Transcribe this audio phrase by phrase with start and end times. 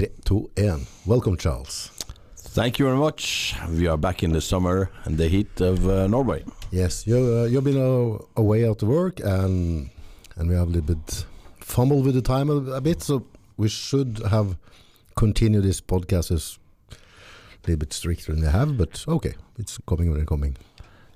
[0.00, 0.86] 3, 2, 1.
[1.04, 1.90] Welcome, Charles.
[2.36, 3.54] Thank you very much.
[3.68, 6.42] We are back in the summer and the heat of uh, Norway.
[6.70, 9.90] Yes, you, uh, you've been uh, away out to work and
[10.36, 11.26] and we have a little bit
[11.58, 13.26] fumbled with the time a, a bit, so
[13.58, 14.56] we should have
[15.16, 16.58] continued this podcast as
[16.90, 16.96] a
[17.66, 20.56] little bit stricter than they have, but okay, it's coming when it's coming.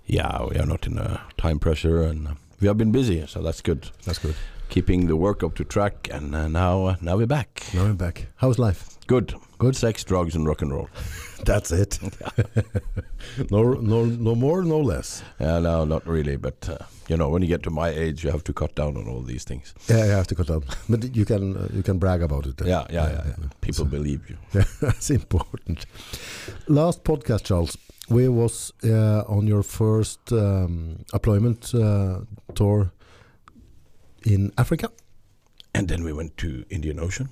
[0.04, 3.62] Yeah, we are not in a time pressure and we have been busy, so that's
[3.62, 3.90] good.
[4.04, 4.34] That's good.
[4.70, 7.62] Keeping the work up to track, and uh, now uh, now we're back.
[7.74, 8.26] Now we're back.
[8.36, 8.88] How's life?
[9.06, 9.34] Good.
[9.58, 9.76] Good.
[9.76, 10.88] Sex, drugs, and rock and roll.
[11.44, 11.98] That's it.
[13.50, 15.22] no, no, no more, no less.
[15.38, 16.36] Yeah, no, not really.
[16.36, 18.96] But uh, you know, when you get to my age, you have to cut down
[18.96, 19.74] on all these things.
[19.88, 22.56] Yeah, you have to cut down, but you can uh, you can brag about it.
[22.56, 22.66] then.
[22.68, 23.24] Yeah, yeah, yeah.
[23.26, 23.34] yeah.
[23.60, 24.36] People So- believe you.
[24.54, 25.86] Yeah, that's important.
[26.66, 27.76] Last podcast, Charles,
[28.08, 32.20] we was uh, on your first um, employment uh,
[32.54, 32.90] tour
[34.24, 34.90] in Africa.
[35.74, 37.28] And then we went to Indian Ocean,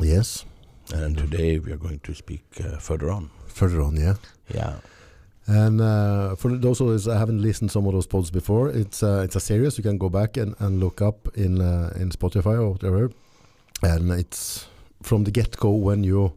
[0.00, 0.44] Yes,
[0.92, 3.30] and today we are going to speak uh, further on.
[3.46, 4.14] further on, yeah.
[4.52, 4.76] Yeah.
[5.46, 8.70] And uh, for those of us that haven't listened to some of those pods before,
[8.70, 11.92] it's uh, it's a series you can go back and, and look up in uh,
[12.00, 13.10] in Spotify or whatever.
[13.82, 14.66] And it's
[15.02, 16.32] from the get go when you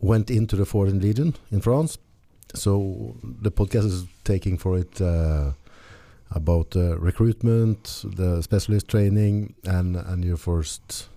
[0.00, 1.98] went into the Foreign Legion in France.
[2.54, 5.52] So the podcast is taking for it uh,
[6.30, 11.08] about uh, recruitment, the specialist training, and and your first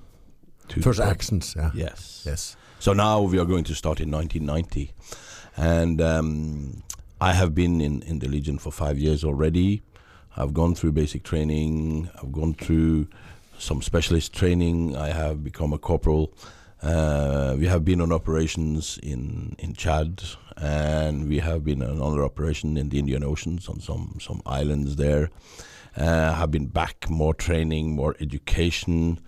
[0.70, 1.56] To first actions.
[1.58, 1.72] Yeah.
[1.74, 2.24] Yes.
[2.26, 2.56] Yes.
[2.80, 4.94] So now we are going to start in 1990,
[5.56, 6.84] and um,
[7.20, 9.84] I have been in, in the Legion for five years already.
[10.36, 12.10] I've gone through basic training.
[12.22, 13.08] I've gone through
[13.60, 14.96] some specialist training.
[14.96, 16.34] I have become a corporal.
[16.82, 20.24] Uh, we have been on operations in in Chad,
[20.58, 24.96] and we have been on another operation in the Indian Oceans on some some islands
[24.96, 25.30] there.
[25.96, 29.20] Uh, have been back, more training, more education.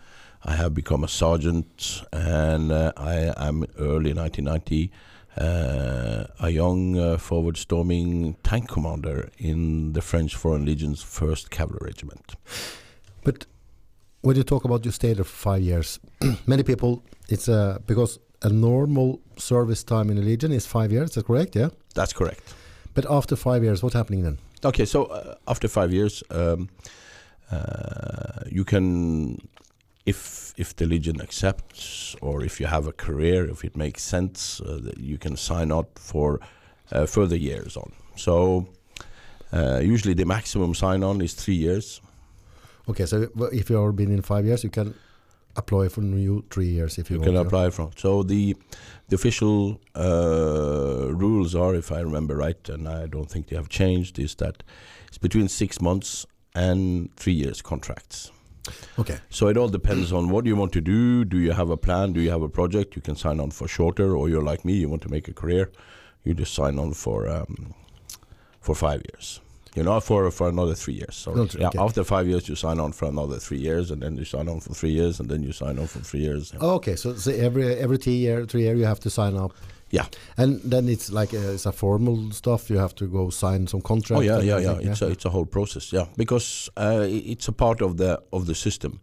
[0.45, 4.91] I have become a sergeant, and uh, I am early 1990
[5.37, 11.79] uh, a young uh, forward storming tank commander in the French Foreign Legion's 1st Cavalry
[11.81, 12.35] Regiment.
[13.23, 13.45] But
[14.21, 15.99] when you talk about you stayed there for five years,
[16.47, 21.09] many people it's uh, because a normal service time in the Legion is five years.
[21.09, 21.55] Is that correct?
[21.55, 21.69] Yeah.
[21.95, 22.53] That's correct.
[22.93, 24.37] But after five years, what's happening then?
[24.63, 26.69] Okay, so uh, after five years, um,
[27.51, 29.37] uh, you can,
[30.05, 34.61] if if the Legion accepts, or if you have a career, if it makes sense,
[34.61, 36.39] uh, that you can sign up for
[36.91, 37.91] uh, further years on.
[38.15, 38.67] So
[39.51, 42.01] uh, usually the maximum sign on is three years.
[42.87, 44.93] Okay, so if you have been in five years, you can
[45.55, 47.41] apply for new three years if you, you can to.
[47.41, 47.91] apply from.
[47.95, 48.55] So the
[49.09, 53.69] the official uh, rules are, if I remember right, and I don't think they have
[53.69, 54.63] changed, is that
[55.07, 56.25] it's between six months
[56.55, 58.31] and three years contracts.
[58.97, 59.17] Okay.
[59.29, 61.25] So it all depends on what you want to do.
[61.25, 62.13] Do you have a plan?
[62.13, 62.95] Do you have a project?
[62.95, 65.33] You can sign on for shorter, or you're like me, you want to make a
[65.33, 65.69] career.
[66.23, 67.73] You just sign on for um,
[68.61, 69.41] for five years.
[69.75, 71.15] You know, for for another three years.
[71.15, 71.49] Sorry.
[71.57, 71.79] Yeah, okay.
[71.79, 74.59] after five years, you sign on for another three years, and then you sign on
[74.59, 76.53] for three years, and then you sign on for three years.
[76.53, 79.51] Okay, so, so every every three year three year you have to sign up.
[79.89, 80.05] Yeah.
[80.37, 82.69] And then it's like uh, it's a formal stuff.
[82.69, 84.19] You have to go sign some contract.
[84.19, 84.91] Oh yeah, yeah, yeah.
[84.91, 85.93] It's a it's a whole process.
[85.93, 88.99] Yeah, because uh, it's a part of the of the system.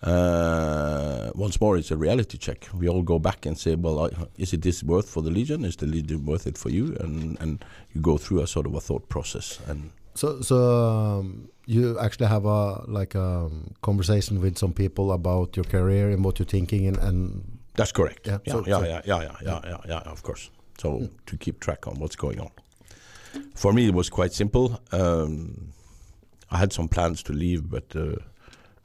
[0.00, 2.68] Uh, once more, it's a reality check.
[2.72, 5.64] We all go back and say, well, I, is it this worth for the Legion?
[5.64, 6.96] Is the Legion worth it for you?
[7.00, 9.58] And and you go through a sort of a thought process.
[9.66, 13.48] And So, so um, you actually have a like a
[13.82, 18.26] conversation with some people about your career and what you're thinking, and, and that's correct.
[18.26, 20.50] Yeah, Yeah, so- yeah, so- yeah, yeah, yeah, yeah, yeah, yeah, Of course.
[20.80, 22.50] So to keep track on what's going on.
[23.54, 24.80] For me, it was quite simple.
[24.90, 25.72] Um,
[26.50, 28.16] I had some plans to leave, but uh,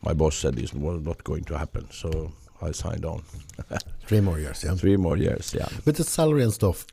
[0.04, 1.88] my boss said this was not going to happen.
[1.92, 3.24] So I signed on.
[4.08, 4.64] three more years.
[4.64, 4.76] Yeah.
[4.76, 5.68] Three more years, yeah.
[5.86, 6.86] But the salary and stuff,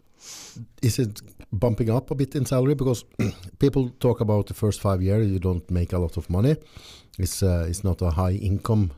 [0.82, 1.20] is it
[1.52, 2.74] bumping up a bit in salary?
[2.74, 3.04] Because
[3.58, 6.56] people talk about the first five years, you don't make a lot of money.
[7.18, 8.90] It's uh, it's not a high income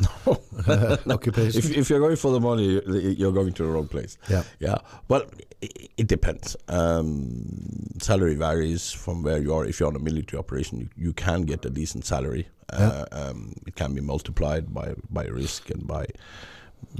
[0.26, 1.58] uh, occupation.
[1.58, 4.16] If, if you're going for the money, you- you're going to the wrong place.
[4.28, 4.42] yeah.
[4.58, 4.78] Yeah,
[5.08, 5.22] well,
[5.62, 6.56] i- it depends.
[6.68, 9.64] Um, salary varies from where you are.
[9.66, 12.48] If you're on a military operation, you, you can get a decent salary.
[12.72, 16.06] Uh, um, it can be multiplied by by risk and by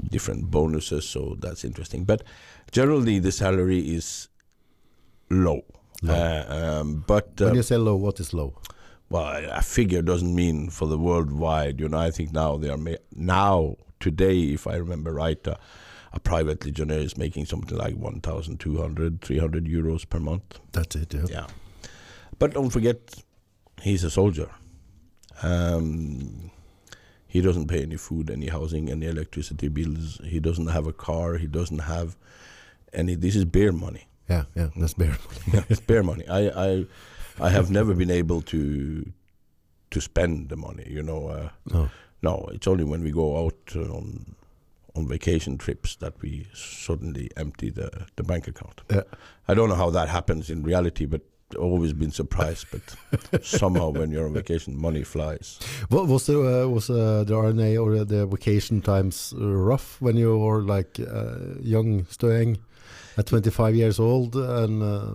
[0.09, 2.03] different bonuses, so that's interesting.
[2.05, 2.23] But
[2.71, 4.27] generally, the salary is
[5.29, 5.63] low.
[6.01, 6.13] Low.
[6.13, 8.55] Uh, um, but when uh, you say low, what is low?
[9.11, 11.79] well, a figure doesn't mean for the worldwide.
[11.81, 15.55] You know, I think now they are ma- now today, if I remember right, uh,
[16.13, 20.59] a private legionnaire is making something like 1,200, 300 euros per month.
[20.71, 21.13] That's it.
[21.13, 21.25] Yeah.
[21.29, 21.47] Yeah,
[22.39, 23.21] but don't forget,
[23.81, 24.49] he's a soldier.
[25.43, 26.51] Um,
[27.31, 30.19] He doesn't pay any food, any housing, any electricity bills.
[30.33, 31.37] He doesn't have a car.
[31.37, 32.17] He doesn't have
[32.93, 33.15] any.
[33.15, 34.05] This is bare money.
[34.29, 35.17] Yeah, yeah, that's bare.
[35.47, 35.65] Money.
[35.69, 36.25] It's bare money.
[36.27, 36.85] I, I,
[37.39, 38.59] I have never been able to
[39.91, 40.85] to spend the money.
[40.89, 41.89] You know, uh, No.
[42.21, 42.49] no.
[42.53, 44.35] It's only when we go out uh, on
[44.95, 48.81] on vacation trips that we suddenly empty the the bank account.
[48.89, 49.03] Yeah.
[49.47, 51.21] I don't know how that happens in reality, but
[51.55, 52.67] always been surprised.
[52.71, 55.59] But somehow, when you're on vacation, money flies.
[55.89, 60.37] What was the uh, was uh, the RNA or the vacation times rough when you
[60.37, 62.57] were like uh, young Stoeng
[63.17, 65.13] at 25 years old and uh,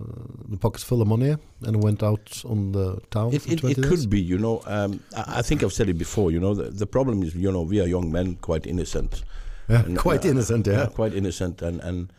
[0.49, 3.87] the pockets full of money and went out on the town It, it, 20 it
[3.87, 4.61] could be, you know.
[4.65, 6.31] Um, I, I think I've said it before.
[6.31, 9.23] You know, the, the problem is, you know, we are young men, quite innocent.
[9.69, 10.87] Yeah, And, quite uh, innocent, yeah.
[10.93, 12.13] quite innocent, and and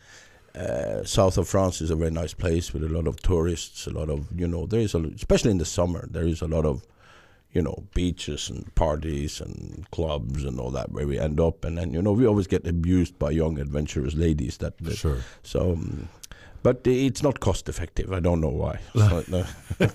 [0.55, 3.87] uh, south of France is a very nice place with a lot of tourists.
[3.87, 6.47] A lot of you know, there is a especially in the summer there is a
[6.47, 6.83] lot of
[7.53, 11.77] you know beaches and parties and clubs and all that where we end up, and
[11.77, 15.17] then you know we always get abused by young adventurous ladies that, that Sure.
[15.43, 15.71] so.
[15.73, 16.09] Um,
[16.61, 18.11] but it's not cost effective.
[18.11, 18.79] I don't know why.
[18.93, 19.45] So, no.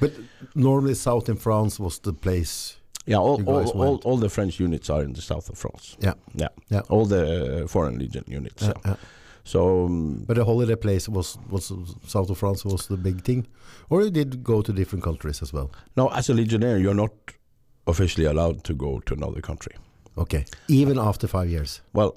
[0.00, 0.12] But
[0.54, 2.76] normally south in France was the place.
[3.06, 5.96] Yeah, all, all, all, all the French units are in the south of France.
[6.00, 6.14] Yeah.
[6.34, 6.48] Yeah.
[6.70, 6.80] Yeah.
[6.88, 8.62] All the uh, foreign legion units.
[8.62, 8.92] Uh, yeah.
[8.92, 8.96] uh,
[9.44, 11.72] So, um, but the holiday place was was
[12.06, 13.46] south of France was the big thing,
[13.90, 15.70] or you did go to different countries as well.
[15.96, 17.12] now, as a legionnaire, you're not
[17.86, 19.76] officially allowed to go to another country.
[20.16, 21.82] Okay, even after five years.
[21.92, 22.16] Well,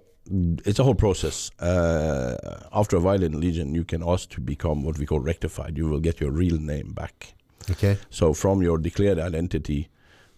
[0.65, 1.51] it's a whole process.
[1.59, 2.35] Uh,
[2.71, 5.77] after a while in Legion, you can ask to become what we call rectified.
[5.77, 7.33] You will get your real name back.
[7.69, 9.89] Okay, So, from your declared identity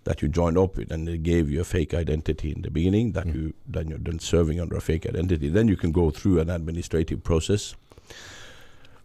[0.09, 3.13] that you joined up with, and they gave you a fake identity in the beginning,
[3.13, 3.35] that Mm.
[3.35, 5.49] you then you're then serving under a fake identity.
[5.49, 7.75] Then you can go through an administrative process,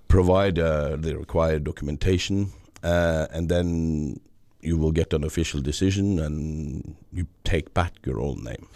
[0.09, 2.53] provide uh, the required documentation,
[2.83, 4.19] uh, and then
[4.63, 8.67] you will get an official decision, and you take back your own name.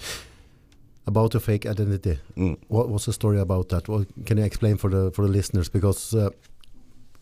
[1.06, 2.18] about the fake identity.
[2.36, 2.56] Mm.
[2.68, 3.88] What was the story about that?
[3.88, 6.28] Well, can you explain for the for the listeners because uh,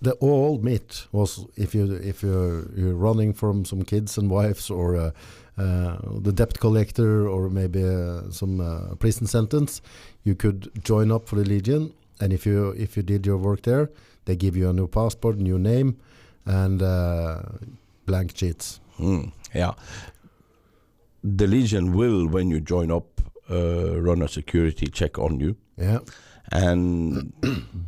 [0.02, 4.70] the old myth was if you if you're, you're running from some kids and wives
[4.70, 5.10] or uh,
[5.58, 9.81] uh, the debt collector or maybe uh, some uh, prison sentence,
[10.25, 13.62] you could join up for the legion, and if you if you did your work
[13.62, 13.90] there,
[14.26, 15.96] they give you a new passport, new name,
[16.44, 17.43] and uh,
[18.04, 18.81] blank sheets.
[18.98, 19.72] Mm, yeah.
[21.25, 23.20] The Legion will, when you join up,
[23.50, 25.56] uh, run a security check on you.
[25.76, 25.98] Yeah,
[26.52, 27.32] and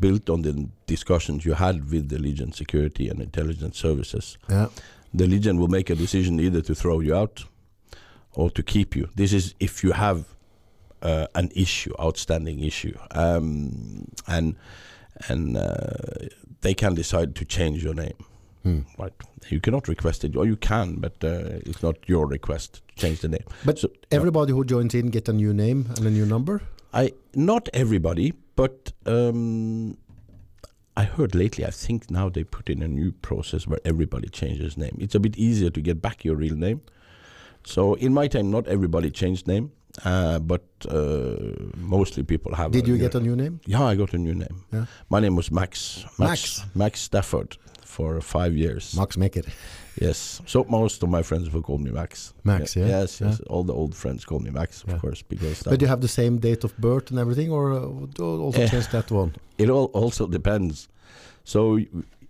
[0.00, 4.68] built on the discussions you had with the Legion security and intelligence services, yeah,
[5.14, 7.44] the Legion will make a decision either to throw you out
[8.32, 9.08] or to keep you.
[9.14, 10.24] This is if you have
[11.02, 14.56] uh, an issue, outstanding issue, um, and
[15.28, 16.28] and uh,
[16.60, 18.14] they can decide to change your name.
[18.64, 18.80] Hmm.
[18.98, 19.12] Right,
[19.50, 23.20] you cannot request it, or you can, but uh, it's not your request to change
[23.20, 23.44] the name.
[23.64, 26.60] But So- everybody who joins in get a new name and a new number.
[26.92, 29.96] I not everybody, but um,
[30.96, 31.64] I heard lately.
[31.64, 34.96] I think now they put in a new process where everybody changes name.
[34.98, 36.80] It's a bit easier to get back your real name.
[37.64, 39.70] So in my time, not everybody changed name,
[40.04, 41.36] uh, but uh,
[41.76, 42.72] mostly people have.
[42.72, 43.60] Did you get a new name?
[43.66, 44.64] Yeah, I got a new name.
[44.72, 44.86] Yeah.
[45.10, 46.04] My name was Max.
[46.18, 46.64] Max.
[46.74, 48.96] Max Stafford for five years.
[48.96, 49.46] Max Mekker.
[50.00, 50.40] Yes.
[50.46, 52.32] So most of my friends will call me Max.
[52.44, 52.86] Max, yeah.
[52.86, 53.40] Yes, yes.
[53.50, 54.98] All the old friends call me Max, of Yeah.
[55.00, 58.24] course, because But you have the same date of birth and everything, or uh, do
[58.44, 58.68] also Eh.
[58.68, 59.32] change that one?
[59.58, 60.88] It all also depends.
[61.44, 61.78] So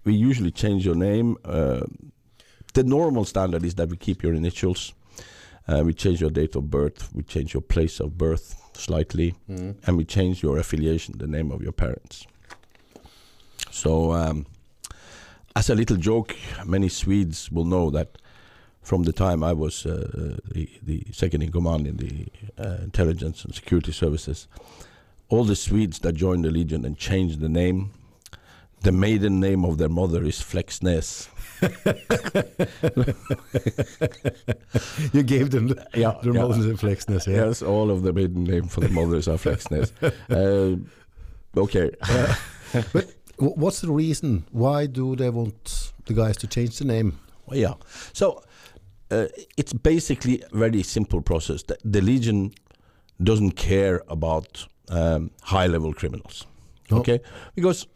[0.05, 1.37] we usually change your name.
[1.45, 1.81] Uh,
[2.75, 4.95] the normal standard is that we keep your initials.
[5.69, 7.09] Uh, we change your date of birth.
[7.15, 9.35] We change your place of birth slightly,
[9.87, 12.27] and we change your affiliation, the name of your parents.
[13.71, 14.47] So, um,
[15.59, 18.19] as a little joke, many Swedes will know that
[18.81, 22.27] from the time I was uh, the, the second in command in the
[22.59, 24.47] uh, intelligence and security services,
[25.29, 27.91] all the Swedes that joined the Legion and changed the name,
[28.83, 31.29] the maiden name of their mother is Flexnäs.
[35.13, 36.43] you gave them the, Yeah, the yeah.
[36.43, 37.47] modern Flexnäs, yeah.
[37.47, 39.91] Yes, all of the maiden name for the mothers are Flexnäs.
[40.31, 40.77] uh,
[41.61, 41.91] okay.
[42.95, 44.45] Wh- What's the reason?
[44.51, 47.21] Why do they want the guys to change the name?
[47.47, 47.75] Well, yeah.
[48.13, 48.43] So
[49.11, 49.27] uh,
[49.57, 51.63] it's basically a very simple process.
[51.63, 52.53] The, the Legion
[53.23, 56.47] doesn't care about um, high-level criminals.
[56.91, 56.99] No.
[56.99, 57.21] Okay,
[57.55, 57.87] because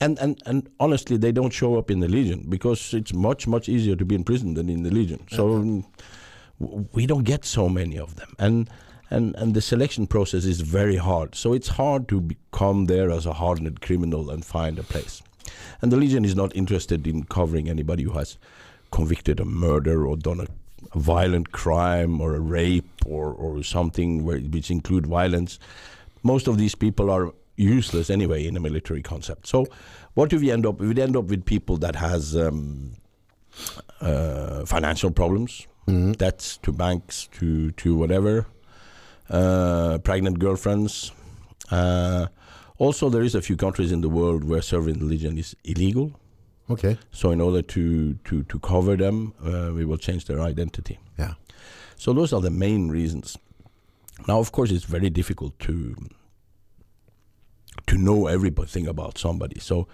[0.00, 3.68] and, and and honestly, they don't show up in the Legion because it's much much
[3.68, 5.26] easier to be in prison than in the Legion.
[5.30, 5.82] So
[6.92, 8.70] we don't get so many of them, and
[9.10, 11.34] and and the selection process is very hard.
[11.34, 15.22] So it's hard to come there as a hardened criminal and find a place.
[15.82, 18.38] And the Legion is not interested in covering anybody who has
[18.90, 20.46] convicted a murder or done a
[20.94, 25.58] a violent crime or a rape or, or something where, which include violence,
[26.22, 29.48] most of these people are useless anyway in a military concept.
[29.48, 29.66] So,
[30.14, 30.78] what do we end up?
[30.78, 32.92] We end up with people that has um,
[34.00, 36.16] uh, financial problems, Mhm.
[36.16, 38.46] debts to banks, to to whatever,
[39.28, 41.12] pregnant girlfriends.
[41.70, 42.26] Uh,
[42.78, 46.12] also, there is a few countries in the world where serving religion is illegal.
[46.68, 46.98] Okay.
[47.12, 50.98] So, in order to to to cover them, uh, we will change their identity.
[51.18, 51.34] Yeah.
[51.96, 53.38] So those are the main reasons.
[54.28, 55.96] Now, of course, it's very difficult to
[57.86, 59.60] to know everything about somebody.
[59.60, 59.86] So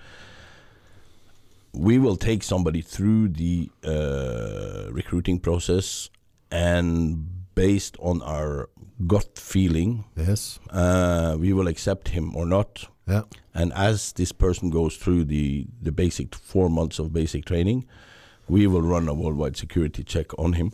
[1.72, 6.10] we will take somebody through the uh, recruiting process,
[6.50, 8.68] and based on our
[9.06, 10.58] gut feeling, Yes.
[10.70, 12.86] uh, we will accept him or not.
[13.06, 13.22] Yeah.
[13.54, 17.84] And as this person goes through the, the basic four months of basic training,
[18.48, 20.72] we will run a worldwide security check on him.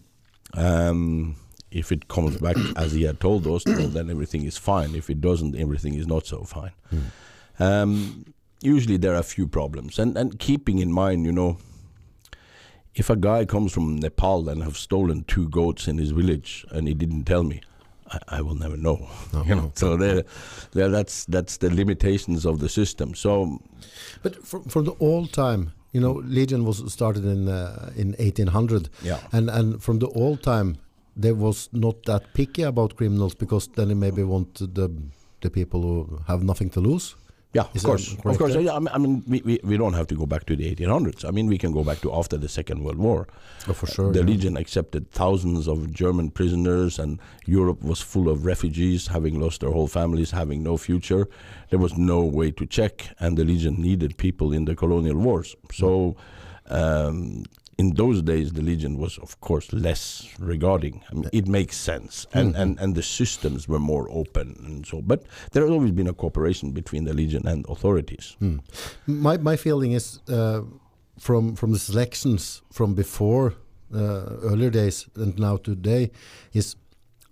[0.55, 1.37] Um,
[1.71, 4.95] if it comes back as he had told us, well, then everything is fine.
[4.95, 6.73] If it doesn't, everything is not so fine.
[7.59, 8.25] Um,
[8.63, 11.59] usually there are a few problems, and and keeping in mind, you know,
[12.95, 16.88] if a guy comes from Nepal and have stolen two goats in his village and
[16.88, 17.61] he didn't tell me,
[18.11, 19.09] I, I will never know.
[19.33, 19.73] No, you know, no.
[19.75, 20.25] so there,
[20.73, 23.14] there, that's that's the limitations of the system.
[23.14, 23.61] So
[24.23, 28.88] But from, from the old time, you know, Legion was started in uh, in 1800,
[29.02, 30.76] yeah, and and from the old time,
[31.16, 34.90] they was not that picky about criminals because then they maybe want the
[35.40, 37.16] the people who have nothing to lose.
[37.59, 38.53] Yeah, of course, of course.
[38.53, 38.62] there?
[38.62, 40.75] Yeah, I mean, I mean we, we, we don't have to go back to the
[40.75, 41.25] 1800s.
[41.25, 43.27] I mean, we can go back to after the Second World War.
[43.67, 44.12] Oh, for sure.
[44.12, 44.27] the yeah.
[44.27, 49.71] Legion accepted thousands of German prisoners, and Europe was full of refugees, having lost their
[49.71, 51.29] whole families, having no future.
[51.71, 55.57] There was no way to check, and the Legion needed people in the colonial wars.
[55.73, 56.17] So,
[56.67, 57.45] um,
[57.79, 61.01] in those days, the Legion was, of course, less regarding.
[61.11, 62.61] I mean, it makes sense, and, Mhm.
[62.61, 65.01] and and the systems were more open, and so.
[65.01, 68.37] But there has always been a cooperation between the Legion and authorities.
[68.41, 68.57] Hmm.
[69.07, 70.61] My my feeling is uh,
[71.19, 73.55] from from the selections from before
[73.95, 76.11] uh, earlier days and now today
[76.53, 76.77] is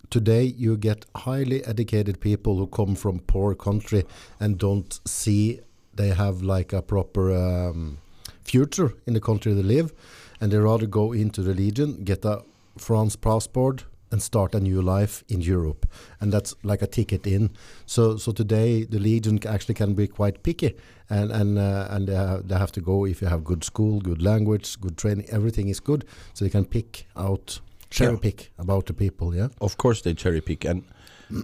[0.09, 4.03] today you get highly educated people who come from poor country
[4.39, 5.59] and don't see
[5.95, 7.97] they have like a proper um,
[8.43, 9.91] future in the country they live
[10.41, 12.41] and they rather go into the legion get a
[12.77, 15.85] France passport and start a new life in Europe.
[16.21, 17.49] And that's like a ticket in.
[17.85, 20.75] So so today the legion actually can be quite picky
[21.09, 23.99] and and uh, and they have, they have to go if you have good school
[23.99, 26.05] good language good training everything is good.
[26.33, 28.19] So they can pick out cherry Yeah.
[28.21, 29.49] pick about the people yeah?
[29.59, 30.83] Of course they cherry pick and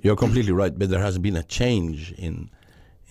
[0.04, 2.50] you're completely right but there has been a change in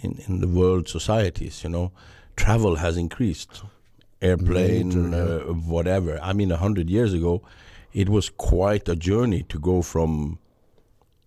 [0.02, 1.90] in in the world societies you know.
[2.36, 3.62] Travel has increased
[4.22, 5.50] airplane Major, yeah.
[5.50, 7.42] uh, whatever i mean a hundred years ago
[7.92, 10.38] it was quite a journey to go from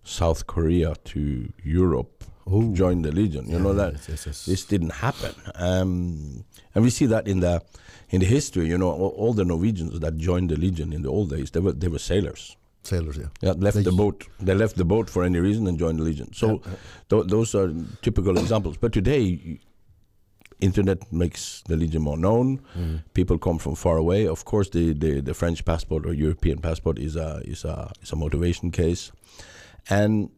[0.04, 2.12] south korea to europe
[2.48, 2.60] Oh.
[2.60, 6.90] to join the legion you know that yes, yes, this didn't happen um, and we
[6.90, 7.60] see that in the
[8.10, 11.08] in the history you know all, all the norwegians that joined the legion in the
[11.10, 14.18] old days they were they were sailors sailors yeah yeah, left They- the boat.
[14.38, 16.28] They left the boat for any reason and joined the Legion.
[16.32, 16.72] So Yeah.
[17.08, 17.68] tho- those are
[18.00, 18.76] typical examples.
[18.76, 19.58] But today,
[20.60, 22.60] internet makes the Legion more known.
[22.76, 23.02] Mm.
[23.14, 24.26] People come from far away.
[24.26, 28.12] Of course, the, the, the French passport or European passport is a is a is
[28.12, 29.12] a motivation case,
[29.90, 30.30] and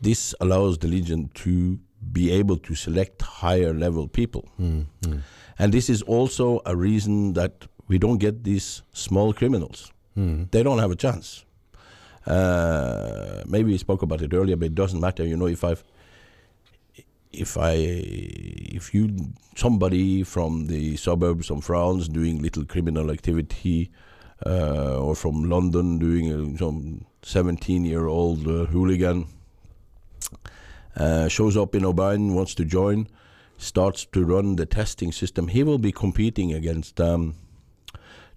[0.00, 1.78] this allows the Legion to
[2.12, 4.48] be able to select higher level people.
[4.60, 5.20] Mm, mm,
[5.58, 10.50] And this is also a reason that we don't get these small criminals mm.
[10.50, 11.44] they don't have a chance.
[12.26, 15.24] Uh, maybe we spoke about it earlier, but it doesn't matter.
[15.24, 15.82] You know, if I've,
[17.32, 23.90] if I, if you, somebody from the suburbs of France doing little criminal activity,
[24.46, 29.26] uh, or from London doing a, some 17-year-old uh, hooligan,
[30.96, 33.08] uh, shows up in Aubagne, wants to join,
[33.56, 37.00] starts to run the testing system, he will be competing against.
[37.00, 37.34] Um,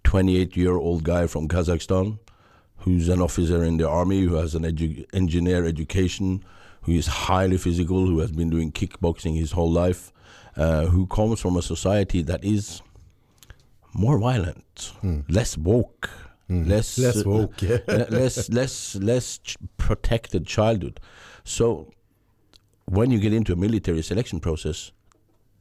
[0.03, 2.17] 28 year old guy from Kazakhstan
[2.81, 6.43] who's an officer in the army, who has an edu- engineer education,
[6.83, 10.11] who is highly physical, who has been doing kickboxing his whole life,
[10.57, 12.81] uh, who comes from a society that is
[13.93, 15.23] more violent, Mm.
[15.29, 16.09] less woke,
[16.50, 16.67] Mm.
[16.67, 17.77] less less uh, woke yeah
[18.09, 21.00] less less less ch- protected childhood.
[21.43, 21.91] So
[22.85, 24.91] when you get into a military selection process,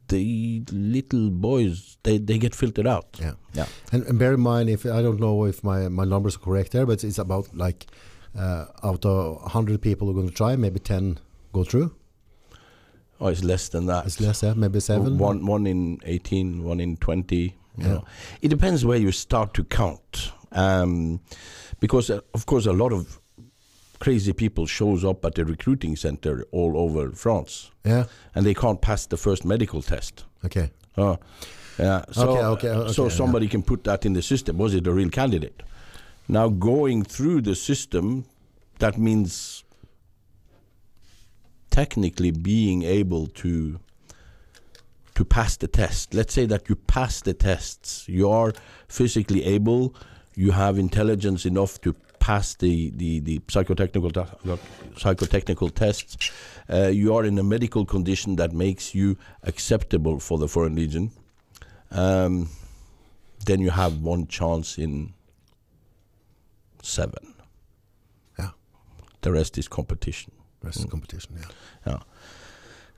[0.09, 3.17] the little boys they, they get filtered out.
[3.21, 3.33] Yeah.
[3.53, 3.67] Yeah.
[3.93, 6.71] And, and bear in mind, if I don't know if my, my numbers are correct
[6.73, 7.87] there, but it's about like
[8.37, 11.19] uh, out of 100 people who are going to try, maybe 10
[11.53, 11.93] go through.
[13.19, 14.05] Oh, it's less than that.
[14.07, 15.17] It's less, yeah, maybe seven.
[15.19, 17.35] One one in 18, one in 20.
[17.37, 17.87] You Yeah.
[17.87, 18.05] know.
[18.41, 20.31] It depends where you start to count.
[20.53, 21.19] um,
[21.79, 23.21] because uh, of course a lot of
[23.99, 28.03] crazy people shows up at the recruiting center all over France, Yeah.
[28.35, 30.25] and they can't pass the first medical test.
[30.43, 30.71] Okay.
[30.97, 31.15] Uh,
[31.79, 33.09] yeah, so, Okay, okay, okay, so yeah.
[33.15, 34.57] somebody can put that in the system.
[34.57, 35.63] Was it a real candidate?
[36.31, 38.23] Now going through the system,
[38.79, 39.65] that means
[41.69, 43.81] technically being able to
[45.15, 46.13] to pass the test.
[46.13, 48.07] Let's say that you pass the tests.
[48.07, 48.53] You are
[48.87, 49.93] physically able.
[50.33, 54.13] You have intelligence enough to pass the the, the psychotechnical
[54.95, 56.31] psychotechnical tests.
[56.69, 61.11] Uh, you are in a medical condition that makes you acceptable for the Foreign Legion.
[61.91, 62.47] Um,
[63.45, 65.13] then you have one chance in
[66.81, 67.33] seven.
[68.39, 68.51] Yeah.
[69.21, 70.31] The rest is competition.
[70.63, 71.35] Rest is competition.
[71.39, 71.47] Yeah.
[71.87, 71.99] Yeah.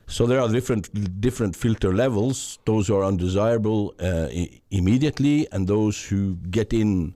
[0.06, 2.58] So there are different different filter levels.
[2.66, 4.28] Those who are undesirable uh,
[4.70, 7.14] immediately, and those who get in,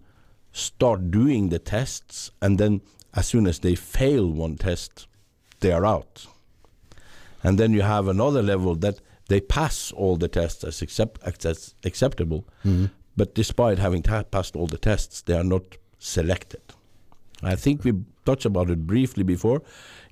[0.52, 2.80] start doing the tests, and then
[3.12, 5.06] as soon as they fail one test,
[5.60, 6.26] they are out.
[7.42, 11.74] And then you have another level that they pass all the tests as accept as
[11.84, 12.90] acceptable, Mhm.
[13.16, 15.62] but despite having passed all the tests, they are not
[15.98, 16.60] selected.
[17.42, 17.92] I think we
[18.24, 19.62] touched about it briefly before.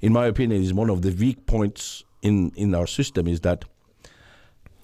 [0.00, 3.64] In my opinion, is one of the weak points in in our system is that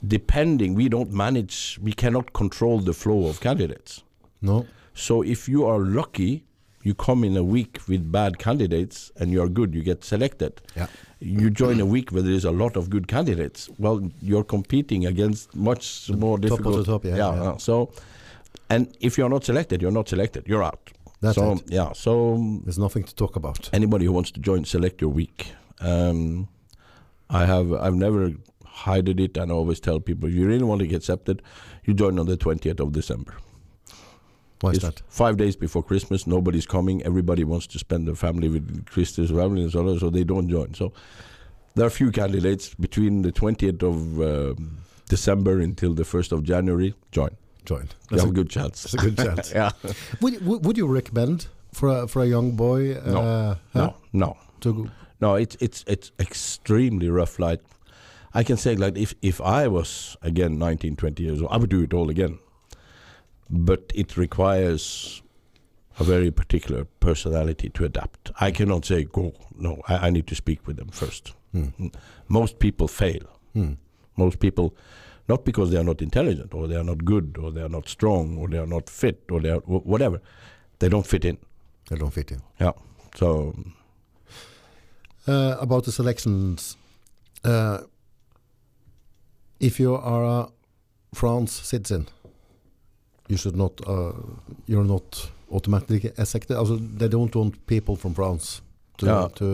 [0.06, 4.02] depending we don't manage, we cannot control the flow of candidates.
[4.40, 4.66] No.
[4.94, 6.44] So if you are lucky,
[6.82, 10.60] you come in a week with bad candidates and you are good, you get selected.
[10.76, 10.88] Yeah.
[11.20, 13.70] You join a week where there is a lot of good candidates.
[13.78, 16.86] Well, you're competing against much more top difficult.
[16.86, 17.28] top, yeah, yeah.
[17.28, 17.92] uh, So,
[18.72, 20.42] and if you're not selected, you're not selected.
[20.46, 20.84] You're out.
[21.20, 21.62] That's so it.
[21.78, 21.92] yeah.
[21.92, 22.14] So
[22.64, 23.70] There's nothing to talk about.
[23.72, 25.52] anybody who wants to join, select your week.
[25.80, 26.48] Um,
[27.30, 28.32] I have I've never
[28.64, 31.42] hided it, and I always tell people if you really want to get accepted,
[31.84, 33.34] you join on the 20th of December.
[34.60, 35.02] Why is It's that?
[35.08, 37.02] Five days before Christmas, nobody's coming.
[37.04, 40.48] Everybody wants to spend the family with Christmas family and so on, so they don't
[40.48, 40.74] join.
[40.74, 40.92] So
[41.74, 46.42] there are a few candidates between the 20th of um, December until the 1st of
[46.44, 46.94] January.
[47.10, 47.30] Join.
[47.64, 47.88] Join.
[48.10, 48.82] That's have a, a good chance.
[48.82, 49.52] that's a good chance.
[49.54, 49.70] yeah.
[50.20, 52.94] would, would would you recommend for a, for a young boy?
[53.06, 53.20] No.
[53.20, 53.96] Uh, huh, No.
[54.12, 54.36] No.
[54.60, 57.38] To go, No, it's it's it's extremely rough.
[57.38, 57.60] Like
[58.34, 61.70] I can say, like if if I was again 19, 20 years old, I would
[61.70, 62.38] do it all again.
[63.50, 65.22] But it requires
[65.98, 68.30] a very particular personality to adapt.
[68.40, 69.34] I cannot say go.
[69.58, 71.34] No, I, I need to speak with them first.
[71.52, 71.88] hmm.
[72.28, 73.22] Most people fail.
[73.52, 73.74] Hmm.
[74.16, 74.74] Most people,
[75.32, 77.88] not because they are not intelligent or they are not good or they are not
[77.88, 80.18] strong or they are not fit or they are wh- whatever,
[80.78, 81.36] they don't fit in.
[81.88, 82.40] They don't fit in.
[82.60, 82.72] Yeah.
[83.20, 83.28] So
[85.28, 86.76] Uh, about the selections,
[87.44, 87.78] uh,
[89.60, 90.48] if you are a
[91.14, 92.06] France citizen,
[93.28, 93.72] you should not.
[93.86, 94.12] Uh,
[94.66, 96.56] you're not automatically accepted.
[96.56, 98.62] Also, they don't want people from France
[99.02, 99.10] to.
[99.12, 99.28] Yeah.
[99.34, 99.46] to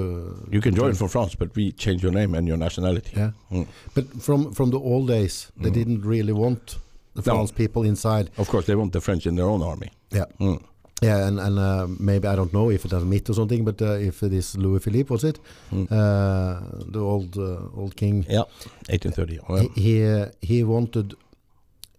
[0.54, 3.10] you can join from France, but we change your name and your nationality.
[3.16, 3.66] Yeah, Mm.
[3.94, 5.74] but from from the old days, they Mm.
[5.74, 6.78] didn't really want
[7.14, 7.34] the No.
[7.34, 8.30] France people inside.
[8.36, 9.88] Of course, they want the French in their own army.
[10.12, 10.26] Yeah.
[10.40, 10.58] Mm.
[11.02, 13.64] Yeah, and and uh, maybe I don't know if it is a myth or something,
[13.64, 15.38] but uh, if it is Louis Philippe, was it
[15.72, 15.86] Mm.
[15.90, 16.60] uh,
[16.92, 18.26] the old uh, old king?
[18.28, 18.44] Yeah,
[18.88, 19.38] 1830.
[19.48, 21.14] Well, he he, uh, he wanted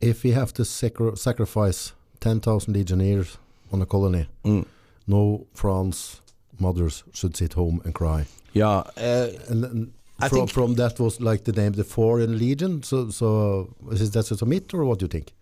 [0.02, 3.38] if he have to sacri- sacrifice ten thousand legionnaires
[3.72, 4.66] on a colony, mm.
[5.08, 6.22] no France
[6.60, 8.26] mothers should sit home and cry.
[8.54, 12.38] Yeah, uh, And, and I from, think- from that was like the name the Foreign
[12.38, 12.84] Legion.
[12.84, 15.34] So so is that just a myth or what do you think?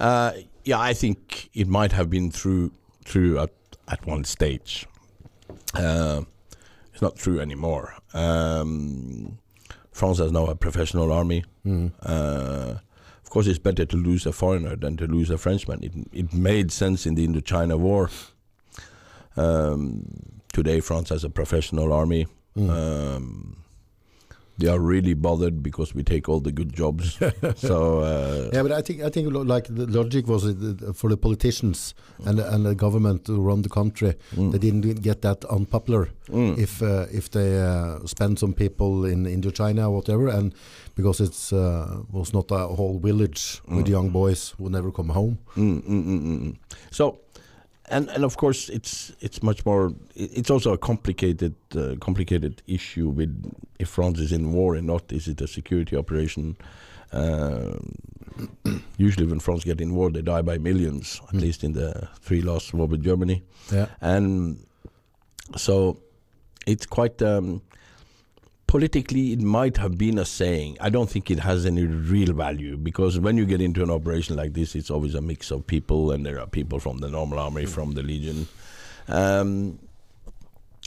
[0.00, 0.32] uh,
[0.64, 0.78] yeah.
[0.90, 2.70] I think it might have been true,
[3.04, 3.50] true at
[3.88, 4.86] at one stage.
[5.74, 6.22] Uh,
[6.92, 7.94] it's not true anymore.
[8.14, 9.38] Um,
[9.92, 11.44] France has now a professional army.
[11.64, 11.90] Mm.
[12.02, 12.74] Uh,
[13.24, 15.82] of course, it's better to lose a foreigner than to lose a Frenchman.
[15.82, 18.10] It it made sense in the Indochina War.
[19.38, 20.02] Um,
[20.52, 22.26] today, France has a professional army.
[22.56, 22.70] Mm.
[22.70, 23.54] Um,
[24.60, 27.16] they are really bothered because we take all the good jobs.
[27.56, 31.16] so uh, Yeah, but I think I think like the logic was uh, for the
[31.16, 31.94] politicians
[32.26, 34.14] and and the government to run the country.
[34.34, 39.04] mm, They didn't get that unpopular mm, if uh, if they uh, spend some people
[39.12, 40.52] in Indochina or whatever, and
[40.96, 43.90] because it's uh, was not a whole village with Mm.
[43.90, 45.38] young boys who never come home.
[45.56, 46.54] mm, mm, mm, mm, mm.
[46.90, 47.18] so.
[47.90, 53.08] And, and of course it's it's much more it's also a complicated uh, complicated issue
[53.08, 53.30] with
[53.78, 55.12] if France is in war or not.
[55.12, 56.56] Is it a security operation?
[57.12, 57.94] Um
[58.98, 61.40] usually when France get in war they die by millions at Mm.
[61.40, 63.42] least in the three last war with Germany.
[63.72, 64.58] Yeah, and
[65.56, 65.96] so
[66.66, 67.62] it's quite um,
[68.68, 70.76] politically it might have been a saying.
[70.80, 74.36] I don't think it has any real value because when you get into an operation
[74.36, 77.40] like this, it's always a mix of people, and there are people from the normal
[77.40, 78.46] army, from the legion.
[79.08, 79.80] Um,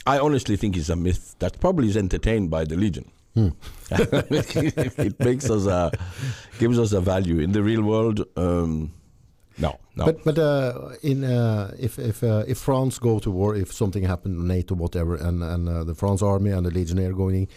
[0.06, 3.10] I honestly think it's a myth that probably is entertained by the legion.
[3.90, 5.90] it makes us a,
[6.58, 8.24] gives us a value in the real world.
[8.36, 8.92] Um,
[9.58, 10.04] no, no.
[10.04, 14.04] But but uh, in uh, if if uh, if France go to war, if something
[14.04, 17.48] happened, NATO, whatever, and and uh, the France army and the Legionnaire going in,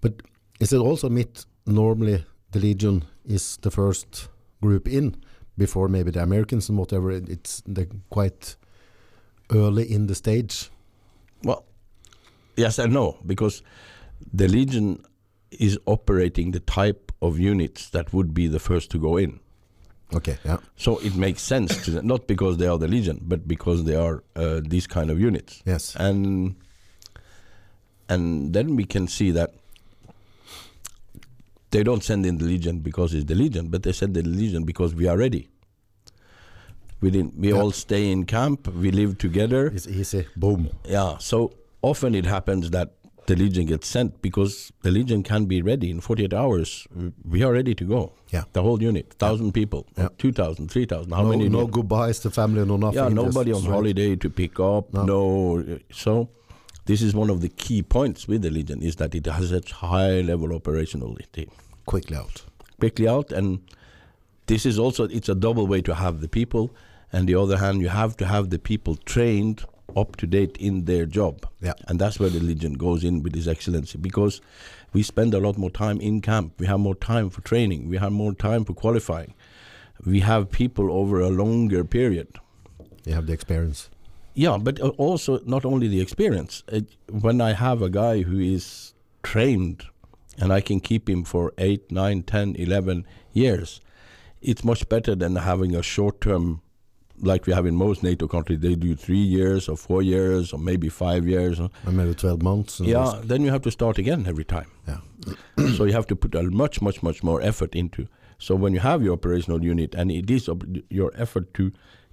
[0.00, 0.22] but
[0.60, 1.46] is it also myth?
[1.66, 4.28] Normally, the Legion is the first
[4.60, 5.16] group in
[5.56, 7.10] before maybe the Americans and whatever.
[7.10, 8.56] It, it's the quite
[9.50, 10.70] early in the stage.
[11.42, 11.64] Well,
[12.56, 13.62] yes and no, because
[14.32, 15.04] the Legion
[15.50, 19.40] is operating the type of units that would be the first to go in.
[20.14, 20.58] Okay, yeah.
[20.76, 23.94] So it makes sense to them, not because they are the Legion, but because they
[23.94, 25.62] are uh, these kind of units.
[25.64, 25.94] Yes.
[25.96, 26.56] And
[28.08, 29.54] and then we can see that
[31.70, 34.64] they don't send in the Legion because it's the Legion, but they send the Legion
[34.64, 35.48] because we are ready.
[37.00, 37.60] We didn't, we Yeah.
[37.60, 38.66] all stay in camp.
[38.68, 39.68] We live together.
[39.68, 40.26] It's easy.
[40.36, 40.70] Boom.
[40.84, 41.18] Yeah.
[41.18, 42.94] So often it happens that
[43.30, 46.86] the Legion gets sent because the Legion can be ready in 48 hours.
[47.24, 48.12] We are ready to go.
[48.30, 48.44] Yeah.
[48.52, 50.08] The whole unit, thousand people, Yeah.
[50.18, 51.12] 2,000, 3,000.
[51.12, 51.48] How no, many?
[51.48, 52.98] no goodbyes to family, no nothing.
[52.98, 54.92] yeah, nobody on holiday to pick up.
[54.92, 55.04] No.
[55.04, 55.60] No.
[55.60, 56.28] Uh, so
[56.86, 59.70] this is one of the key points with the Legion is that it has such
[59.72, 61.48] high level operationality.
[61.86, 62.42] quickly out.
[62.80, 63.60] Quickly out and
[64.46, 66.64] this is also it's a double way to have the people
[67.12, 69.64] and the other hand you have to have the people trained
[69.96, 71.46] up to date in their job.
[71.60, 71.74] Yeah.
[71.88, 74.40] And that's where the Legion goes in with His Excellency because
[74.92, 76.54] we spend a lot more time in camp.
[76.58, 77.88] We have more time for training.
[77.88, 79.34] We have more time for qualifying.
[80.04, 82.28] We have people over a longer period.
[83.04, 83.90] You have the experience.
[84.34, 86.62] Yeah, but also not only the experience.
[86.72, 89.84] Uh, when I have a guy who is trained
[90.38, 93.80] and I can keep him for 8, 9, 10, 11 years,
[94.40, 96.62] it's much better than having a short term,
[97.22, 98.60] like we have in most NATO countries.
[98.60, 101.58] They do three years or four years or maybe five years.
[101.58, 102.80] And maybe 12 months.
[102.80, 104.66] Yeah, then you have to start again every time.
[104.88, 104.98] yeah.
[105.76, 108.06] so you have to put a much, much, much more effort into.
[108.38, 110.48] So when you have your operational unit and it is
[110.88, 111.72] your effort to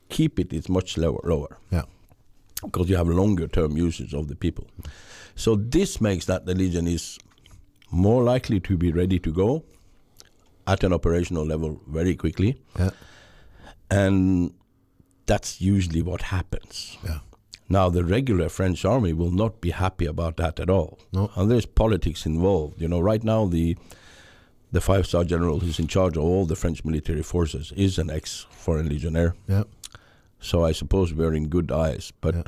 [0.10, 1.84] keep it is much lower, lower Yeah.
[2.62, 4.68] because you have longer term usage of the people.
[5.36, 7.18] So this makes that the Legion is
[7.92, 9.64] more likely to be ready to go
[10.66, 12.90] at an operational level very quickly, Yeah.
[13.90, 14.52] and
[15.28, 16.98] that's usually what happens.
[17.06, 17.20] Yeah.
[17.70, 21.00] Now, the regular French army will not be happy about that at all.
[21.12, 21.30] No.
[21.36, 22.82] And there's politics involved.
[22.82, 23.78] You know, right now the
[24.72, 28.10] the five star general who's in charge of all the French military forces is an
[28.10, 29.36] ex foreign legionnaire.
[29.48, 29.64] Yeah.
[30.40, 32.12] So I suppose we're in good eyes.
[32.22, 32.44] But Yeah.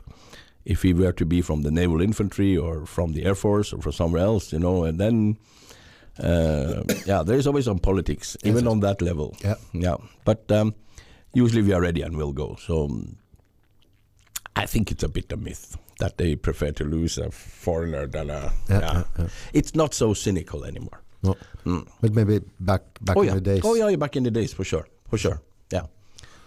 [0.65, 3.81] if he were to be from the naval infantry or from the air force or
[3.81, 5.37] from somewhere else, you know, and then
[6.23, 8.71] uh, yeah, there's always some politics, even yes.
[8.71, 9.35] on that level.
[9.43, 9.55] Yeah.
[9.73, 10.75] Yeah, but um,
[11.33, 12.55] usually we are ready and we'll go.
[12.59, 13.17] So um,
[14.55, 18.29] I think it's a bit a myth that they prefer to lose a foreigner than
[18.29, 18.51] a.
[18.69, 19.27] Yeah, yeah, yeah.
[19.53, 21.01] It's not so cynical anymore.
[21.23, 21.35] No.
[21.65, 21.87] Mm.
[22.01, 23.61] But maybe back back oh in the days.
[23.63, 25.41] Oh yeah, back in the days for sure, for sure.
[25.71, 25.83] Yeah,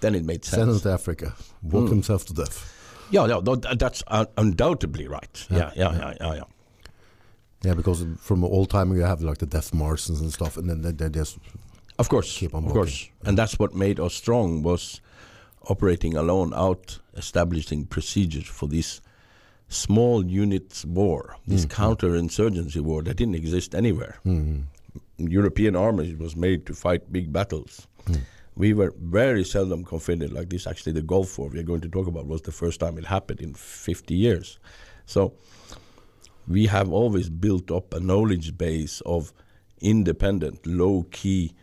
[0.01, 0.83] then it made Send him sense.
[0.83, 1.35] to Africa.
[1.62, 1.90] Walk Mm.
[1.90, 2.79] himself to death.
[3.11, 5.47] Yeah, no, that's uh, undoubtedly right.
[5.51, 5.99] Yeah, Yeah, yeah, yeah.
[5.99, 6.45] yeah, yeah, yeah.
[7.64, 10.81] Yeah, because from all time you have like the death marches and stuff, and then
[10.83, 11.38] they, they just
[12.03, 15.01] Of course, Keep on of course, and that's what made us strong was
[15.69, 19.01] operating alone out, establishing procedures for this
[19.69, 21.71] small units war, this Mm.
[21.81, 24.15] counterinsurgency war that didn't exist anywhere.
[24.27, 24.62] mm,
[25.19, 27.87] European armies was made to fight big battles.
[28.07, 28.21] Mm.
[28.57, 30.67] We were very seldom confronted like this.
[30.67, 33.41] Actually, the Gulf War we're going to talk about was the first time it happened
[33.41, 34.59] in 50 years.
[35.07, 35.33] So
[36.49, 39.33] we have always built up a knowledge base of
[39.81, 41.55] independent, low key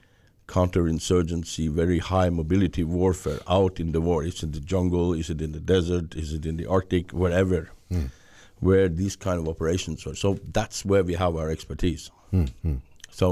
[0.56, 4.24] counterinsurgency, very high mobility warfare out in the war.
[4.24, 5.14] Is it in the jungle?
[5.22, 6.16] Is it in the desert?
[6.16, 7.12] Is it in the Arctic?
[7.12, 8.10] Wherever, mm,
[8.68, 10.16] where these kind of operations are.
[10.16, 12.12] So that's where we have our expertise.
[12.34, 12.80] mm.
[13.12, 13.28] So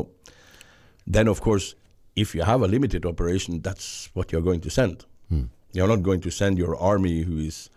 [1.16, 1.76] then, of course,
[2.16, 5.06] if you have a limited operation, that's what you're going to send.
[5.32, 5.48] Mm.
[5.74, 7.70] You're not going to send your army who is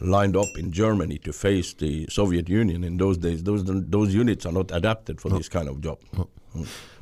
[0.00, 3.42] lined up in Germany to face the Soviet Union in those days.
[3.42, 3.62] Those
[3.96, 5.38] those units are not adapted for No.
[5.38, 5.98] this kind of job.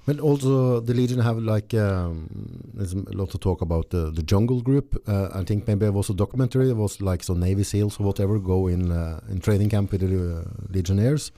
[0.07, 2.29] But also the Legion have like um,
[2.75, 5.03] there's a lot to talk about the, the Jungle Group.
[5.09, 6.67] Uh, I think maybe there was a documentary.
[6.67, 10.03] There was like some Navy SEALs or whatever go in uh, in training camp with
[10.03, 11.33] the uh, Legionnaires,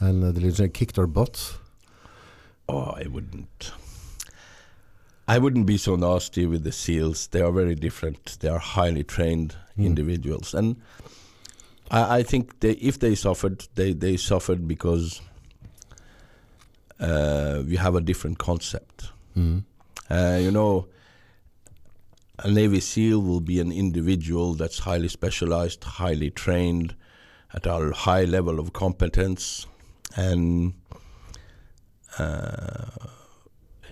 [0.00, 1.58] and uh, the Legionnaire kicked their butt.
[2.68, 3.70] Oh, I wouldn't.
[5.28, 7.26] I wouldn't be so nasty with the SEALs.
[7.26, 8.38] They are very different.
[8.40, 9.84] They are highly trained Mm.
[9.84, 10.76] individuals, and
[11.90, 15.20] I, I think they, if they suffered, they, they suffered because
[17.00, 19.10] uh, we have a different concept.
[19.36, 19.64] Mm.
[20.08, 20.86] Uh, you know,
[22.38, 26.94] a Navy SEAL will be an individual that's highly specialized, highly trained,
[27.54, 29.66] at a high level of competence,
[30.16, 30.74] and
[32.18, 32.86] uh,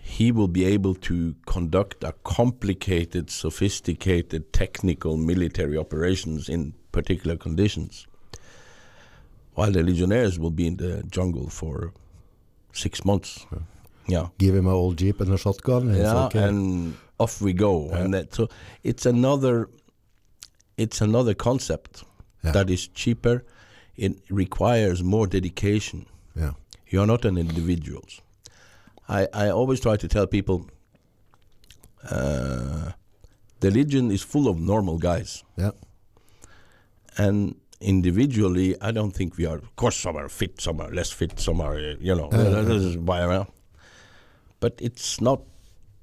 [0.02, 8.06] he will be able to conduct a complicated, sophisticated, technical military operations in particular conditions.
[9.54, 11.92] While the Legionnaires will be in the jungle for
[12.74, 13.46] six months.
[14.06, 14.28] Yeah.
[14.38, 15.88] Give him an old jeep and a shotgun.
[15.88, 16.42] and Yeah, okay.
[16.48, 17.88] and off we go.
[17.88, 17.98] Yeah.
[18.00, 18.48] And that, so
[18.82, 19.68] it's another,
[20.76, 22.04] it's another concept
[22.44, 22.52] Yeah.
[22.52, 23.44] that is cheaper.
[23.96, 26.06] It requires more dedication.
[26.36, 26.52] yeah.
[26.86, 28.04] You're not an individual.
[29.08, 30.66] I, I always try to tell people
[32.10, 32.92] uh,
[33.60, 35.42] the Legion is full of normal guys.
[35.56, 35.70] Yeah.
[37.16, 39.56] And individually, I don't think we are.
[39.58, 42.62] Of course, some are fit, some are less fit, some are, uh, you know, yeah,
[42.62, 43.46] this is why.
[44.60, 45.40] But it's not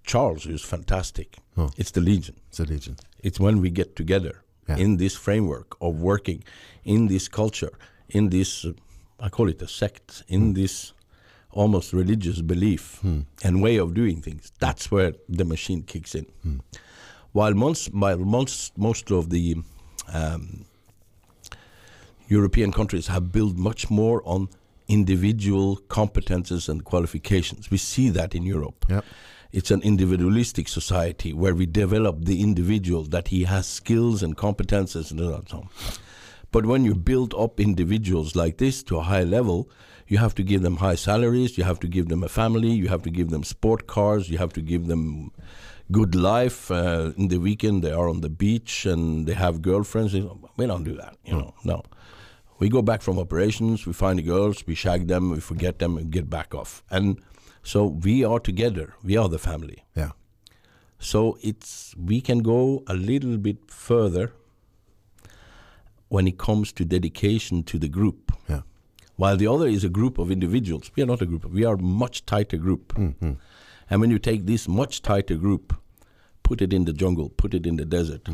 [0.03, 1.37] Charles who's fantastic.
[1.57, 1.69] No.
[1.77, 2.35] It's the Legion.
[2.49, 2.95] It's a legion.
[3.23, 4.35] It's when we get together
[4.69, 4.77] Yeah.
[4.77, 6.43] in this framework of working,
[6.83, 7.73] in this culture,
[8.09, 8.71] in this, uh,
[9.19, 10.93] I call it a sect, in this
[11.51, 13.03] almost religious belief
[13.43, 14.51] and way of doing things.
[14.59, 16.25] That's where the machine kicks in.
[17.33, 19.57] While most, while most, most of the
[20.13, 20.65] um,
[22.31, 24.47] European countries have built much more on
[24.87, 27.69] individual competences and qualifications.
[27.69, 28.85] We see that in Europe.
[28.89, 29.01] Yeah.
[29.51, 35.11] It's an individualistic society where we develop the individual that he has skills and competences
[35.11, 35.69] and so on.
[36.53, 39.69] But when you build up individuals like this to a high level,
[40.07, 42.87] you have to give them high salaries, you have to give them a family, you
[42.87, 45.31] have to give them sport cars, you have to give them
[45.91, 46.71] good life.
[46.71, 50.13] Uh, in the weekend, they are on the beach and they have girlfriends.
[50.13, 51.53] We don't do that, you know.
[51.63, 51.83] No,
[52.61, 55.97] we go back from operations, we find the girls, we shag them, we forget them,
[55.97, 56.83] and get back off.
[56.91, 57.19] And
[57.63, 58.93] so we are together.
[59.03, 59.83] We are the family.
[59.95, 60.11] Yeah.
[60.99, 64.33] So it's we can go a little bit further
[66.09, 68.31] when it comes to dedication to the group.
[68.47, 68.61] Yeah.
[69.15, 71.45] While the other is a group of individuals, we are not a group.
[71.45, 72.93] We are a much tighter group.
[72.93, 73.31] Mm-hmm.
[73.89, 75.75] And when you take this much tighter group,
[76.43, 78.29] put it in the jungle, put it in the desert,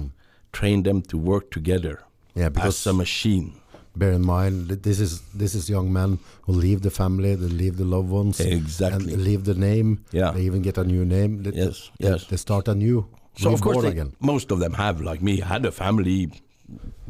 [0.51, 2.03] train them to work together
[2.35, 3.61] Yeah, as a machine.
[3.97, 7.47] Bear in mind that this is this is young men who leave the family, they
[7.47, 9.13] leave the loved ones, Exactly.
[9.13, 9.89] and leave the name.
[10.11, 10.31] Yeah.
[10.31, 11.43] They even get a new name.
[11.43, 12.25] They, Yes, they, yes.
[12.25, 13.05] They start anew.
[13.37, 14.13] So of course, they, again.
[14.19, 16.31] most of them have, like me, had a family.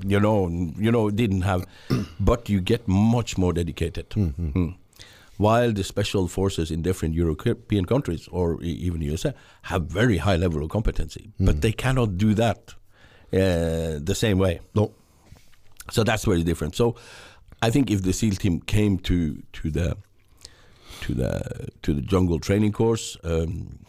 [0.05, 0.47] You know,
[0.77, 1.65] you know, didn't have,
[2.19, 4.09] but you get much more dedicated.
[4.11, 4.75] Mm.
[5.37, 10.63] While the special forces in different European countries or even USA have very high level
[10.63, 12.73] of competency, but they cannot do that
[13.33, 14.59] uh, the same way.
[14.75, 14.91] No.
[15.91, 16.75] So that's very different.
[16.75, 16.95] So
[17.61, 19.97] I think if the SEAL team came to to the
[21.01, 23.79] to the to the jungle training course, um,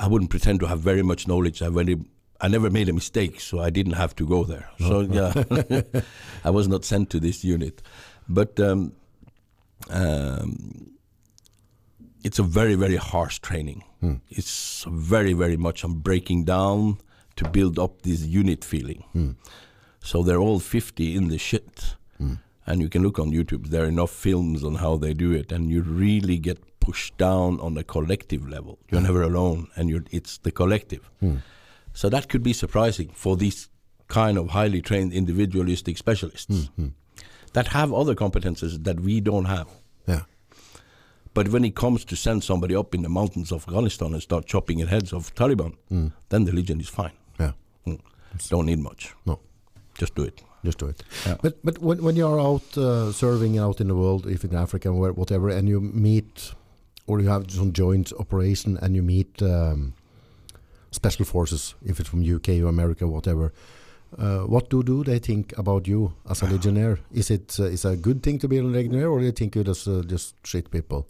[0.00, 1.62] I wouldn't pretend to have very much knowledge.
[1.62, 1.98] I very
[2.40, 4.68] I never made a mistake, so I didn't have to go there.
[4.78, 5.32] So yeah,
[6.44, 7.82] I was not sent to this unit,
[8.28, 8.92] but um,
[9.90, 10.92] um,
[12.22, 13.84] it's a very very harsh training.
[14.30, 16.98] It's very very much on breaking down
[17.36, 19.04] to build up this unit feeling.
[20.08, 21.96] So they're all 50 in the shit.
[22.16, 22.36] Hmm.
[22.66, 25.52] And you can look on YouTube, there are enough films on how they do it,
[25.52, 28.78] and you really get pushed down on a collective level.
[28.90, 31.10] You're never alone, and you're, it's the collective.
[31.20, 31.36] Hmm.
[31.92, 33.68] So that could be surprising for these
[34.06, 36.88] kind of highly trained individualistic specialists hmm,
[37.52, 39.68] that have other competences that we don't have.
[40.06, 40.22] Yeah.
[41.34, 44.46] But when it comes to send somebody up in the mountains of Afghanistan and start
[44.46, 45.74] chopping heads of Taliban,
[46.30, 47.16] then the Legion is fine.
[47.38, 47.52] Yeah.
[47.86, 48.00] Mm.
[48.48, 49.14] Don't need much.
[49.26, 49.40] No.
[49.98, 50.42] Just do it.
[50.64, 51.02] Just do it.
[51.26, 51.36] Yeah.
[51.42, 54.88] But but when when you're out uh, serving out in the world, if in Africa
[54.88, 56.54] or whatever, and you meet
[57.06, 59.94] or you have some joint operation and you meet um,
[60.90, 63.52] special forces, if it's from UK or America, whatever.
[64.16, 66.98] Uh, what do do they think about you as a legionnaire?
[67.12, 69.54] Is it uh, is a good thing to be a legionnaire, or do you think
[69.54, 71.06] you just uh, just shit people?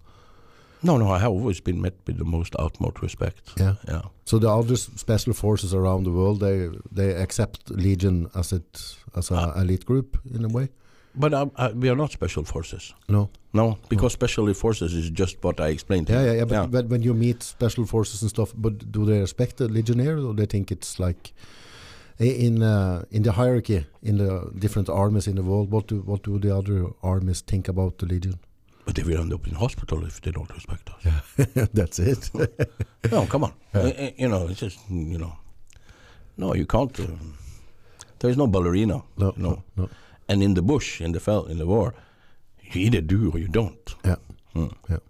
[0.83, 3.43] No, no, I have always been met with the most utmost respect.
[3.57, 3.75] Yeah.
[3.89, 4.03] Yeah.
[4.25, 9.31] So the other special forces around the world, they they accept Legion as it as
[9.31, 9.61] a ah.
[9.61, 10.69] elite group in a way.
[11.15, 12.95] But I, I, we are not special forces.
[13.09, 13.29] No.
[13.53, 16.07] No, because special forces is just what I explained.
[16.07, 16.27] to Yeah, you.
[16.27, 16.45] yeah, yeah.
[16.45, 20.19] But, but when you meet special forces and stuff, but do they respect the legionnaire,
[20.19, 21.33] or they think it's like
[22.19, 25.71] in uh, in the hierarchy in the different armies in the world?
[25.71, 28.39] What do what do the other armies think about the legion?
[28.89, 31.05] But they will end up in hospital if they don't respect us.
[31.05, 31.67] Yeah.
[31.75, 32.31] That's it.
[33.13, 33.53] no, come on.
[33.75, 35.37] Uh, uh, you know, it's just you know.
[36.39, 36.99] No, you can't.
[36.99, 37.07] Uh,
[38.19, 39.03] there is no ballerina.
[39.19, 39.63] no, you know.
[39.77, 39.89] no, no.
[40.27, 41.93] And in the bush, in the fell, in the war,
[42.63, 43.95] you either do or you don't.
[44.07, 44.17] Yeah,
[44.55, 44.69] Hmm.
[44.89, 45.01] yeah.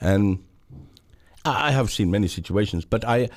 [0.00, 0.38] and
[1.44, 3.28] I have seen many situations, but I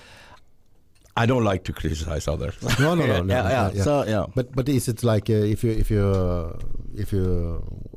[1.22, 2.56] I don't like to criticize others.
[2.80, 3.72] No, no, no, no, yeah, yeah, yeah.
[3.74, 3.84] yeah.
[3.84, 6.58] So yeah, But but is it like uh, if you if you uh,
[6.96, 7.26] if you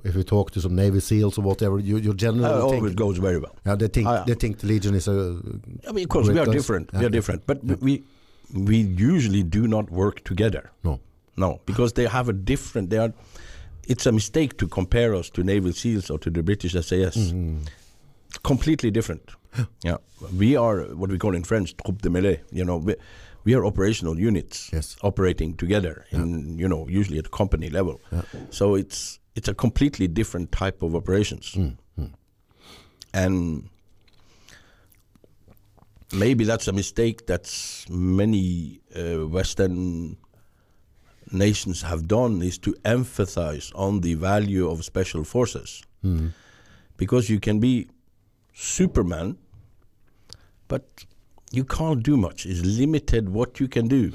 [0.05, 2.95] if you talk to some Navy SEAls or whatever, you you generally uh, think, always
[2.95, 3.55] goes very well.
[3.67, 4.25] yeah, they think yeah.
[4.27, 5.37] they think the Legion is a
[5.89, 6.91] I mean, of course, we are different.
[6.93, 8.03] Yeah, we are different, but we
[8.53, 10.71] we usually do not work together.
[10.85, 11.01] no.
[11.37, 12.91] No, because they have a different.
[12.91, 13.13] They are.
[13.89, 17.17] It's a mistake to compare us to Naval SEALs or to the British SAS.
[17.17, 17.63] Mm-hmm.
[18.43, 19.31] Completely different.
[19.85, 19.97] Yeah,
[20.39, 22.41] we are what we call in French troupe de mêlée.
[22.51, 22.95] You know, we,
[23.45, 24.97] we are operational units Yes.
[25.03, 28.01] operating together in you know usually at company level.
[28.51, 32.13] So it's it's a completely different type of operations, hmm, hmm.
[33.13, 33.69] and
[36.13, 37.49] maybe that's a mistake that
[37.89, 40.17] many uh, Western
[41.31, 45.83] nations have done is to emphasize on the value of special forces.
[46.03, 46.29] Hmm.
[46.97, 47.87] Because you can be
[48.53, 49.37] superman
[50.69, 51.05] but
[51.51, 54.13] you can't do much it's limited what you can do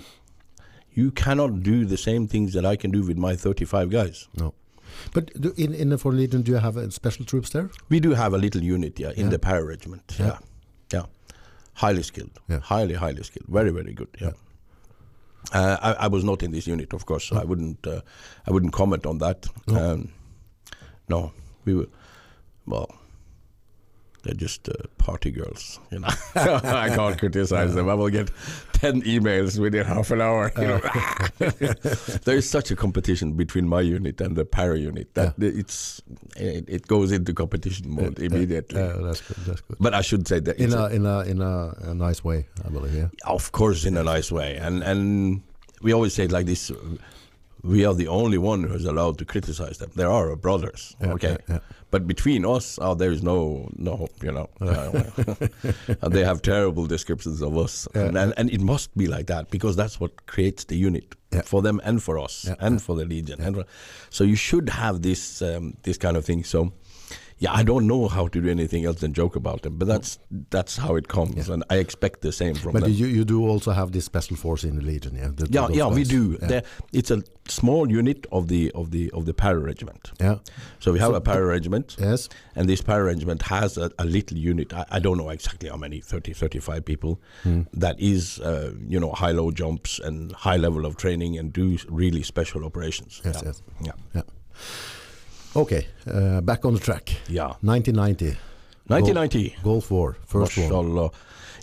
[0.93, 4.53] you cannot do the same things that i can do with my 35 guys No.
[5.13, 7.69] But do, in in the Foreign Legion, do you have uh, special troops there?
[7.89, 9.29] we do have a little unit yeah in Yeah.
[9.31, 10.25] the para regiment Yeah.
[10.27, 10.39] yeah
[10.93, 11.05] yeah
[11.73, 12.61] highly skilled Yeah.
[12.61, 14.33] highly highly skilled very very good yeah
[15.57, 17.87] Uh, I, I was not in this unit, of course, so I wouldn't.
[17.87, 18.01] Uh,
[18.47, 19.47] I wouldn't comment on that.
[19.67, 19.75] No.
[19.83, 20.09] Um,
[21.13, 21.31] no,
[21.65, 21.87] we were.
[22.65, 22.89] Well,
[24.27, 26.09] they're just uh, party girls, you know.
[26.35, 27.87] I can't criticize them.
[27.89, 28.29] I will get
[28.73, 30.51] ten emails within half an hour.
[30.57, 30.79] You know,
[32.25, 36.01] there is such a competition between my unit and the para unit that it's
[36.35, 38.81] it, it goes into competition mode immediately.
[38.81, 39.37] That's good.
[39.47, 39.77] That's good.
[39.79, 42.45] but I should say that In a a- in a in a, a nice way,
[42.65, 42.93] I believe.
[42.93, 43.07] Yeah.
[43.25, 45.41] of course, in a nice way, and and
[45.81, 46.69] we always say it like this:
[47.63, 49.91] we are the only one who is allowed to criticize them.
[49.95, 51.59] There are brothers, Yeah, okay, yeah, yeah.
[51.91, 54.49] but between us, oh, there is no no hope, you know.
[56.01, 59.49] and they have terrible descriptions of us, and, and and it must be like that
[59.49, 61.15] because that's what creates the unit
[61.45, 63.41] for them and for us and for the legion.
[63.41, 63.65] And for,
[64.09, 66.43] so you should have this um, this kind of thing.
[66.43, 66.71] So.
[67.39, 70.17] Yeah, I don't know how to do anything else than joke about them, but that's
[70.49, 72.91] that's how it comes, and I expect the same from But them.
[72.91, 75.29] you you do also have this special force in the Legion, yeah?
[75.35, 76.37] The- Yeah, yeah, we do.
[76.49, 76.61] Yeah.
[76.93, 80.11] It's a small unit of the of the of the para regiment.
[80.19, 80.37] yeah.
[80.79, 82.27] So we have a para regiment, Yes.
[82.55, 84.73] and this para regiment has a, a little unit.
[84.73, 87.19] I, I don't know exactly how many 30, 35 people.
[87.43, 87.61] Hmm.
[87.81, 91.77] That is, uh, you know, high low jumps and high level of training and do
[91.87, 93.21] really special operations.
[93.23, 93.41] Yes, yeah.
[93.49, 93.61] yes.
[93.85, 93.91] Yeah.
[94.15, 94.21] Yeah.
[95.57, 97.09] Okay, uh, back on the track.
[97.27, 97.55] Yeah.
[97.61, 98.37] 1990.
[98.87, 99.55] 1990.
[99.63, 101.09] Gulf War, first one.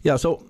[0.02, 0.16] Yeah.
[0.16, 0.42] So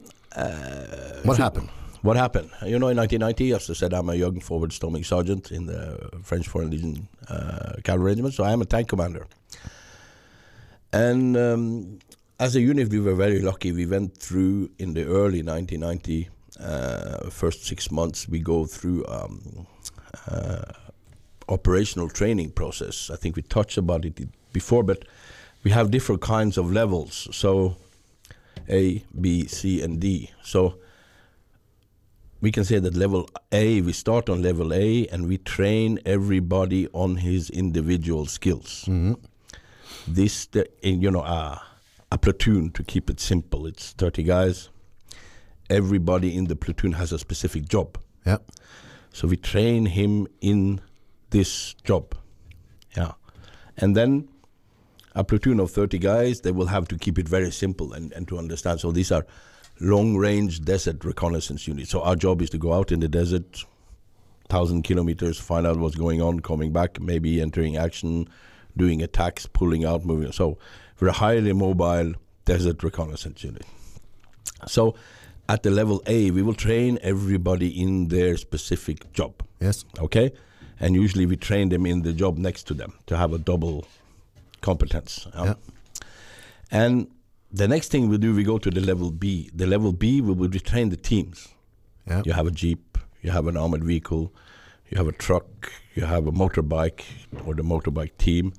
[1.25, 1.69] What happened?
[2.01, 2.51] What happened?
[2.63, 6.09] You know, in 1990, as I said, I'm a young forward storming sergeant in the
[6.23, 9.27] French Foreign Legion uh, cavalry regiment, so I am a tank commander.
[10.93, 11.99] And um,
[12.41, 13.73] as a unit, we were very lucky.
[13.73, 16.29] We went through in the early 1990,
[16.61, 19.67] uh, first six months, we go through um,
[20.29, 20.63] uh,
[21.49, 23.11] operational training process.
[23.11, 24.21] I think we touched about it
[24.53, 25.05] before, but
[25.63, 27.29] we have different kinds of levels.
[27.33, 27.77] So
[28.69, 30.31] A, B, C, and D.
[30.43, 30.79] So
[32.41, 36.89] we can say that level A, we start on level A and we train everybody
[36.93, 38.85] on his individual skills.
[40.07, 41.59] This, the, in, you know, uh,
[42.13, 44.69] a platoon, to keep it simple, it's 30 guys.
[45.71, 47.99] Everybody in the platoon has a specific job.
[48.27, 48.39] Yeah.
[49.13, 50.81] So we train him in
[51.35, 52.15] this job.
[52.97, 53.13] Yeah.
[53.77, 54.29] And then
[55.17, 58.29] a platoon of 30 guys, they will have to keep it very simple and, and
[58.29, 58.79] to understand.
[58.81, 59.27] So these are
[59.81, 61.91] long range desert reconnaissance units.
[61.91, 63.65] So our job is to go out in the desert,
[64.49, 68.29] 1,000 kilometers, find out what's going on, coming back, maybe entering action,
[68.77, 70.31] doing attacks, pulling out, moving.
[70.31, 70.59] So
[71.01, 72.13] we're a highly mobile
[72.45, 73.65] desert reconnaissance unit.
[74.69, 74.95] So
[75.49, 79.85] at the level A, we will train everybody in their specific job Yes.
[79.99, 80.33] okay
[80.81, 83.87] and usually we train them in the job next to them to have a double
[84.61, 85.55] competence um, Yeah.
[86.71, 87.07] and
[87.53, 90.33] the next thing we do we go to the level b the level b we
[90.33, 91.49] will train the teams
[92.07, 92.23] Yeah.
[92.25, 94.33] you have a jeep you have an armored vehicle
[94.91, 97.05] you have a truck you have a motorbike
[97.47, 98.53] or the motorbike team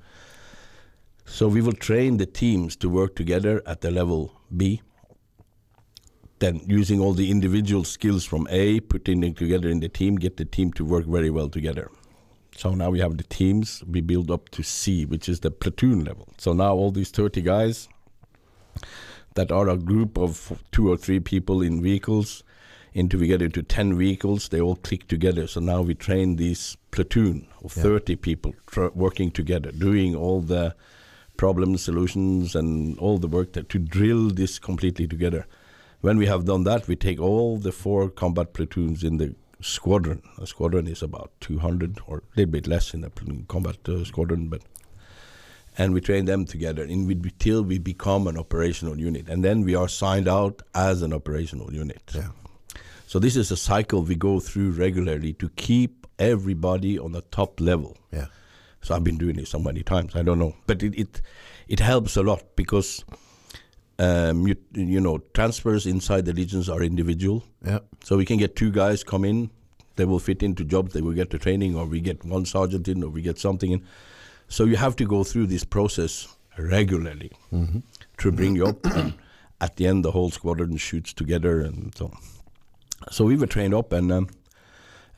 [1.24, 4.80] so we will train the teams to work together at the level b
[6.38, 10.36] then using all the individual skills from A, putting them together in the team, get
[10.36, 11.90] the team to work very well together.
[12.56, 16.04] So now we have the teams, we build up to C, which is the platoon
[16.04, 16.28] level.
[16.38, 17.88] So now all these 30 guys
[19.34, 22.42] that are a group of two or three people in vehicles,
[22.94, 25.46] into we get into 10 vehicles, they all click together.
[25.46, 27.82] So now we train this platoon of Yeah.
[27.82, 30.74] 30 people tr- working together, doing all the
[31.36, 35.46] problems, solutions, and all the work that to drill this completely together.
[36.00, 40.22] When we have done that, we take all the four combat platoons in the squadron.
[40.38, 43.10] A squadron is about 200 or a little bit less in a
[43.48, 44.62] combat uh, squadron, but
[45.78, 49.62] and we train them together in we, till we become an operational unit, and then
[49.62, 52.02] we are signed out as an operational unit.
[52.14, 52.28] Yeah.
[53.06, 57.60] So this is a cycle we go through regularly to keep everybody on the top
[57.60, 57.96] level.
[58.10, 58.26] Yeah.
[58.80, 60.16] So I've been doing this so many times.
[60.16, 61.20] I don't know, but it it,
[61.68, 63.04] it helps a lot because
[63.98, 67.42] um, you you know transfers inside the legions are individual.
[67.64, 67.78] Yeah.
[68.04, 69.50] So we can get two guys come in,
[69.96, 72.88] they will fit into jobs, they will get the training, or we get one sergeant
[72.88, 73.82] in, or we get something in.
[74.48, 76.28] So you have to go through this process
[76.58, 77.78] regularly Mm-hmm.
[78.18, 78.84] to bring you up.
[78.86, 79.14] and
[79.60, 82.10] at the end, the whole squadron shoots together, and so.
[83.10, 84.28] So we were trained up, and um,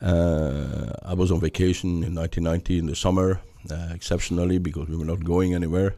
[0.01, 5.05] uh, I was on vacation in 1990 in the summer, uh, exceptionally because we were
[5.05, 5.95] not going anywhere,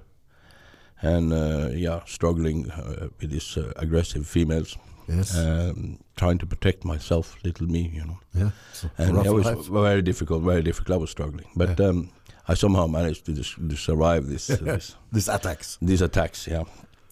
[1.02, 4.78] and uh, yeah, struggling uh, with these uh, aggressive females,
[5.08, 5.36] Yes.
[5.38, 8.20] um, trying to protect myself, little me, you know.
[8.34, 8.52] yeah.
[8.98, 9.66] And it was life.
[9.68, 10.96] very difficult, very difficult.
[10.96, 11.88] I was struggling, but Yeah.
[11.90, 12.10] um,
[12.48, 15.78] I somehow managed to, dis- to survive this, this These attacks.
[15.82, 16.48] these attacks.
[16.48, 16.64] Yeah,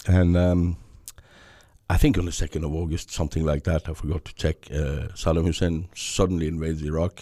[0.07, 0.77] and um,
[1.89, 3.89] I think on the second of August, something like that.
[3.89, 4.57] I forgot to check.
[4.71, 7.21] Uh, Saddam Hussein suddenly invades Iraq,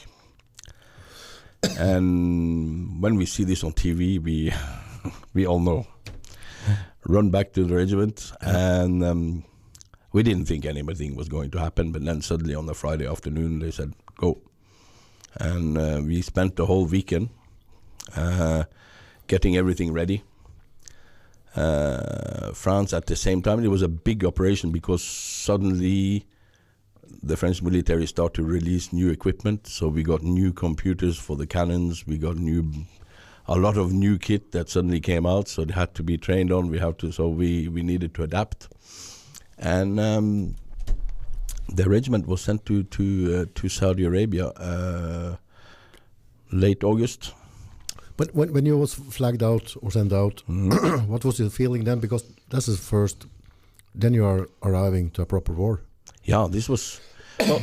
[1.79, 4.51] and when we see this on TV, we
[5.33, 5.85] we all know.
[7.07, 9.45] Run back to the regiment, and um,
[10.11, 11.91] we didn't think anything was going to happen.
[11.93, 14.41] But then suddenly on the Friday afternoon, they said go,
[15.35, 17.29] and uh, we spent the whole weekend
[18.15, 18.65] uh,
[19.27, 20.23] getting everything ready.
[21.55, 26.27] Uh, France at the same time, it was a big operation because suddenly
[27.23, 29.65] the French military started to release new equipment.
[29.67, 32.05] So we got new computers for the cannons.
[32.05, 32.71] We got new,
[33.47, 35.47] a lot of new kit that suddenly came out.
[35.47, 36.69] So it had to be trained on.
[36.69, 37.11] We have to.
[37.11, 38.67] So we we needed to adapt,
[39.57, 40.55] and um,
[41.73, 43.03] the regiment was sent to to
[43.41, 45.35] uh, to Saudi Arabia uh,
[46.51, 47.33] late August.
[48.17, 51.99] But when, when you was flagged out or sent out, what was your feeling then?
[51.99, 53.27] Because that's the first.
[53.93, 55.81] Then you are arriving to a proper war.
[56.23, 56.99] Yeah, this was.
[57.39, 57.61] Well,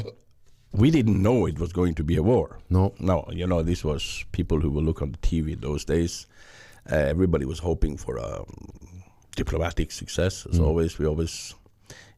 [0.75, 2.59] we didn't know it was going to be a war.
[2.69, 2.93] No.
[2.99, 6.27] No, you know, this was people who will look on the TV those days.
[6.91, 8.45] Uh, everybody was hoping for a
[9.37, 10.47] diplomatic success.
[10.51, 10.67] As Mm.
[10.67, 11.55] always, we always.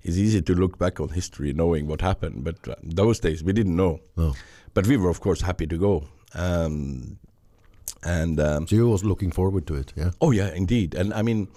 [0.03, 3.53] It's easy to look back on history knowing what happened, but uh, those days we
[3.53, 4.01] didn't know.
[4.17, 4.35] No.
[4.75, 6.05] But we were, of course, happy to go.
[6.35, 7.19] Um,
[8.05, 9.93] and um, So you was looking forward to it.
[9.97, 10.11] Yeah.
[10.21, 10.95] Oh yeah, indeed.
[10.95, 11.49] And I mean,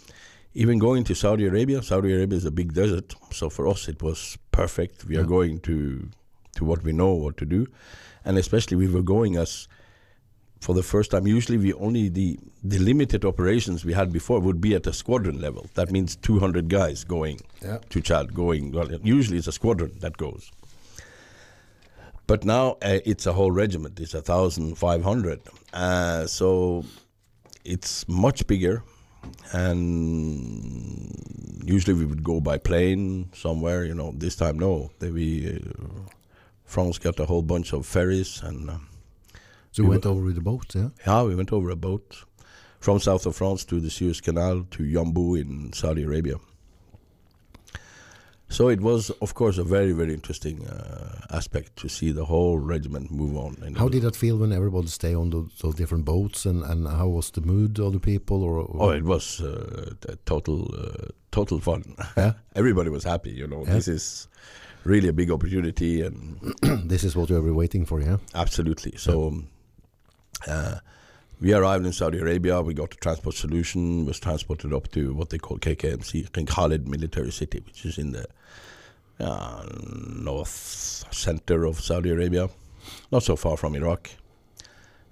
[0.54, 1.84] even going to Saudi Arabia.
[1.84, 5.06] Saudi Arabia is a big desert, so for us it was perfect.
[5.06, 6.10] We are going to
[6.60, 7.66] to what we know what to do,
[8.26, 9.68] and especially we were going as
[10.62, 11.26] for the first time.
[11.28, 15.40] Usually, we only the the limited operations we had before would be at a squadron
[15.42, 15.66] level.
[15.76, 17.78] That means 200 guys going Yeah.
[17.90, 18.34] to Chad.
[18.34, 20.52] Going well, usually it's a squadron that goes.
[22.28, 24.00] But now uh, it's a whole regiment.
[24.00, 25.40] It's a thousand five hundred.
[25.74, 26.84] Uh, so
[27.66, 28.84] it's much bigger,
[29.54, 31.10] and
[31.66, 33.86] usually we would go by plane somewhere.
[33.86, 34.92] You know, this time no.
[35.00, 35.60] They, we uh,
[36.70, 38.78] France got a whole bunch of ferries, and uh,
[39.72, 40.76] So We went over with the boat.
[40.76, 40.90] Yeah.
[41.08, 42.26] yeah, we went over a boat
[42.80, 46.36] from south of France to the Suez Canal to Yambu in Saudi Arabia.
[48.52, 52.58] So it was, of course, a very, very interesting uh, aspect to see the whole
[52.58, 53.58] regiment move on.
[53.64, 56.88] And How did that feel when everybody stay on those, those different boats, and, and
[56.88, 58.44] how was the mood of the people?
[58.44, 59.94] Or, or Oh, it was uh,
[60.26, 61.96] total, uh, total fun.
[62.18, 62.34] Yeah.
[62.56, 63.32] Everybody was happy.
[63.32, 63.74] You know, Yeah.
[63.74, 64.28] this is
[64.84, 68.02] really a big opportunity, and this is what you were waiting for.
[68.02, 68.18] Yeah.
[68.34, 68.94] absolutely.
[68.98, 69.50] So, um,
[70.48, 70.76] uh,
[71.42, 72.62] we arrived in Saudi Arabia.
[72.62, 74.06] We got a transport solution.
[74.06, 78.12] Was transported up to what they call KKMC, King Khalid Military City, which is in
[78.12, 78.26] the
[79.20, 82.50] uh, north center of Saudi Arabia,
[83.12, 84.10] not so far from Iraq.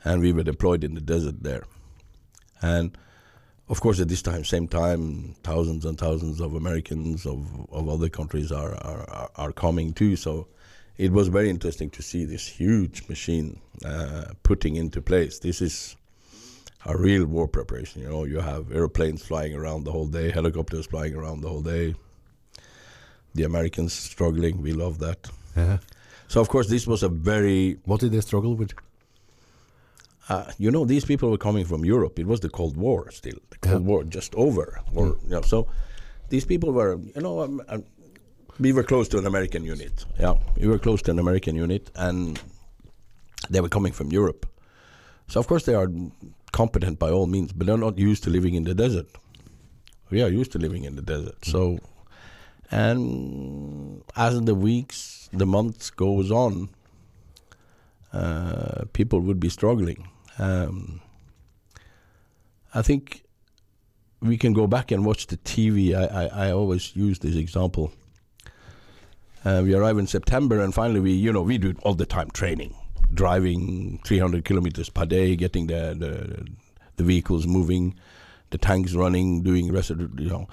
[0.04, 1.64] And we were deployed in the desert there.
[2.62, 2.98] And
[3.70, 8.08] of course, at this time, same time, thousands and thousands of Americans of, of other
[8.08, 10.16] countries are, are, are, coming too.
[10.16, 10.48] So
[10.98, 15.40] it was very interesting to see this huge machine uh, putting into place.
[15.40, 15.98] This is
[16.86, 18.04] a real war preparation.
[18.04, 21.62] You know, you have airplanes flying around the whole day, helicopters flying around the whole
[21.62, 21.96] day.
[23.36, 25.30] The Americans struggling, we love that.
[25.58, 25.80] Yeah.
[26.30, 28.74] So of course, this was a very What did they struggle with?
[30.30, 32.20] Uh, you know, these people were coming from Europe.
[32.20, 33.40] It was the Cold War still.
[33.50, 33.88] The Cold Yeah.
[33.88, 34.82] War just over.
[34.94, 35.68] Or, you know, so
[36.30, 37.84] these people were, you know, um, um,
[38.60, 40.06] we were close to an American unit.
[40.20, 42.40] Yeah, we were close to an American unit, and
[43.50, 44.46] they were coming from Europe.
[45.28, 45.90] So of course they are
[46.52, 49.08] competent by all means, but they're not used to living in the desert.
[50.10, 51.44] We are used to living in the desert.
[51.46, 51.80] So,
[52.72, 56.70] and as the weeks, the months goes on,
[58.14, 60.08] uh, people would be struggling.
[60.40, 61.02] Um,
[62.74, 63.24] I think
[64.22, 65.96] we can go back and watch the TV.
[65.96, 67.92] I, I, I always use this example.
[69.46, 72.30] Uh, we arrive in September, and finally, we you know we do all the time
[72.32, 72.76] training,
[73.14, 76.48] driving 300 kilometers per day, getting the the,
[76.98, 77.96] the vehicles moving,
[78.50, 80.48] the tanks running, doing rest you know.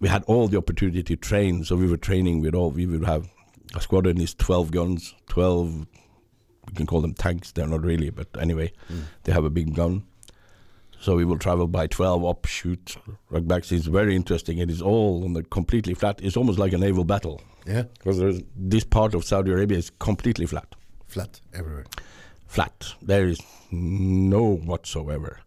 [0.00, 2.70] We had all the opportunity to train, so we were training with all.
[2.70, 3.28] We would have
[3.74, 5.86] a squadron is 12 guns, 12.
[6.76, 7.52] Can call them tanks.
[7.52, 9.02] They're not really, but anyway, Mm.
[9.24, 10.04] they have a big gun.
[11.00, 12.96] So we will travel by 12 up, shoot,
[13.30, 13.70] rug backs.
[13.70, 14.58] It's very interesting.
[14.58, 16.20] It is all on the completely flat.
[16.22, 20.46] It's almost like a naval battle Yeah, because this part of Saudi Arabia is completely
[20.46, 20.74] flat.
[21.06, 21.84] flat everywhere.
[22.46, 22.94] Flat.
[23.02, 23.38] There is
[23.70, 25.40] no whatsoever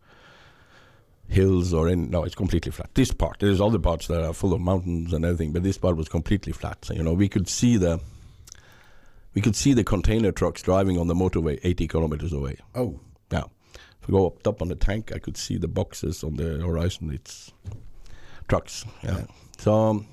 [1.27, 2.89] hills or in No, it's completely flat.
[2.93, 3.37] This part.
[3.39, 6.53] There's other parts that are full of mountains and everything, but this part was completely
[6.53, 6.85] flat.
[6.85, 7.99] So, you know, we could see the.
[9.39, 12.57] We could see the container trucks driving on the motorway 80 kilometers away.
[12.75, 12.99] Oh,
[13.31, 13.43] Yeah.
[14.01, 16.59] If we go up top on the tank, I could see the boxes on the
[16.59, 17.09] horizon.
[17.09, 17.53] It's
[18.49, 18.83] trucks.
[19.01, 19.19] Yeah.
[19.19, 19.25] Yeah.
[19.57, 20.07] So um,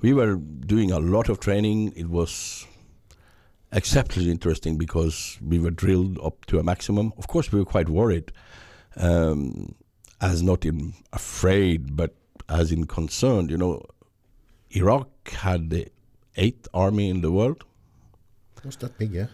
[0.00, 1.92] we were doing a lot of training.
[1.94, 2.66] It was
[3.72, 7.12] exceptionally interesting because we were drilled up to a maximum.
[7.18, 8.32] Of course, we were quite worried,
[8.96, 9.74] um,
[10.22, 12.14] as not in afraid, but
[12.48, 13.50] as in concerned.
[13.50, 13.82] You know,
[14.70, 15.88] Iraq had the
[16.36, 17.64] eighth army in the world.
[18.64, 19.12] Was that big?
[19.12, 19.26] Yeah.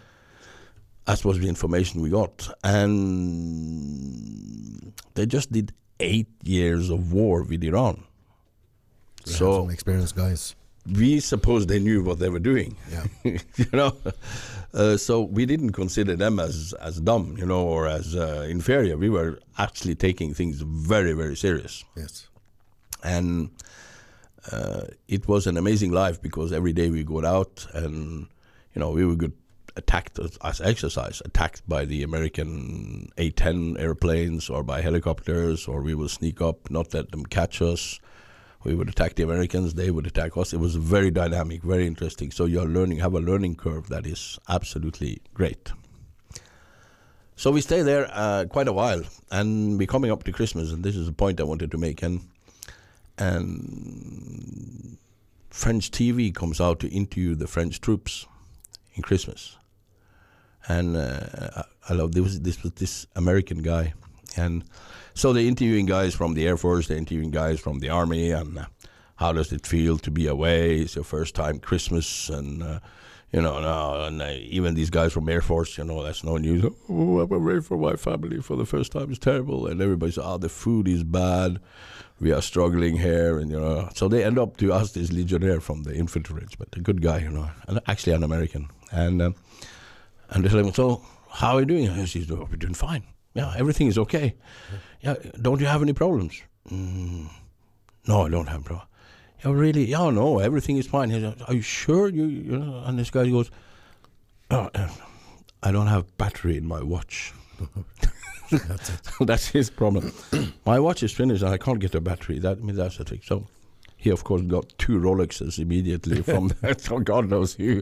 [1.05, 2.49] That was the information we got.
[2.63, 8.03] And they just did eight years of war with Iran.
[9.25, 10.55] Had So some experienced guys.
[10.99, 13.05] we suppose they knew what they were doing, Yeah.
[13.57, 13.95] you know.
[14.73, 18.97] Uh, so we didn't consider them as, as dumb, you know, or as uh, inferior.
[18.97, 21.83] We were actually taking things very, very serious.
[21.95, 22.27] Yes.
[23.03, 23.49] and
[24.51, 28.27] uh, it was an amazing life because every day we got out and
[28.77, 29.31] you know we would get
[29.75, 36.11] attacked as, exercise attacked by the american a-10 airplanes or by helicopters or we would
[36.11, 37.99] sneak up not let them catch us.
[38.63, 40.53] We would attack the americans they would attack us.
[40.53, 42.29] It was very dynamic very interesting.
[42.29, 45.71] So you're learning have a learning curve that is absolutely great.
[47.35, 49.01] So we stay there uh, quite a while
[49.31, 52.03] and we're coming up to christmas and this is a point i wanted to make
[52.03, 52.21] and
[53.17, 54.97] and
[55.57, 58.27] French TV comes out to interview the French troops
[58.97, 59.55] in Christmas.
[60.67, 63.93] And uh, I love this this was this American guy,
[64.35, 64.65] and
[65.13, 68.59] so they're interviewing guys from the Air Force, they're interviewing guys from the Army, and
[68.59, 68.65] uh,
[69.15, 70.79] how does it feel to be away?
[70.79, 72.79] It's your first time Christmas, and uh,
[73.31, 76.35] you know, no, and uh, even these guys from Air Force, you know, that's no
[76.37, 76.65] news.
[76.89, 79.09] Oh, I'm away from my family for the first time.
[79.09, 81.59] It's terrible, and everybody says, "Oh, the food is bad.
[82.19, 85.61] We are struggling here," and you know, so they end up to ask this legionnaire
[85.61, 89.35] from the infantry regiment, a good guy, you know, and actually an American, and um,
[90.29, 93.03] and they him, "So, how are you doing?" He says, "Oh, "We're doing fine.
[93.33, 94.35] Yeah, everything is okay.
[95.01, 96.41] Yeah, don't you have any problems?"
[96.71, 97.29] Mm,
[98.07, 98.89] no, I don't have problems.
[99.43, 99.85] Yeah, really?
[99.85, 101.11] Yeah, no, everything is fine.
[101.11, 102.09] Says, Are you sure?
[102.09, 102.83] You, you know?
[102.85, 103.51] And this guy goes,
[104.49, 104.89] oh, uh,
[105.61, 107.33] I don't have battery in my watch.
[108.51, 109.01] That's it.
[109.27, 110.11] that's his problem.
[110.65, 112.39] my watch is finished and I can't get a battery.
[112.39, 113.21] That I mean, that's the thing.
[113.23, 113.47] So
[113.97, 116.81] he, of course, got two Rolexes immediately from that.
[116.81, 117.81] So God knows who.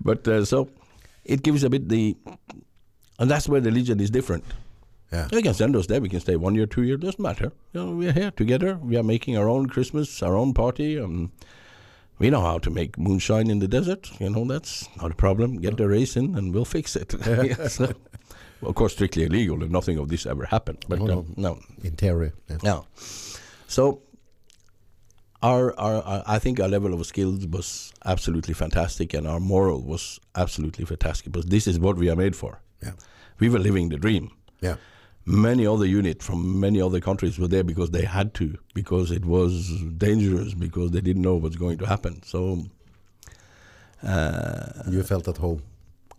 [0.00, 0.68] but uh, so
[1.24, 2.16] it gives a bit the,
[3.18, 4.44] and that's where the Legion is different.
[5.12, 5.28] Yeah.
[5.30, 6.00] They can send us there.
[6.00, 7.00] We can stay one year, two years.
[7.00, 7.52] Doesn't matter.
[7.72, 8.76] You know, we're here together.
[8.76, 10.98] We are making our own Christmas, our own party.
[11.00, 11.32] Um,
[12.20, 14.10] we know how to make moonshine in the desert.
[14.20, 15.56] You know, that's not a problem.
[15.56, 17.14] Get the race in, and we'll fix it.
[17.26, 17.80] Yes.
[18.62, 20.84] Of course, strictly illegal, and nothing of this ever happened.
[20.88, 21.26] But No, no.
[21.36, 22.32] no, In theory.
[22.48, 22.58] Yeah.
[22.62, 22.86] no.
[23.68, 24.02] So,
[25.42, 29.80] our, our, our, I think our level of skills was absolutely fantastic, and our moral
[29.82, 31.32] was absolutely fantastic.
[31.32, 32.60] Because this is what we are made for.
[32.82, 32.92] Yeah.
[33.38, 34.30] We were living the dream
[34.60, 34.76] Yeah.
[35.24, 39.24] many other units from many other countries were there because they had to, because it
[39.24, 42.22] was dangerous, because they didn't know what's going to happen.
[42.22, 42.64] So
[44.02, 45.62] uh, You felt at home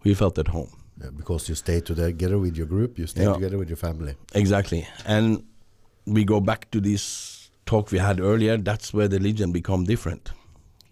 [0.04, 0.72] we felt at home.
[1.16, 3.00] Because you stay together with your group.
[3.00, 3.34] You stay Yeah.
[3.34, 4.16] together with your family.
[4.34, 4.88] Exactly.
[5.06, 5.44] And
[6.06, 8.58] we go back to this talk we had earlier.
[8.58, 10.32] That's where the Legion become different.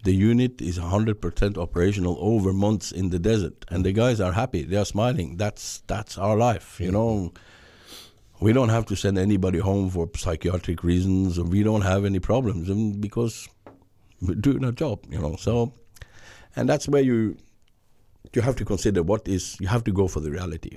[0.04, 4.62] The unit is 100% operational over months in the desert, and the guys are happy.
[4.64, 5.36] They are smiling.
[5.36, 7.32] That's that's our life, you know.
[8.40, 12.18] We don't have to send anybody home for psychiatric reasons, or we don't have any
[12.20, 13.46] problems, and because
[14.22, 15.36] we're doing our job, you know.
[15.36, 15.74] So,
[16.56, 17.36] and that's where you
[18.32, 20.76] you have to consider what is you have to go for the reality.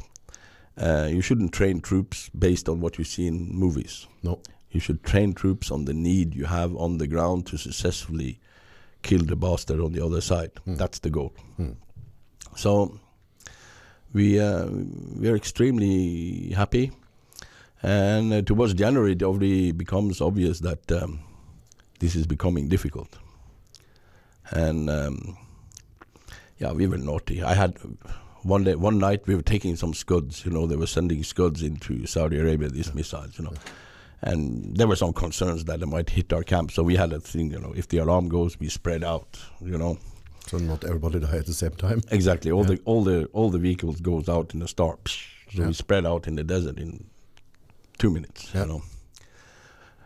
[0.78, 4.08] Uh, you shouldn't train troops based on what you see in movies.
[4.24, 4.40] No.
[4.72, 8.40] You should train troops on the need you have on the ground to successfully
[9.04, 10.52] kill the bastard on the other side.
[10.68, 10.78] Mm.
[10.78, 11.34] That's the goal.
[11.60, 11.76] Mm.
[12.56, 13.00] So
[14.14, 16.92] we uh, we are extremely happy,
[17.84, 21.20] and uh, towards January it already becomes obvious that um,
[22.00, 23.18] this is becoming difficult.
[24.50, 25.38] And um,
[26.64, 27.44] yeah, we were naughty.
[27.44, 27.78] I had
[28.44, 30.46] one day, one night, we were taking some Scuds.
[30.46, 32.70] You know, they were sending Scuds into Saudi Arabia.
[32.70, 33.54] These missiles, you know,
[34.22, 36.72] and there were some concerns that they might hit our camp.
[36.72, 39.38] So we had a thing, you know, if the alarm goes, we spread out.
[39.62, 39.98] You know,
[40.48, 42.02] So not everybody die at the same time.
[42.12, 42.50] exactly.
[42.52, 42.76] All Yeah.
[42.76, 45.10] the all the all the vehicles goes out in the start.
[45.54, 45.68] So Yeah.
[45.68, 47.06] we spread out in the desert in
[47.98, 48.50] two minutes.
[48.54, 48.62] Yeah.
[48.62, 48.82] You know,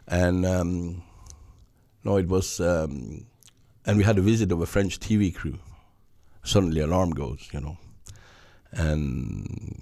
[0.07, 1.03] and um,
[2.03, 3.25] no, it was, um,
[3.85, 5.59] and we had a visit of a French TV crew.
[6.47, 7.47] Suddenly, alarm goes.
[7.53, 7.77] You know,
[8.71, 9.81] and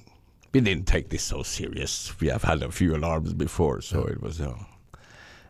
[0.53, 2.13] we didn't take this so serious.
[2.19, 4.13] We have had a few alarms before, so Yeah.
[4.13, 4.65] it was, you know,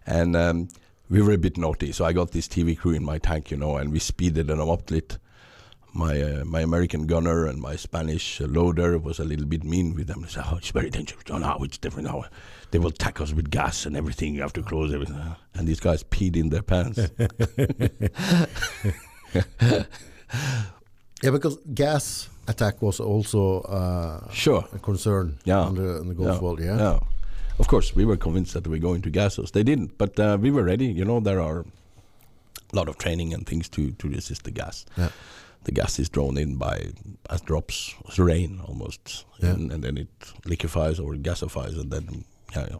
[0.05, 0.67] and um,
[1.09, 1.91] we were a bit naughty.
[1.91, 4.59] So I got this TV crew in my tank, you know, and we speeded them
[4.69, 5.17] up lit.
[5.93, 9.95] My uh, my American gunner and my Spanish uh, loader was a little bit mean
[9.95, 10.23] with them.
[10.23, 11.23] They said, "Oh, it's very dangerous.
[11.29, 12.25] Oh, no, it's different now.
[12.71, 14.35] They will attack us with gas and everything.
[14.35, 15.21] You have to close everything."
[15.53, 16.99] And these guys peed in their pants.
[21.25, 24.63] Yeah, because gas attack was also uh, sure.
[24.73, 25.61] a concern Yeah.
[25.61, 26.39] on the, on the Gulf Yeah.
[26.41, 26.57] War.
[26.59, 26.77] Yeah.
[26.77, 26.99] Yeah.
[27.57, 29.51] Of course, we were convinced that we were going to gas us.
[29.51, 30.85] They didn't, but uh, we were ready.
[30.85, 31.65] You know, there are
[32.71, 34.85] a lot of training and things to, to resist the gas.
[34.97, 35.09] Yeah.
[35.63, 36.91] The gas is drawn in by
[37.31, 40.09] as drops, as rain almost, and, and then it
[40.45, 42.23] liquefies or gasifies, and then
[42.55, 42.79] yeah, yeah.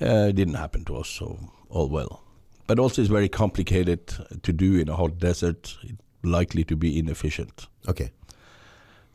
[0.00, 1.38] Uh, it didn't happen to us, so
[1.68, 2.22] all well.
[2.66, 4.06] But also, it's very complicated
[4.42, 5.76] to do in a hot desert.
[5.82, 7.66] It's likely to be inefficient.
[7.88, 8.10] Okay.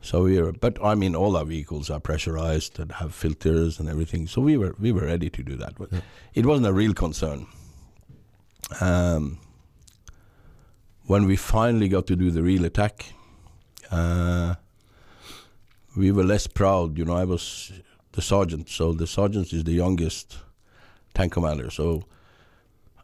[0.00, 3.88] So we are, but I mean, all our vehicles are pressurized and have filters and
[3.88, 4.28] everything.
[4.28, 5.74] So we were we were ready to do that.
[5.76, 6.00] But Yeah.
[6.34, 7.46] it wasn't a real concern.
[8.80, 9.38] Um,
[11.06, 13.12] when we finally got to do the real attack,
[13.90, 14.54] uh,
[15.96, 16.96] we were less proud.
[16.98, 17.72] You know, I was
[18.12, 20.38] the sergeant, so the sergeant is the youngest
[21.14, 21.70] tank commander.
[21.70, 22.04] So.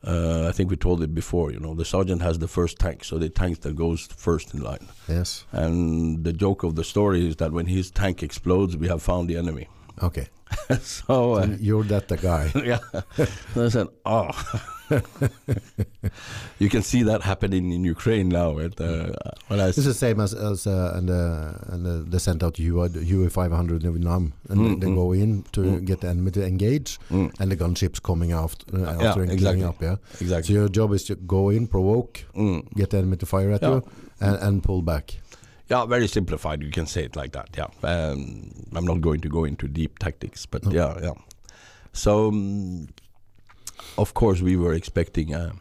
[0.06, 3.04] Uh, I think we told it before, you know, the sergeant has the first tank,
[3.04, 4.86] so the tank that goes first in line.
[5.08, 5.44] Yes.
[5.52, 9.30] And the joke of the story is that when his tank explodes, we have found
[9.30, 9.68] the enemy.
[10.02, 10.28] Okay.
[10.82, 12.50] so, uh, you're that the guy.
[12.64, 12.78] yeah.
[13.54, 14.30] And I said, oh.
[16.58, 18.58] you can see that happening in Ukraine now.
[18.58, 19.12] At, uh,
[19.48, 22.58] when I It's the same as as uh, and uh, and uh, they sent out
[22.58, 24.94] UA UA 500 in Vietnam, and Mm, they mm.
[24.94, 25.84] go in to Mm.
[25.86, 29.32] get the enemy to engage, Mm, and the gunships coming after uh, Yeah, after and
[29.32, 29.60] exactly.
[29.60, 29.82] clearing up.
[29.82, 29.96] Yeah.
[30.20, 30.54] exactly.
[30.54, 32.68] So your job is to go in, provoke, Mm.
[32.74, 33.70] get the enemy to fire at Yeah.
[33.76, 33.82] you,
[34.20, 35.16] and, and pull back.
[35.70, 36.62] Yeah, very simplified.
[36.62, 37.48] You can say it like that.
[37.56, 37.68] Yeah.
[37.82, 40.70] Um, I'm not going to go into deep tactics, but No.
[40.72, 41.14] yeah, yeah.
[41.92, 42.88] So, um,
[43.96, 45.52] of course, we were expecting a,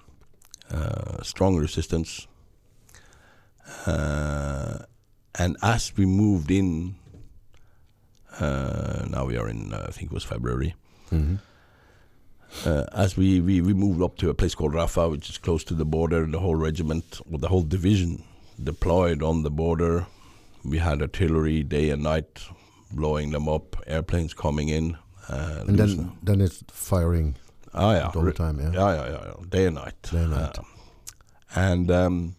[0.71, 2.27] uh strong resistance.
[3.85, 4.79] Uh,
[5.39, 6.95] and as we moved in,
[8.39, 10.75] uh, now we are in, uh, I think it was February.
[11.11, 11.39] Mhm.
[12.65, 15.63] Uh, as we, we, we moved up to a place called Rafha, which is close
[15.65, 18.23] to the border, the whole regiment, or the whole division
[18.61, 20.05] deployed on the border.
[20.63, 22.41] We had artillery day and night
[22.91, 24.97] blowing them up, airplanes coming in.
[25.29, 27.35] Uh, And then then it's firing
[27.73, 28.59] ah, yeah, all the time.
[28.59, 28.71] Yeah.
[28.73, 30.01] yeah, yeah, yeah, yeah, day and night.
[30.11, 30.57] Day and night.
[30.59, 30.63] Uh,
[31.55, 32.35] and um,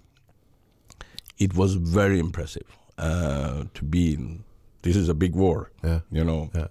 [1.39, 2.67] it was very impressive
[2.99, 4.45] uh, to be in.
[4.83, 6.01] This is a big war, Yeah.
[6.11, 6.51] you know.
[6.55, 6.69] Yeah.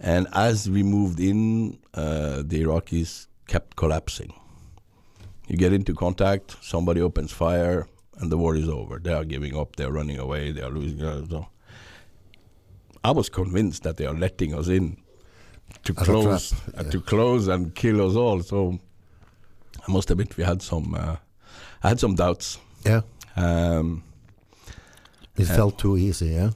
[0.00, 4.32] And as we moved in, uh, the Iraqis kept collapsing.
[5.48, 7.86] You get into contact, somebody opens fire,
[8.18, 8.98] and the war is over.
[8.98, 9.76] They are giving up.
[9.76, 10.52] They are running away.
[10.52, 10.98] They are losing.
[11.28, 11.46] So
[13.04, 14.96] I was convinced that they are letting us in
[15.84, 16.90] to As close, uh, yeah.
[16.90, 18.42] to close and kill us all.
[18.42, 18.78] So
[19.86, 20.94] I must admit, we had some.
[20.94, 21.16] Uh,
[21.82, 22.58] I had some doubts.
[22.84, 23.02] Yeah.
[23.36, 24.02] Um,
[25.36, 26.28] It Uh, felt too easy.
[26.28, 26.50] Yeah.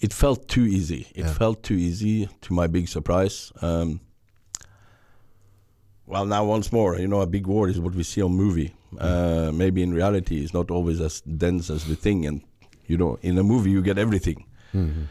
[0.00, 1.06] it felt too easy.
[1.14, 1.32] It Yeah.
[1.38, 3.52] felt too easy to my big surprise.
[3.62, 4.00] Um,
[6.06, 8.72] well, now once more, you know, a big war is what we see on movie.
[8.98, 12.26] Uh, maybe in reality, it's not always as dense as we think.
[12.26, 12.42] And
[12.86, 14.44] you know, in a movie, you get everything.
[14.72, 15.06] Mhm.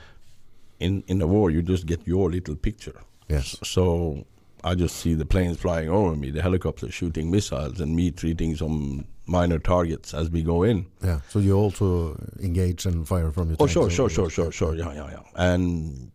[0.79, 3.01] In in a war, you just get your little picture.
[3.29, 3.55] Yes.
[3.63, 4.25] So
[4.63, 8.55] I just see the planes flying over me, the helicopters shooting missiles, and me treating
[8.57, 10.85] some minor targets as we go in.
[11.03, 11.19] Yeah.
[11.29, 13.57] So you also engage and fire from your.
[13.59, 14.75] Oh, sure, sure, sure, sure, sure.
[14.75, 15.23] Yeah, yeah, yeah.
[15.35, 16.11] And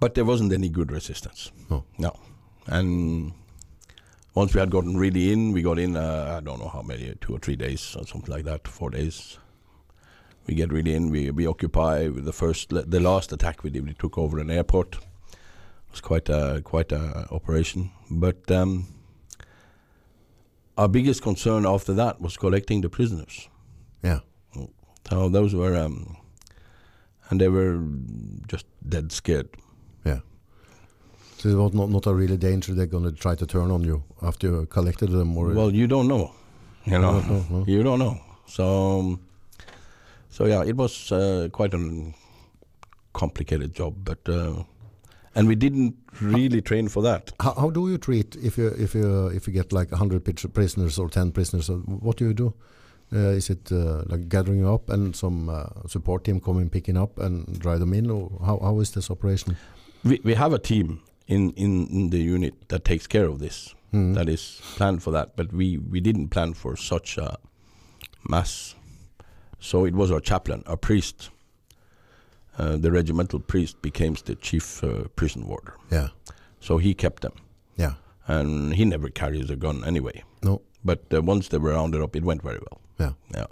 [0.00, 1.50] but there wasn't any good resistance.
[1.70, 1.84] No.
[1.98, 2.12] No.
[2.66, 3.32] And
[4.34, 5.96] once we had gotten really in, we got in.
[5.96, 8.90] Uh, I don't know how many, two or three days or something like that, four
[8.90, 9.38] days.
[10.46, 11.10] We get really in.
[11.10, 13.86] We we occupy the first, the last attack we did.
[13.86, 18.86] We took over an airport, It was quite a quite a operation, but um,
[20.76, 23.48] our biggest concern after that was collecting the prisoners.
[24.02, 24.20] Yeah.
[25.08, 26.16] So those were, um,
[27.30, 27.82] and they were
[28.46, 29.48] just dead scared.
[30.04, 30.20] Yeah.
[31.38, 33.84] So it was not, not a really danger they're going to try to turn on
[33.84, 36.32] you after you collected them or Well, you don't know,
[36.84, 37.64] you know, No, no, no.
[37.66, 38.18] you don't know.
[38.46, 39.20] So, um,
[40.30, 42.12] so yeah, it was uh, quite a
[43.12, 44.62] complicated job, but uh,
[45.34, 47.32] and we didn't really train for that.
[47.40, 50.24] how, how do you treat if you if you if you get like 100
[50.54, 52.52] prisoners or 10 prisoners uh, what do you do
[53.12, 57.18] uh, is it uh, like gathering up and some uh, support team coming picking up
[57.18, 59.56] and drive them in or how, how is this operation
[60.04, 63.74] We we have a team in in, in the unit that takes care of this.
[63.92, 64.14] Mhm.
[64.14, 67.36] That is planned for that, but we we didn't plan for such a
[68.28, 68.74] mass.
[69.60, 71.30] So it was our chaplain, our priest.
[72.58, 75.74] Uh, the regimental priest became the chief uh, prison warder.
[75.92, 76.08] yeah
[76.60, 77.32] So he kept them.
[77.76, 77.94] yeah
[78.26, 80.22] and he never carries a gun anyway.
[80.42, 82.80] no But uh, once they were rounded up, it went very well.
[83.00, 83.46] yeah Yeah.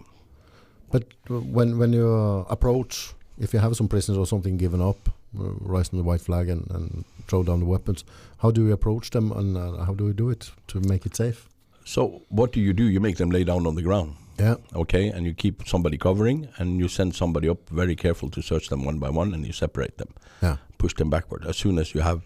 [0.92, 4.80] but uh, when when you uh, approach if you have some prisoners or something given
[4.80, 5.08] up
[5.38, 8.04] raising the white flag and, and throw down the weapons
[8.38, 11.16] how do you approach them and uh, how do we do it to make it
[11.16, 11.48] safe
[11.84, 12.84] So what do you do?
[12.94, 14.10] You make them lay down on the ground,
[14.44, 18.40] yeah okay, and you keep somebody covering, and you send somebody up, very careful to
[18.42, 20.10] search them one by one, and you separate them,
[20.42, 21.42] yeah push them backward.
[21.46, 22.20] As soon as you have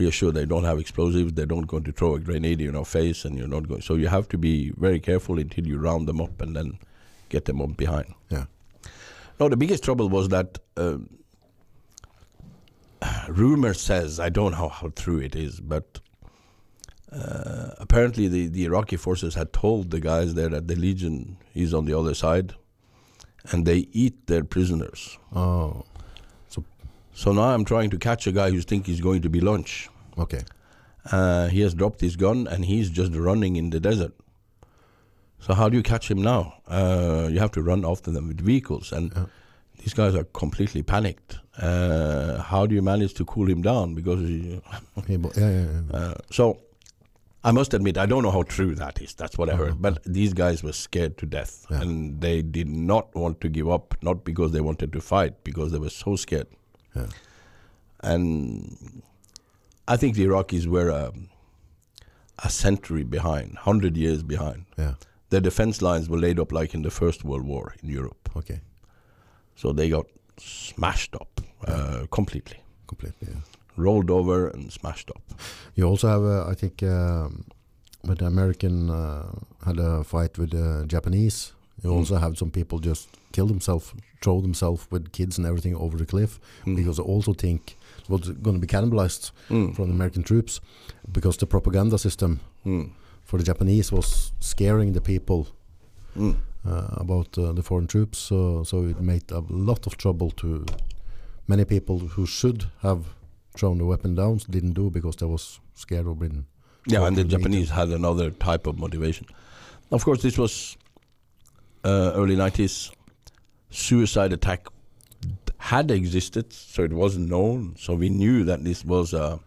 [0.00, 3.24] reassured they don't have explosives, they don't going to throw a grenade in your face,
[3.28, 3.82] and you're not going.
[3.88, 4.54] So you have to be
[4.86, 6.78] very careful until you round them up and then
[7.34, 8.08] get them up behind.
[8.36, 8.44] yeah
[9.40, 11.08] No, the biggest trouble was that um
[13.28, 16.00] rumor says I don't know how true it is, but
[17.12, 21.72] uh, apparently the, the Iraqi forces had told the guys there that the Legion is
[21.72, 22.54] on the other side,
[23.50, 25.18] and they eat their prisoners.
[25.34, 25.84] oh
[26.48, 26.64] So
[27.14, 29.88] so now I'm trying to catch a guy who thinks he's going to be lunch.
[30.18, 30.42] okay
[31.12, 34.12] Uh, he has dropped his gun and he's just running in the desert.
[35.38, 36.42] So how do you catch him now?
[36.66, 39.26] Uh, you have to run after them with vehicles, and Yeah.
[39.78, 41.38] these guys are completely panicked.
[41.58, 43.94] Uh, how do you manage to cool him down?
[43.94, 44.62] Because you,
[45.08, 46.58] yeah yeah, yeah, uh, so,
[47.44, 49.14] I must admit I don't know how true that is.
[49.14, 49.80] That's what I heard.
[49.80, 53.94] But these guys were scared to death, and they did not want to give up.
[54.02, 56.48] Not because they wanted to fight, because they were so scared.
[56.94, 57.06] Yeah.
[58.00, 59.02] And
[59.88, 61.12] I think the Iraqis were a,
[62.44, 64.66] a century behind, hundred years behind.
[64.76, 64.94] yeah
[65.30, 68.60] Their defense lines were laid up like in the First World War in Europe, okay
[69.56, 70.06] so they got
[70.38, 71.35] smashed up
[71.66, 72.56] uh, completely,
[72.86, 73.40] completely yeah.
[73.76, 75.22] rolled over and smashed up.
[75.74, 77.44] You also have, uh, I think, um,
[78.02, 79.26] when the American uh,
[79.64, 81.52] had a fight with the Japanese,
[81.82, 81.96] you Mm.
[81.98, 83.92] also have some people just kill themselves,
[84.22, 86.76] throw themselves with kids and everything over the cliff Mm.
[86.76, 89.74] because they also think it was going to be cannibalized Mm.
[89.74, 90.60] from the American troops
[91.12, 92.90] because the propaganda system Mm.
[93.24, 95.46] for the Japanese was scaring the people
[96.16, 96.36] Mm.
[96.64, 98.18] uh, about uh, the foreign troops.
[98.18, 100.64] So, so it made a lot of trouble to
[101.48, 103.06] many people who should have
[103.56, 106.46] thrown the weapon down didn't do because they was scared of being
[106.86, 109.26] Yeah, and the Japanese had another type of motivation.
[109.90, 110.76] Of course, this was
[111.84, 112.92] uh, early 90s.
[113.70, 114.68] Suicide attack
[115.58, 117.74] had existed, so it wasn't known.
[117.78, 119.40] So we knew that this was a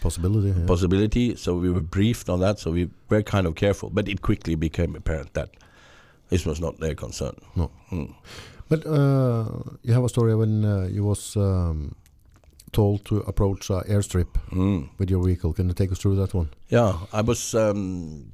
[0.00, 0.48] possibility.
[0.58, 0.66] yeah.
[0.66, 1.36] possibility.
[1.36, 2.58] So we were briefed on that.
[2.58, 3.90] So we were kind of careful.
[3.90, 5.50] But it quickly became apparent that
[6.28, 7.36] this was not their concern.
[7.54, 7.70] No.
[7.90, 8.14] Mm.
[8.68, 9.44] But uh,
[9.82, 11.94] you have a story when uh, you was um,
[12.72, 14.88] told to approach a airstrip Mm.
[14.98, 15.52] with your vehicle.
[15.52, 16.48] Can you take us through that one?
[16.68, 17.54] Yeah, I was.
[17.54, 18.32] Um,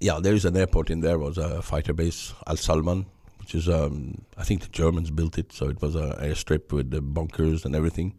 [0.00, 1.18] yeah, there is an airport in there.
[1.18, 3.04] Was a fighter base, Al Salman,
[3.40, 3.68] which is.
[3.68, 7.64] Um, I think the Germans built it, so it was an airstrip with the bunkers
[7.66, 8.14] and everything,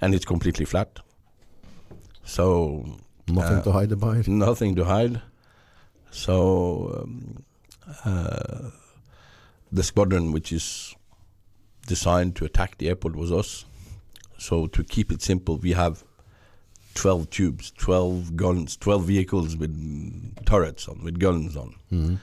[0.00, 0.98] and it's completely flat.
[2.24, 2.84] So
[3.28, 4.28] Nothing Uh, to hide behind.
[4.28, 5.20] nothing to hide.
[6.10, 7.44] So um,
[8.04, 8.70] uh,
[9.76, 10.94] the squadron, which is
[11.86, 13.64] designed to attack the airport, was us.
[14.38, 16.02] So to keep it simple, we have
[16.94, 19.74] 12 tubes, 12 guns, 12 vehicles with
[20.46, 21.74] turrets on, with guns on.
[21.92, 22.18] Mhm.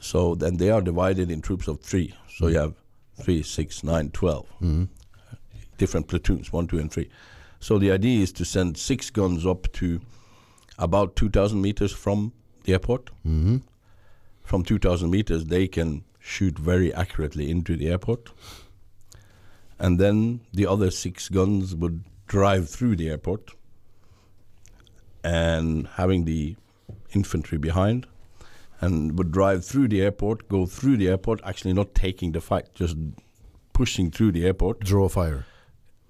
[0.00, 2.14] So then they are divided in troops of three.
[2.36, 2.74] So you have
[3.20, 4.88] three, six, nine, 12 Mhm.
[5.78, 7.08] different platoons, one, two, and three.
[7.60, 10.00] So the idea is to send six guns up to
[10.78, 12.32] about 2,000 meters from
[12.64, 13.10] the airport.
[13.26, 13.62] Mhm.
[14.42, 18.30] From 2,000 meters, they can shoot very accurately into the airport.
[19.78, 23.52] And then the other six guns would drive through the airport
[25.22, 26.56] and having the
[27.14, 28.06] infantry behind
[28.80, 32.74] and would drive through the airport, go through the airport, actually not taking the fight,
[32.74, 32.96] just
[33.72, 35.46] pushing through the airport Draw fire.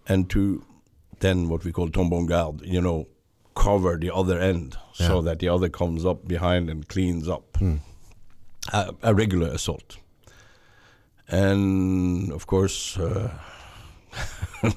[0.08, 0.64] and to
[1.20, 3.06] then what we call tombon garde, you know,
[3.54, 7.56] cover the other end so that the other comes up behind and cleans up.
[7.56, 7.76] Hmm.
[8.72, 9.98] A, a regular assault.
[11.28, 13.30] And of course, uh,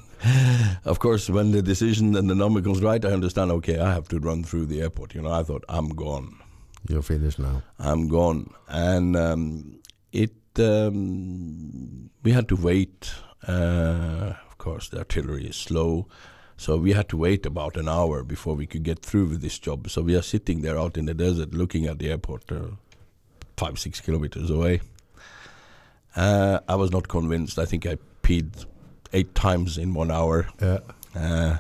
[0.86, 3.52] of course, when the decision and the number comes right, I understand.
[3.52, 5.14] Okay, I have to run through the airport.
[5.16, 6.36] You know, I thought I'm gone.
[6.88, 7.62] You're finished now.
[7.78, 8.54] I'm gone.
[8.68, 9.80] And um,
[10.12, 13.12] it, um, we had to wait.
[13.47, 16.08] Uh, of course, the artillery is slow.
[16.58, 19.58] So we had to wait about an hour before we could get through with this
[19.58, 19.89] job.
[19.89, 22.72] So we are sitting there out in the desert looking at the airport, uh,
[23.56, 24.82] five, six kilometers away.
[26.16, 27.60] Uh, I was not convinced.
[27.60, 28.66] I think I peed
[29.14, 30.47] eight times in one hour.
[30.62, 30.80] Yeah.
[31.16, 31.57] Uh,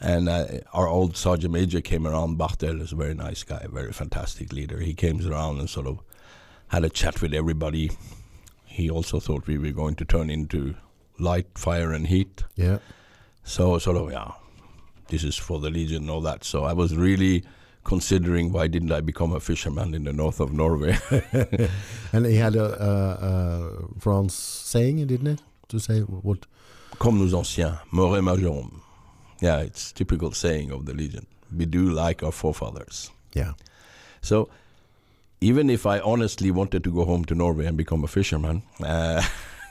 [0.00, 2.36] and uh, our old sergeant major came around.
[2.36, 4.80] Bartel is a very nice guy, very fantastic leader.
[4.80, 6.00] He came around and sort of
[6.68, 7.92] had a chat with everybody.
[8.64, 10.74] He also thought we were going to turn into
[11.18, 12.42] light, fire, and heat.
[12.56, 12.78] Yeah.
[13.44, 14.32] So sort of yeah,
[15.08, 16.42] this is for the Legion and all that.
[16.42, 17.44] So I was really
[17.84, 20.98] considering why didn't I become a fisherman in the north of Norway?
[22.12, 25.38] And he had a, a, a France saying, didn't he?
[25.68, 26.46] To say what?
[26.98, 28.80] Comme nos anciens, mort et majorem.
[29.40, 31.26] Yeah, it's typical saying of the Legion.
[31.56, 33.10] We do like our forefathers.
[33.34, 33.52] Yeah.
[34.20, 34.50] So
[35.40, 39.22] even if I honestly wanted to go home to Norway and become a fisherman, uh,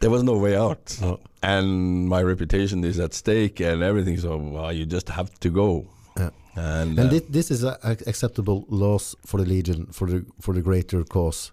[0.00, 0.98] there was no way out.
[1.00, 1.20] No.
[1.42, 4.18] And my reputation is at stake and everything.
[4.18, 5.86] So well, you just have to go.
[6.16, 6.30] Yeah.
[6.56, 10.54] And, And uh, this is a, a acceptable loss for the Legion for the for
[10.54, 11.52] the greater cause.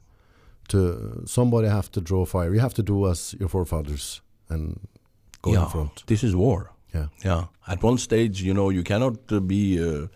[0.69, 2.53] To somebody have to draw fire.
[2.53, 4.79] You have to do as your forefathers and
[5.41, 6.03] go yeah, in front.
[6.07, 6.71] this is war.
[6.93, 7.07] Yeah.
[7.23, 7.45] Yeah.
[7.67, 10.07] At one stage, you know, you cannot uh, be uh,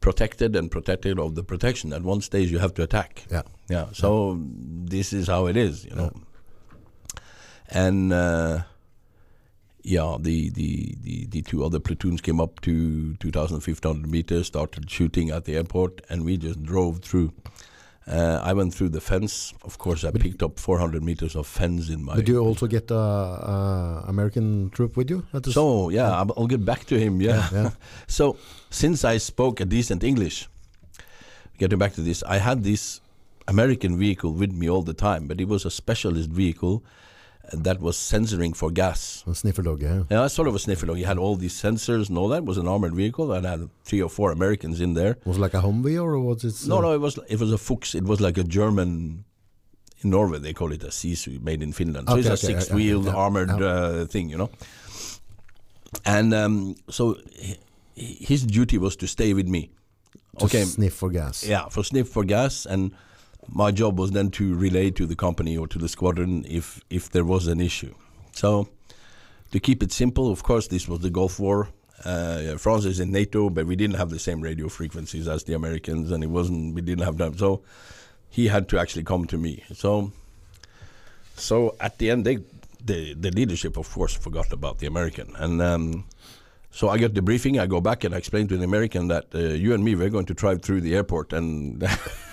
[0.00, 1.92] protected and protected of the protection.
[1.92, 3.24] At one stage, you have to attack.
[3.30, 3.42] Yeah.
[3.68, 3.86] Yeah.
[3.92, 4.38] So
[4.88, 6.12] this is how it is, you know.
[7.68, 8.62] And uh,
[9.82, 15.30] yeah, the, the, the, the two other platoons came up to 2,500 meters, started shooting
[15.30, 17.32] at the airport, and we just drove through.
[18.06, 19.54] Uh, I went through the fence.
[19.62, 22.16] Of course, I But- picked up 400 meters of fence in my.
[22.16, 25.24] Did you also get a, a American troop with you?
[25.32, 27.20] At the s- So yeah, I'll- I'll get back to him.
[27.20, 27.48] Yeah.
[27.52, 27.70] yeah.
[28.08, 28.36] So
[28.70, 30.48] since I spoke a decent English,
[31.58, 33.00] getting back to this, I had this
[33.46, 36.82] American vehicle with me all the time, but it was a specialist vehicle
[37.52, 39.22] that was censoring for gas.
[39.26, 39.82] A sniffer dog.
[39.82, 40.02] Yeah.
[40.10, 40.96] Yeah, sort of a sniffer dog.
[40.96, 42.38] He had all these sensors and all that.
[42.38, 45.18] It was an armored vehicle and had three or four Americans in there.
[45.24, 46.68] Was it like a Humvee or was it?
[46.68, 47.94] No, uh, no, it was it was a Fuchs.
[47.94, 49.24] It was like a German.
[50.04, 52.08] In Norway, they call it a Sisu, made in Finland.
[52.08, 54.50] So Okay, it's a okay, six-wheeled yeah, armored Uh, thing, you know.
[56.04, 57.16] And um, so
[57.94, 59.70] his duty was to stay with me.
[60.38, 61.44] to okay, Sniff for gas.
[61.46, 62.90] yeah, for sniff for gas, and
[63.48, 67.10] my job was then to relay to the company or to the squadron if if
[67.10, 67.94] there was an issue.
[68.32, 68.68] So
[69.50, 71.68] to keep it simple, of course, this was the Gulf War.
[72.04, 75.54] Uh, France is in NATO, but we didn't have the same radio frequencies as the
[75.54, 76.74] Americans, and it wasn't.
[76.74, 77.62] We didn't have them, so
[78.28, 79.62] he had to actually come to me.
[79.74, 80.10] So,
[81.36, 82.38] so at the end, they,
[82.84, 86.04] the the leadership, of course, forgot about the American, and um,
[86.70, 87.60] so I get the briefing.
[87.60, 90.10] I go back and I explain to the American that uh, you and me we're
[90.10, 91.86] going to drive through the airport, and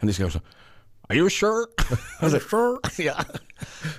[0.00, 0.38] and this guy goes,
[1.08, 3.22] "Are you sure?" I was like, "Sure, yeah."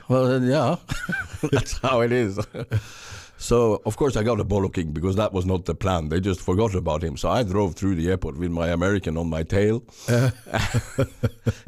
[0.09, 0.75] Well, then, yeah,
[1.51, 2.39] that's how it is.
[3.37, 6.09] So of course I got a bollocking because that was not the plan.
[6.09, 7.17] They just forgot about him.
[7.17, 9.83] So I drove through the airport with my American on my tail.
[10.07, 10.29] Uh.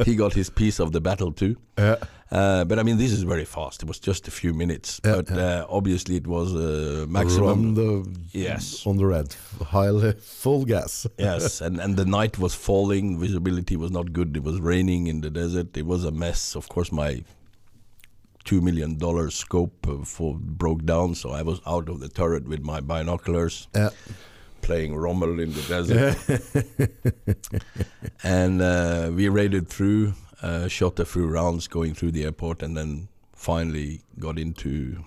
[0.06, 1.56] he got his piece of the battle too.
[1.80, 1.96] Yeah.
[2.34, 3.84] Uh, but I mean, this is very fast.
[3.84, 5.00] It was just a few minutes.
[5.06, 7.48] Yeah, but Uh, obviously, it was uh, maximum.
[7.48, 7.90] Run the
[8.32, 8.86] Yes.
[8.88, 9.28] on the red,
[9.76, 11.06] high full gas.
[11.20, 13.20] yes, and, and the night was falling.
[13.20, 14.36] Visibility was not good.
[14.36, 15.78] It was raining in the desert.
[15.78, 16.56] It was a mess.
[16.56, 17.24] Of course, my
[18.44, 22.46] two million dollar scope uh, for broke down, so I was out of the turret
[22.48, 23.90] with my binoculars, Yeah.
[24.62, 26.18] playing Rommel in the desert.
[28.24, 30.14] and uh, we raided through,
[30.44, 35.04] uh, shot a few rounds going through the airport, and then finally got into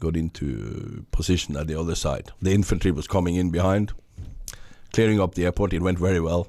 [0.00, 2.30] got into position at the other side.
[2.42, 3.92] The infantry was coming in behind,
[4.92, 5.72] clearing up the airport.
[5.72, 6.48] It went very well.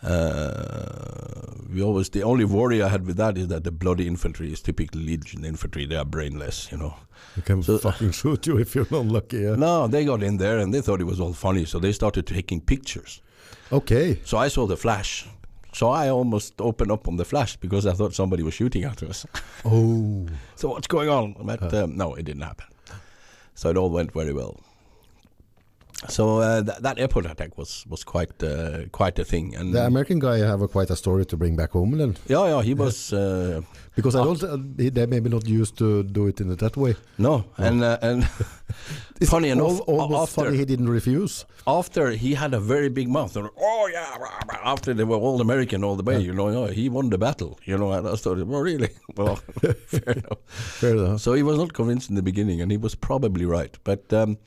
[0.00, 4.52] Uh, we always the only worry I had with that is that the bloody infantry
[4.52, 5.86] is typically Legion infantry.
[5.86, 6.94] They are brainless, you know.
[7.36, 9.38] You can So- fucking shoot you if you're not lucky.
[9.38, 9.56] Yeah.
[9.56, 12.26] No, they got in there and they thought it was all funny, so they started
[12.26, 13.20] taking pictures.
[13.72, 14.20] Okay.
[14.24, 15.26] So I saw the flash.
[15.78, 19.00] So I almost opened up on the flash because I thought somebody was shooting at
[19.04, 19.24] us.
[19.64, 20.26] Oh.
[20.56, 21.36] so what's going on?
[21.40, 22.66] But um, no, it didn't happen.
[23.54, 24.58] So it all went very well.
[26.08, 29.56] So uh, th- that airport attack was was quite uh, quite a thing.
[29.56, 32.46] And The American guy have a quite a story to bring back home then, yeah,
[32.46, 33.60] yeah, he was uh,
[33.96, 34.24] because I Ah.
[34.24, 34.42] don't.
[34.42, 36.94] Uh, they- maybe not used to do it in that way.
[37.18, 38.28] no, and uh, and
[39.20, 41.44] It's funny enough, al- almost after funny he didn't refuse.
[41.66, 43.36] after he had a very big mouth.
[43.36, 46.88] Oh yeah, rah, rah," after they were all American all the way, you know, he
[46.88, 47.58] won the battle.
[47.64, 49.36] You know, and I thought, well, really, well,
[49.86, 50.38] fair enough.
[50.80, 51.20] Fair enough.
[51.20, 53.76] So he was not convinced in the beginning, and he was probably right.
[53.82, 54.38] But um,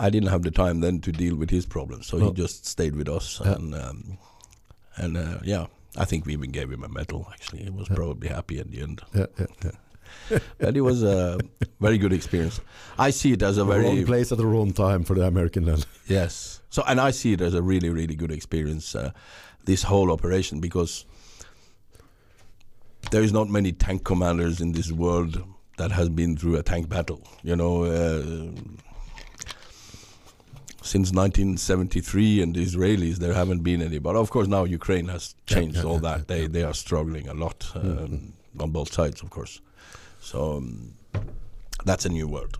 [0.00, 2.28] I didn't have the time then to deal with his problems, so No.
[2.28, 3.40] he just stayed with us.
[3.44, 3.52] Yeah.
[3.52, 4.18] And um,
[4.96, 7.28] and uh, yeah, I think we even gave him a medal.
[7.32, 9.02] Actually, he was probably happy at the end.
[9.14, 10.38] Yeah, yeah, yeah.
[10.58, 11.38] But it was a
[11.80, 12.60] very good experience.
[12.98, 15.66] I see it as a wrong very place at the wrong time for the American
[15.66, 15.78] then.
[16.06, 16.62] yes.
[16.70, 18.94] So and I see it as a really really good experience.
[18.94, 19.12] Uh,
[19.66, 21.04] this whole operation because
[23.10, 25.44] there is not many tank commanders in this world
[25.76, 27.20] that has been through a tank battle.
[27.42, 27.84] You know.
[27.84, 28.52] Uh,
[30.82, 35.34] since 1973 and the Israelis there haven't been any but of course now Ukraine has
[35.46, 36.48] changed yeah, all yeah, that yeah, they yeah.
[36.48, 39.60] they are struggling a lot um, Mm, on both sides of course
[40.20, 40.94] so um,
[41.84, 42.58] that's a new world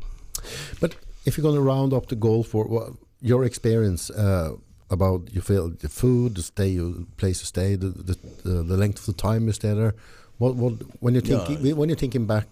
[0.80, 0.90] But
[1.26, 2.86] if you're going to round up the goal for what,
[3.20, 4.50] your experience uh,
[4.96, 8.14] about you feel the food, the stay, you place to stay, the the,
[8.44, 9.94] the the length of the time you stay there.
[10.42, 11.44] What what when you're Yeah.
[11.46, 12.50] thinking when you're thinking back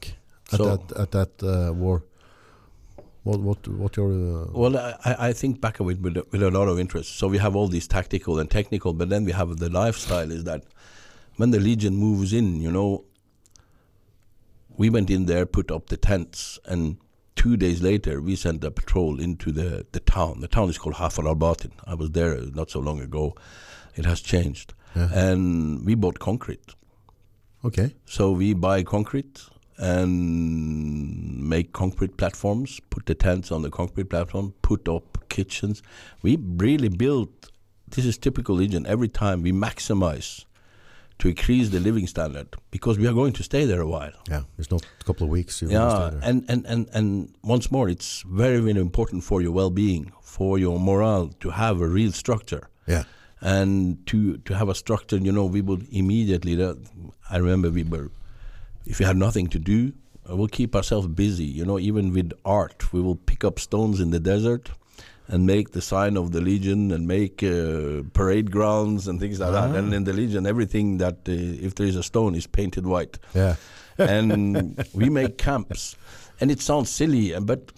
[0.53, 1.97] at So- that at that uh, war.
[3.29, 4.75] What what what your uh, Well,
[5.05, 7.19] I, I think back of it with, a- with a lot of interest.
[7.19, 10.31] So we have all these tactical and technical, but then we have the lifestyle.
[10.33, 10.65] Is that
[11.37, 13.05] when the Legion moves in, you know,
[14.77, 16.97] we went in there, put up the tents, and
[17.37, 20.41] two days later we sent a patrol into the, the town.
[20.41, 21.73] The town is called Hafar al Batin.
[21.87, 23.35] I was there not so long ago.
[23.95, 25.09] It has changed, yeah.
[25.13, 26.75] and we bought concrete.
[27.65, 27.95] okay?
[28.07, 29.43] So we buy concrete
[29.79, 35.83] and make concrete platforms, put the tents on the concrete platform, put up kitchens.
[36.23, 37.51] We really built,
[37.89, 40.45] this is typical Legion, every time we maximize
[41.21, 44.13] to increase the living standard because we are going to stay there a while.
[44.29, 45.63] Yeah, it's not a couple of weeks.
[45.63, 46.29] Yeah, stay there.
[46.29, 50.59] and, and, and, and once more, it's very, very important for your well being, for
[50.59, 53.05] your morale to have a real structure yeah,
[53.41, 56.77] and to to have a structure you know we would immediately that
[57.31, 58.11] i remember we were
[58.91, 59.93] if we have nothing to do
[60.39, 61.45] we'll keep ourselves busy.
[61.59, 64.65] You know even with art we will pick up stones in the desert
[65.31, 69.53] and make the sign of the legion and make uh, parade grounds and things like
[69.53, 69.75] that.
[69.79, 73.19] And in the legion everything that uh, if there is a stone is painted white.
[73.35, 73.57] Yeah,
[73.99, 75.97] and we make camps.
[76.41, 77.73] And it sounds silly uh, but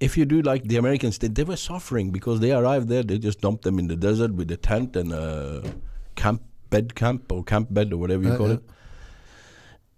[0.00, 3.18] if you do like the Americans did, they were suffering because they arrived there, they
[3.18, 5.62] just dumped them in the desert with a tent and a
[6.16, 8.54] camp bed camp or camp bed or whatever you Uh, call yeah.
[8.54, 8.62] it.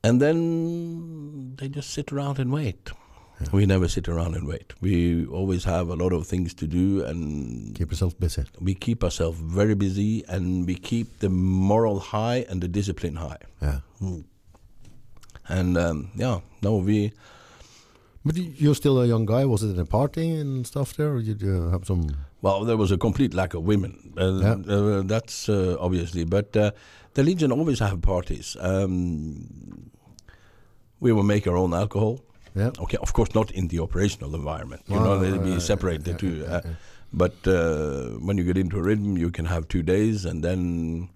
[0.04, 2.90] And then they just sit around and wait.
[3.52, 4.74] We never sit around and wait.
[4.80, 8.44] We always have a lot of things to do and keep ourselves busy.
[8.60, 13.38] we keep ourselves very busy and we keep the moral high and the discipline high.
[13.60, 13.80] Yeah,
[15.48, 17.12] And um, yeah, no, we
[18.26, 19.44] but you're still a young guy.
[19.44, 22.08] Was it in a party and stuff there, or did you have some?
[22.40, 24.14] Well, there was a complete lack of women.
[24.16, 24.74] Uh, Yeah.
[24.74, 26.70] uh, that's uh, obviously, but uh,
[27.14, 28.56] the Legion always have parties.
[28.60, 29.90] Um,
[31.04, 32.14] we will make our own alcohol.
[32.56, 34.82] Yeah, Okay, of course, not in the operational environment.
[34.88, 36.70] You know, they'll be yeah, separate yeah, yeah, uh, yeah.
[37.12, 41.08] But uh, when you get into a rhythm, you can have two days, and then,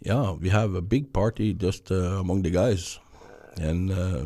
[0.00, 2.98] yeah, we have a big party just uh, among the guys,
[3.60, 4.24] and uh,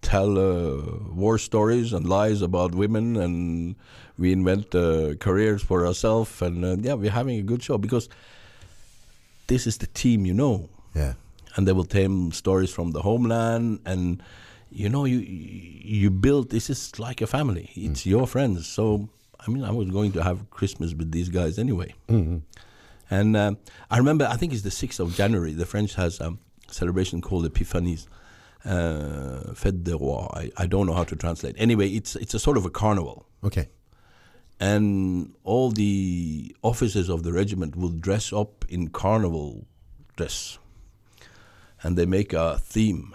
[0.00, 0.80] tell uh,
[1.22, 3.74] war stories and lies about women, and
[4.16, 8.08] we invent uh, careers for ourselves, and uh, yeah, we're having a good show because
[9.48, 11.14] this is the team, you know yeah,
[11.56, 14.22] and they will tell stories from the homeland and
[14.70, 17.70] you know you you build this is like a family.
[17.74, 18.66] It's your friends.
[18.66, 19.08] So
[19.46, 21.94] i mean i was going to have christmas with these guys anyway.
[22.08, 22.42] Mhm.
[23.10, 23.56] and um,
[23.90, 26.30] i remember i think it's the 6th of january the french has a
[26.68, 28.06] celebration called epiphanies
[28.66, 31.54] uh, fête de roi I, I don't know how to translate.
[31.58, 33.24] Anyway it's it's a sort of a carnival.
[33.42, 33.66] Okay.
[34.60, 39.66] and all the officers of the regiment will dress up in carnival
[40.16, 40.58] dress
[41.82, 43.14] and they make a theme.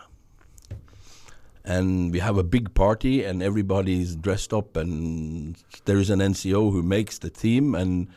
[1.64, 5.56] And we have a big party and everybody's dressed up and
[5.86, 8.08] there is an NCO who makes the theme and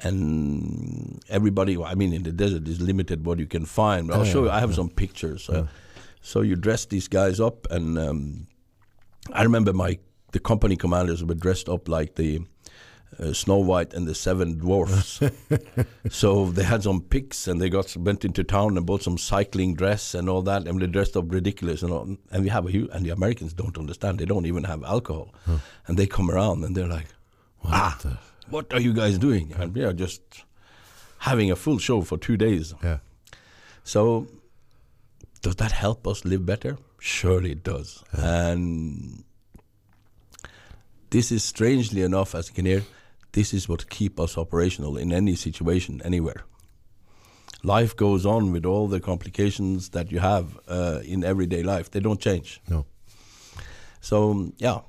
[0.00, 4.10] and everybody I mean in the desert is limited what you can find.
[4.12, 4.76] I'll Oh, show yeah, you I have yeah.
[4.76, 5.48] some pictures.
[5.48, 5.66] Uh,
[6.22, 8.46] so you dress these guys up and um,
[9.32, 9.98] I remember my
[10.32, 12.40] the company commanders were dressed up like the
[13.20, 15.20] uh, Snow White and the Seven Dwarfs.
[16.10, 19.74] so they had some pics and they got went into town and bought some cycling
[19.74, 22.16] dress and all that and they dressed up ridiculous and all.
[22.30, 24.18] And we have a huge, and the Americans don't understand.
[24.18, 25.34] They don't even have alcohol,
[25.86, 27.08] and they come around and they're like,
[27.60, 27.98] What Ah.
[28.02, 28.18] the-
[28.50, 29.52] what are you guys doing?
[29.58, 30.22] And we are just
[31.18, 32.72] having a full show for two days.
[32.82, 32.98] yeah.
[33.84, 34.26] So,
[35.42, 36.78] does that help us live better?
[37.00, 38.02] Surely it does.
[38.12, 39.24] And
[41.10, 42.82] this is strangely enough, as you can hear,
[43.32, 46.44] this is what keep us operational in any situation, anywhere.
[47.62, 51.90] Life goes on with all the complications that you have uh, in everyday life.
[51.90, 52.60] They don't change.
[52.68, 52.86] No.
[54.00, 54.80] So yeah,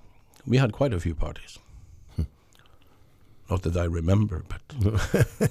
[0.46, 1.60] we had quite a few parties.
[3.50, 4.62] Not that I remember, but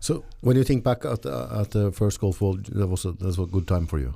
[0.00, 3.12] So when you think back at uh, at the first Gulf War, that was a
[3.12, 4.14] that was a good time for you.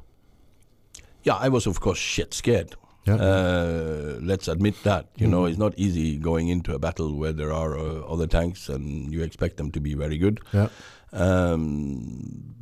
[1.24, 2.74] yeah, I was of course shit scared.
[3.06, 3.14] Yeah.
[3.16, 5.06] Uh, let's admit that.
[5.16, 5.48] You know, Mhm.
[5.50, 9.22] it's not easy going into a battle where there are uh, other tanks and you
[9.22, 10.40] expect them to be very good.
[10.52, 10.68] yeah.
[11.12, 12.54] Um,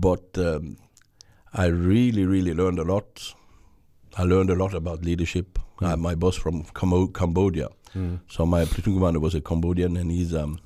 [0.00, 0.76] but um,
[1.52, 3.34] I really, really learned a lot.
[4.16, 5.58] I learned a lot about leadership.
[5.80, 7.68] I had my boss from Cambo- Cambodia.
[7.94, 8.18] Mm.
[8.28, 10.58] So my platoon commander was a Cambodian, and he's um,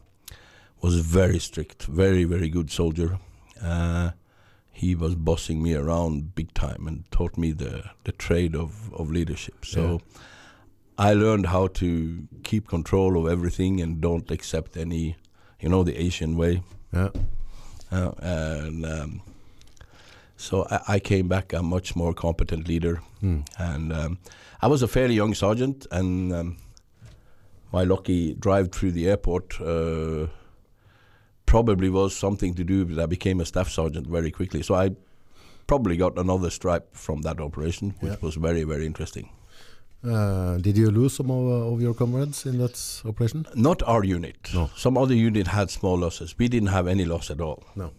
[0.83, 3.19] was very strict, very very good soldier.
[4.81, 9.11] He was bossing me around big time and taught me the the trade of of
[9.11, 9.65] leadership.
[9.65, 9.99] So Yeah.
[11.11, 11.87] I learned how to
[12.43, 15.15] keep control of everything and don't accept any,
[15.63, 16.63] you know, the Asian way.
[16.93, 17.11] Yeah.
[17.93, 19.21] Uh, and um,
[20.37, 23.43] so I, I came back a much more competent leader Mm.
[23.59, 24.19] and um,
[24.63, 26.57] I was a fairly young sergeant, and um,
[27.73, 30.27] my lucky drive through the airport uh,
[31.49, 34.63] probably was something to do with I became a staff sergeant very quickly.
[34.63, 34.91] So I
[35.67, 38.27] probably got another stripe from that operation, which Yeah.
[38.27, 39.31] was very very interesting.
[40.05, 43.47] Uh, did you lose some of, uh, of your comrades in that operation?
[43.55, 44.37] Not our unit.
[44.55, 44.71] No.
[44.77, 46.35] Some other unit had small losses.
[46.39, 47.65] We didn't have any loss at all.
[47.75, 47.91] No.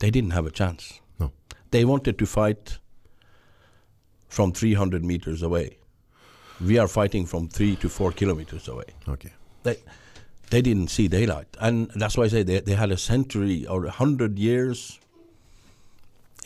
[0.00, 1.00] They didn't have a chance.
[1.18, 1.30] No.
[1.70, 2.78] They wanted to fight
[4.28, 5.78] from 300 meters away.
[6.60, 8.84] We are fighting from three to four kilometers away.
[9.08, 9.32] Okay.
[9.62, 9.76] They
[10.50, 13.84] they didn't see daylight, and that's why I say they they had a century or
[13.86, 14.98] a hundred years.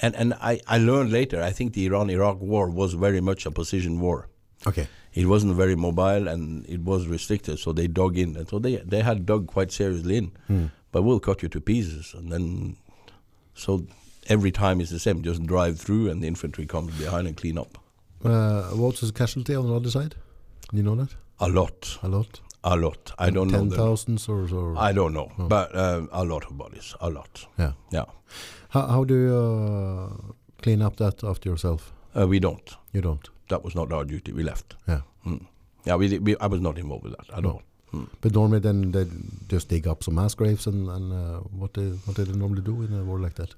[0.01, 1.41] And and I, I learned later.
[1.43, 4.29] I think the Iran-Iraq war was very much a position war.
[4.67, 4.89] Okay.
[5.15, 8.77] It wasn't very mobile and it was restricted, so they dug in, and so they
[8.77, 10.33] they had dug quite seriously in.
[10.51, 10.71] Mm.
[10.91, 12.77] But we'll cut you to pieces, and then
[13.55, 13.87] so
[14.29, 15.23] every time it's the same.
[15.23, 17.79] Just drive through, and the infantry comes behind and clean up.
[18.25, 20.15] Uh, what was the casualty on the other side?
[20.73, 21.15] You know that?
[21.41, 22.41] A lot, A lot?
[22.65, 23.13] A lot.
[23.19, 23.59] I don't know.
[23.59, 25.49] Ten thousands or, or I don't know, Oh.
[25.49, 27.47] but um, a lot of bodies, a lot.
[27.59, 27.73] yeah.
[27.91, 28.05] Yeah,
[28.71, 30.33] How, how do you uh,
[30.63, 31.93] clean up that after yourself?
[32.17, 32.77] uh, we don't.
[32.93, 33.29] You don't.
[33.49, 34.33] That was not our duty.
[34.33, 34.77] We left.
[34.89, 35.01] Yeah.
[35.27, 35.47] Mm.
[35.85, 36.37] Yeah, we, we.
[36.41, 37.51] I was not involved with that at No.
[37.51, 37.63] all.
[37.93, 38.09] Mm.
[38.21, 39.07] But normally then they
[39.49, 42.83] just dig up some mass graves and, and uh, what they what they normally do
[42.83, 43.55] in a war like that?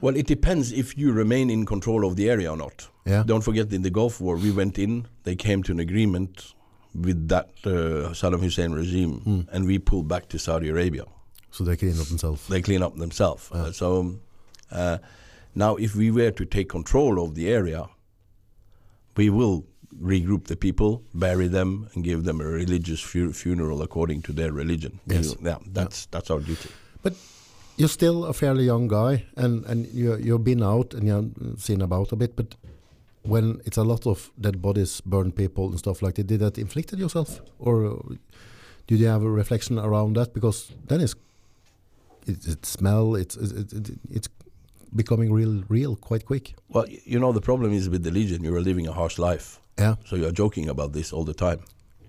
[0.00, 2.88] Well, it depends if you remain in control of the area or not.
[3.06, 3.22] Yeah.
[3.26, 5.06] Don't forget, in the Gulf War, we went in.
[5.22, 6.54] They came to an agreement
[6.94, 9.46] with that uh, Saddam Hussein regime, Mm.
[9.52, 11.04] and we pulled back to Saudi Arabia.
[11.50, 12.46] So they clean up themselves.
[12.48, 13.50] They clean up themselves.
[13.54, 13.62] Yeah.
[13.62, 14.14] Uh, so
[14.70, 14.98] uh,
[15.54, 17.88] now, if we were to take control of the area,
[19.16, 19.64] we will
[20.00, 24.52] regroup the people, bury them, and give them a religious fu- funeral according to their
[24.52, 24.98] religion.
[25.06, 25.34] Yes.
[25.42, 26.68] yeah, that's that's our duty.
[27.02, 27.12] But
[27.76, 31.82] you're still a fairly young guy, and and you you've been out and you've seen
[31.82, 32.34] about a bit.
[32.36, 32.54] But
[33.22, 36.58] when it's a lot of dead bodies, burned people, and stuff like that, did that
[36.58, 37.98] inflict it yourself, or
[38.86, 40.34] do you have a reflection around that?
[40.34, 41.14] Because then it's
[42.26, 44.28] it, it smell, it's it, it, it's
[44.94, 46.54] becoming real real quite quick.
[46.68, 49.58] Well, you know, the problem is with the Legion, you are living a harsh life.
[49.78, 51.60] Yeah, So you're joking about this all the time.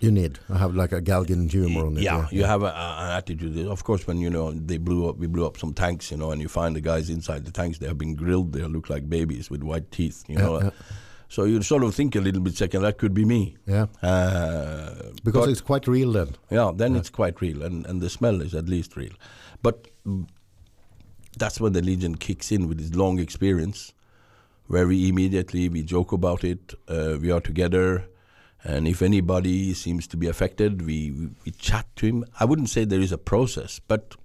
[0.04, 0.40] You need.
[0.50, 2.04] I have like a Galgan humor on it.
[2.04, 3.68] yeah, you have a, a, an attitude.
[3.68, 6.32] Of course, when you know they blew up, we blew up some tanks, you know,
[6.32, 7.78] and you find the guys inside the tanks.
[7.80, 8.54] They have been grilled.
[8.54, 10.62] They look like babies with white teeth, you Yeah, know.
[10.62, 10.70] yeah.
[11.30, 12.84] So you sort of think a little bit second.
[12.84, 13.58] That could be me.
[13.66, 13.88] yeah.
[14.04, 16.36] Uh, Because it's quite real then.
[16.52, 17.00] yeah, then Yeah.
[17.00, 19.14] it's quite real, and, and the smell is at least real.
[19.64, 19.88] But
[21.38, 23.94] that's when the Legion kicks in with his long experience,
[24.68, 26.74] where we immediately we joke about it.
[26.88, 28.06] Uh, we are together,
[28.64, 31.12] and if anybody seems to be affected, we,
[31.46, 32.26] we chat to him.
[32.40, 34.16] I wouldn't say there is a process, but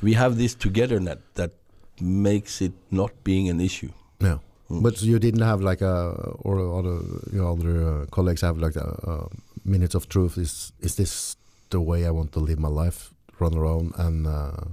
[0.00, 1.52] we have this togetherness that
[2.00, 3.90] makes it not being an issue.
[4.20, 4.38] Yeah.
[4.70, 4.82] Mm.
[4.82, 6.10] But you didn't have like a,
[6.40, 7.00] or other
[7.32, 9.28] your other uh, colleagues have like a,
[9.64, 10.38] minutes of truth.
[10.38, 11.36] Is is this
[11.70, 13.12] the way I want to live my life?
[13.38, 14.64] Run around and uh,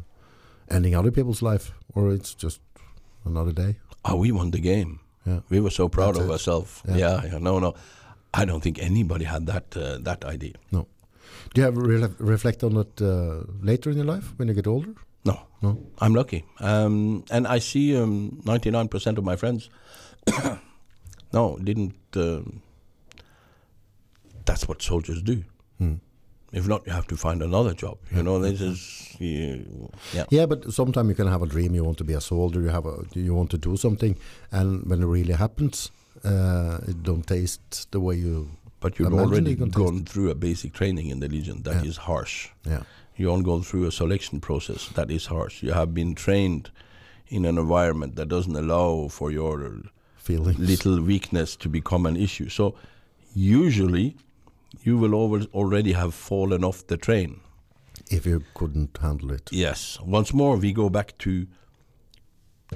[0.70, 2.62] ending other people's life, or it's just
[3.26, 3.78] another day?
[4.06, 5.00] Oh, we won the game.
[5.26, 5.40] Yeah.
[5.50, 6.34] We were so proud That's of it.
[6.34, 6.82] ourselves.
[6.88, 6.98] Yeah.
[6.98, 7.22] Yeah.
[7.26, 7.74] yeah, no, no.
[8.34, 10.54] I don't think anybody had that uh, that idea.
[10.72, 10.88] No.
[11.54, 14.68] Do you have re- reflect on it uh, later in your life when you get
[14.68, 14.94] older?
[15.26, 15.78] No, No.
[16.00, 19.70] I'm lucky, um, and I see um, 99% of my friends.
[21.34, 21.96] no, didn't.
[22.16, 22.62] Um,
[24.46, 25.44] that's what soldiers do.
[25.78, 25.96] Hmm.
[26.52, 27.98] If not, you have to find another job.
[28.16, 30.26] You know, this is yeah.
[30.30, 31.76] Yeah, but sometimes you can have a dream.
[31.76, 32.62] You want to be a soldier.
[32.62, 34.16] You have a you want to do something,
[34.52, 35.92] and when it really happens,
[36.24, 38.50] uh, it don't taste the way you.
[38.80, 41.86] But you've already you can taste gone through a basic training in the Legion that
[41.86, 42.04] is Yeah.
[42.04, 42.50] harsh.
[42.66, 42.84] Yeah.
[43.18, 45.62] You don't go through a selection process that is harsh.
[45.64, 46.72] You have been trained
[47.28, 49.82] in an environment that doesn't allow for your
[50.18, 50.58] Feelings.
[50.60, 52.48] little weakness to become an issue.
[52.50, 52.76] So
[53.36, 54.16] usually
[54.84, 57.42] you will always already have fallen off the train.
[58.12, 59.50] if you couldn't handle it.
[59.52, 60.00] Yes.
[60.02, 61.46] Once more, we go back to,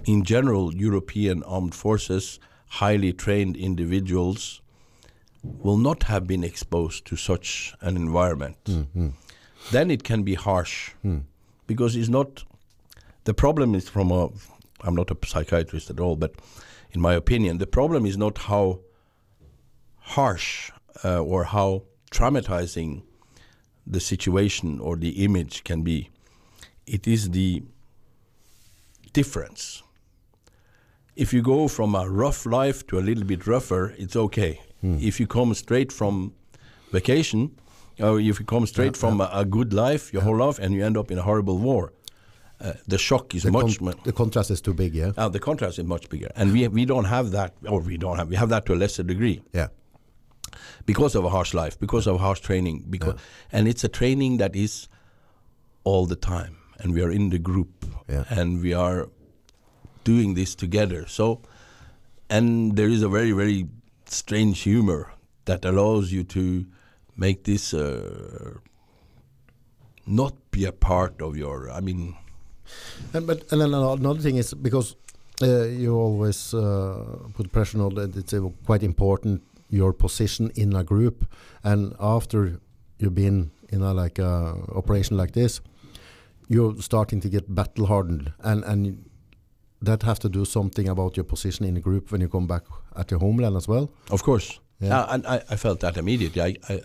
[0.06, 2.40] in general, European armed forces,
[2.80, 4.62] highly trained individuals
[5.44, 8.58] will not have been exposed to such an environment.
[9.72, 10.91] Then it can be harsh
[11.68, 12.44] because it's not.
[13.26, 14.30] The problem is from a.
[14.86, 16.32] I'm not a psychiatrist at all, but
[16.91, 18.80] in my opinion, the problem is not how
[20.16, 20.72] harsh
[21.06, 23.04] uh, or how traumatizing
[23.86, 26.10] the situation or the image can be.
[26.86, 27.64] It is the
[29.14, 29.82] difference.
[31.15, 34.60] If you go from a rough life to a little bit rougher, it's okay.
[34.81, 36.34] If you come straight from
[36.91, 37.52] vacation,
[37.99, 40.84] or if you come straight from A, a good life your whole life and you
[40.84, 41.94] end up in a horrible war,
[42.60, 44.94] uh, the shock is The, much con- the contrast is too big.
[44.94, 45.11] Yeah.
[45.15, 48.18] Uh, the contrast is much bigger, and we we don't have that, or we don't
[48.18, 48.27] have.
[48.30, 49.68] We have that to a lesser degree Yeah.
[50.85, 53.15] because of a harsh life, because of harsh training, because
[53.53, 54.90] and it's a training that is
[55.85, 58.26] all the time, and we are in the group, Yeah.
[58.30, 59.07] and we are
[60.04, 61.08] doing this together.
[61.08, 61.42] So,
[62.30, 63.68] and there is a very very
[64.06, 65.14] strange humor
[65.46, 66.66] that allows you to
[67.16, 68.58] make this uh,
[70.06, 71.70] not be a part of your.
[71.72, 72.16] I mean,
[73.14, 74.96] And, but and then another thing is because
[75.42, 80.76] uh, you always uh, put pressure on that it's uh, quite important your position in
[80.76, 81.26] a group,
[81.64, 82.60] and after
[83.00, 85.62] you've been in a like a operation like this,
[86.48, 89.06] you're starting to get battle hardened, and and
[89.84, 92.64] that has to do something about your position in the group when you come back
[92.95, 93.91] at your homeland as well.
[94.10, 94.60] Of course.
[94.80, 95.05] Yeah.
[95.10, 96.41] And I, I felt that immediately.
[96.41, 96.81] I, I,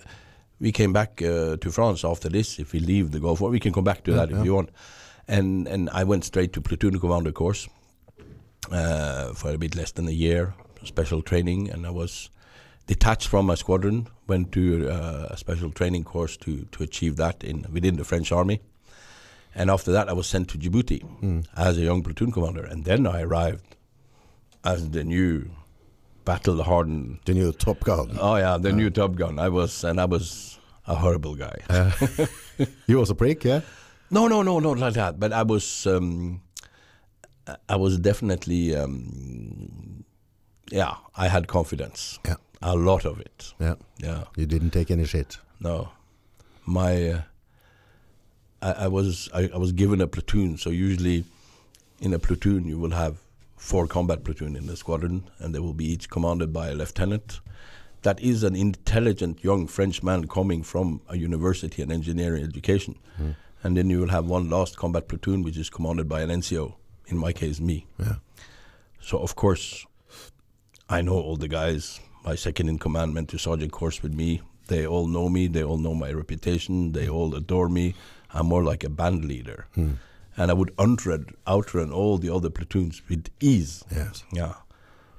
[0.61, 2.59] we came back uh, to France after this.
[2.59, 4.55] If we leave the Gulf War, we can come back to Yeah, that if you
[4.55, 4.71] want.
[5.29, 7.69] And and I went straight to platoon commander course
[8.73, 10.55] uh, for a bit less than a year,
[10.85, 12.31] special training, and I was
[12.87, 14.09] detached from my squadron.
[14.27, 18.33] Went to uh, a special training course to to achieve that in within the French
[18.33, 18.61] army.
[19.55, 23.07] And after that, I was sent to Djibouti as a young platoon commander, and then
[23.07, 23.77] I arrived
[24.65, 25.51] as the new
[26.25, 28.17] battle-hardened The new Top Gun.
[28.21, 29.39] Oh yeah, the new Top Gun.
[29.39, 31.57] I was, and I was a horrible guy.
[32.87, 33.61] you was a prick, yeah.
[34.11, 35.19] no, no, no, not like that.
[35.19, 36.43] But I was, um,
[37.69, 40.05] I was definitely, um,
[40.71, 40.97] yeah.
[41.17, 42.37] I had confidence, Yeah.
[42.63, 43.55] a lot of it.
[43.59, 43.75] Yeah.
[43.99, 45.39] Yeah, You didn't take any shit.
[45.61, 45.89] no,
[46.67, 47.21] my, uh,
[48.61, 50.57] I, I was, I, I was given a platoon.
[50.59, 51.25] So usually,
[52.01, 53.19] in a platoon, you will have
[53.57, 57.41] four combat platoon in the squadron, and they will be each commanded by a lieutenant.
[58.03, 62.97] That is an intelligent young Frenchman coming from a university and engineering education.
[63.17, 63.31] Hmm.
[63.65, 66.75] And then you will have one last combat platoon, which is commanded by an NCO,
[67.09, 67.87] in my case, me.
[67.99, 68.17] Yeah.
[69.01, 69.85] So, of course,
[70.89, 72.01] I know all the guys.
[72.25, 74.43] My second in command went to sergeant course with me.
[74.69, 75.49] They all know me.
[75.49, 76.93] They all know my reputation.
[76.93, 77.95] They all adore me.
[78.33, 79.67] I'm more like a band leader.
[79.75, 83.85] And I would outrun, outrun all the other platoons with ease.
[83.91, 84.23] Yes.
[84.33, 84.55] Yeah.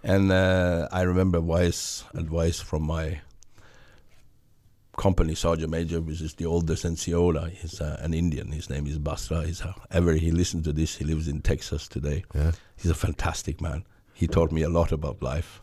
[0.01, 3.19] And uh, I remember wise advice from my
[4.97, 8.51] company sergeant major, which is the oldest like, He's uh, an Indian.
[8.51, 9.45] His name is Basra.
[9.45, 10.97] He's uh, ever he listens to this.
[10.97, 12.23] He lives in Texas today.
[12.33, 12.51] Yeah.
[12.77, 13.85] He's a fantastic man.
[14.13, 15.61] He taught me a lot about life.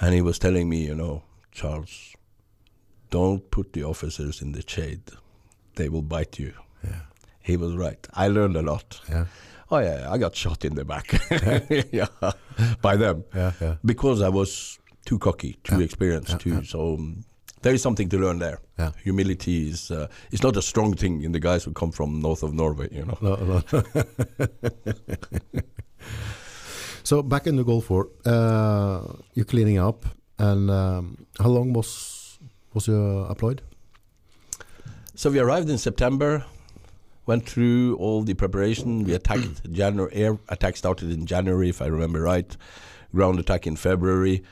[0.00, 1.22] And he was telling me, you know,
[1.52, 2.14] Charles,
[3.10, 5.02] don't put the officers in the shade.
[5.76, 6.52] They will bite you.
[6.84, 7.00] Yeah.
[7.40, 8.06] He was right.
[8.14, 9.00] I learned a lot.
[9.08, 9.26] Yeah.
[9.70, 11.12] Oh yeah, I got shot in the back.
[11.92, 12.08] yeah,
[12.82, 13.52] by them Yeah.
[13.60, 13.76] Yeah.
[13.84, 15.84] because I was too cocky, too Yeah.
[15.84, 16.50] experienced, Yeah, too.
[16.50, 16.62] yeah.
[16.64, 17.24] So um,
[17.62, 18.58] there is something to learn there.
[18.78, 18.90] Yeah.
[19.04, 22.42] Humility is uh, it's not a strong thing in the guys who come from north
[22.42, 22.88] of Norway.
[22.90, 23.18] You know.
[23.20, 23.62] No, no.
[27.02, 29.00] so back in the Gulf War, uh,
[29.34, 30.04] you're cleaning up,
[30.38, 32.38] and um, how long was
[32.74, 33.62] was you employed?
[35.20, 36.46] So we arrived in September,
[37.26, 39.04] went through all the preparation.
[39.04, 40.10] We attacked January.
[40.14, 42.56] Air attack started in January, if I remember right.
[43.14, 44.42] Ground attack in February.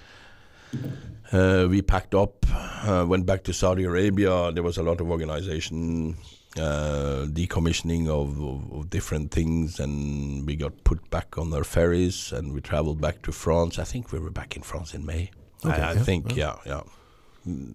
[1.33, 2.45] Uh, we packed up,
[2.87, 4.53] uh, went back to Saudi Arabia.
[4.53, 6.19] There was a lot of organization,
[6.59, 12.31] uh, decommissioning of, of, of different things, and we got put back on our ferries,
[12.31, 13.79] and we traveled back to France.
[13.79, 15.31] I think we were back in France in May.
[15.65, 16.83] Okay, I, I yeah, think, yeah, yeah.
[16.83, 16.98] mm,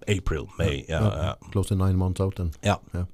[0.08, 0.86] April, May.
[0.90, 1.18] Yeah, Okay.
[1.18, 1.34] yeah.
[1.52, 2.52] Close to nine months out then.
[2.64, 2.78] Yeah.
[2.94, 3.06] Yeah.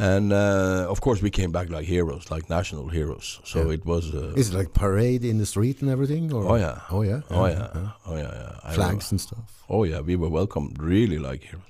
[0.00, 3.40] And uh, of course, we came back like heroes, like national heroes.
[3.44, 3.74] So Yeah.
[3.74, 4.14] it was.
[4.14, 6.32] Uh, Is it like parade in the street and everything?
[6.32, 6.44] Or?
[6.52, 6.78] oh yeah.
[6.90, 7.20] Oh yeah.
[7.30, 7.90] Oh yeah.
[8.06, 8.32] Oh yeah.
[8.64, 8.72] yeah.
[8.74, 9.62] Flags and stuff.
[9.68, 10.00] Oh yeah.
[10.06, 11.64] We were welcomed really like heroes.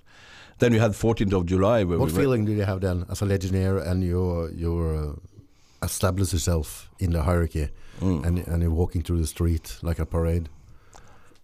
[0.59, 1.85] Then we had 14th of July.
[1.85, 5.85] Where What we feeling did you have then as a legionnaire and you you uh,
[5.87, 7.69] established yourself in the hierarchy
[8.01, 8.25] Mm.
[8.27, 10.49] and and you're walking through the street like a parade?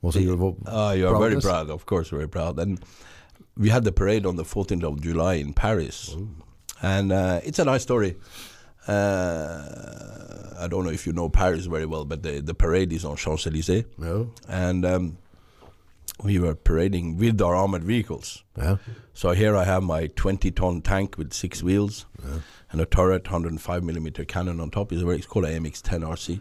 [0.05, 2.59] Was Uh, you are very proud, of course, very proud.
[2.59, 2.79] And
[3.57, 6.15] we had the parade on the 14th of July in Paris,
[6.83, 8.17] and uh, it's a nice story.
[8.87, 13.05] Uh, I don't know if you know Paris very well, but the, the parade is
[13.05, 14.31] on Champs Elysees, No.
[14.49, 15.19] and um,
[16.23, 18.45] we were parading with our armored vehicles.
[18.59, 18.77] Yeah.
[19.15, 22.41] So here I have my 20-ton tank with six wheels Yeah.
[22.73, 24.93] and a turret, 105 millimeter cannon on top.
[24.93, 26.41] It's, very, it's called a MX-10 RC.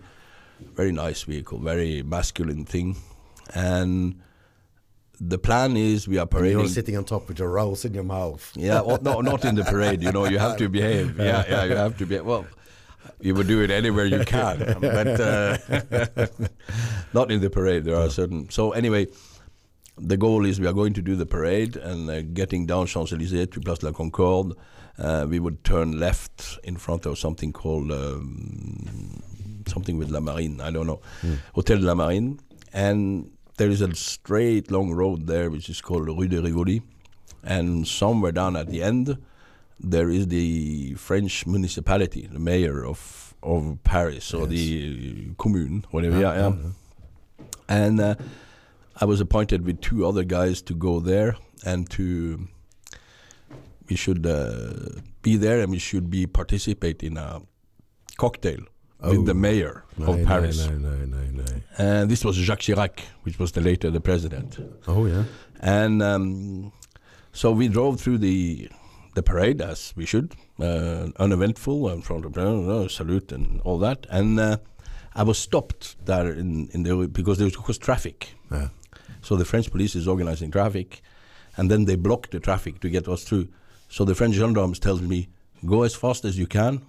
[0.76, 2.98] Very nice vehicle, very masculine thing.
[3.54, 4.22] And
[5.20, 6.60] the plan is we are parading.
[6.60, 8.52] You're sitting on top with your rose in your mouth.
[8.56, 10.02] Yeah, well, no, not in the parade.
[10.04, 11.20] You know, you have to behave.
[11.24, 12.20] Yeah, yeah, you have to be.
[12.20, 12.46] Well,
[13.22, 15.58] you would do it anywhere you can, but uh,
[17.14, 17.86] not in the parade.
[17.86, 18.50] There are certain.
[18.50, 19.08] So anyway,
[19.98, 23.14] the goal is we are going to do the parade and uh, getting down Champs
[23.14, 24.54] Elysees to Place de la Concorde.
[24.98, 29.22] Uh, we would turn left in front of something called um,
[29.68, 30.62] something with La Marine.
[30.62, 31.00] I don't know,
[31.54, 32.40] Hotel de la Marine,
[32.74, 36.82] and there is a straight long road there which is called Rue de Rivoli,
[37.44, 39.18] and somewhere down at the end
[39.80, 44.50] there is the French municipality, the mayor of of Paris or Yes.
[44.50, 46.20] the commune, whatever.
[46.20, 46.54] Yeah, yeah.
[47.68, 48.16] And uh,
[49.02, 51.36] I was appointed with two other guys to go there
[51.66, 52.48] and to
[53.90, 57.42] we should uh, be there and we should be participate in a
[58.18, 58.62] cocktail
[59.04, 59.12] Oh.
[59.12, 60.66] with the mayor No, of no, Paris.
[60.66, 61.44] No, no, no, no.
[61.78, 64.58] And this was Jacques Chirac, which was the later the president.
[64.88, 65.26] Oh yeah.
[65.60, 66.72] And um,
[67.34, 68.70] so we drove through the
[69.16, 74.08] the parade as we should, uh, uneventful, in front of uh, salute and all that.
[74.10, 74.58] And uh,
[75.14, 78.36] I was stopped there in, in the because there was, traffic.
[78.52, 78.70] Yeah.
[79.22, 81.02] So the French police is organizing traffic,
[81.58, 83.50] and then they block the traffic to get us through.
[83.90, 85.28] So the French gendarmes tells me,
[85.66, 86.82] go as fast as you can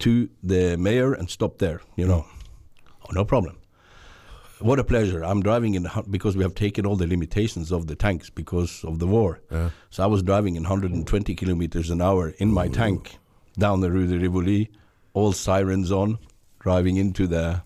[0.00, 1.80] to the mayor and stop there.
[1.96, 2.26] You know,
[3.04, 3.58] oh, no problem.
[4.58, 5.22] What a pleasure!
[5.22, 9.00] I'm driving in because we have taken all the limitations of the tanks because of
[9.00, 9.40] the war.
[9.50, 9.70] Yeah.
[9.90, 13.18] So I was driving in 120 kilometers an hour in my tank
[13.58, 14.70] down the Rue de Rivoli,
[15.12, 16.18] all sirens on,
[16.58, 17.62] driving into the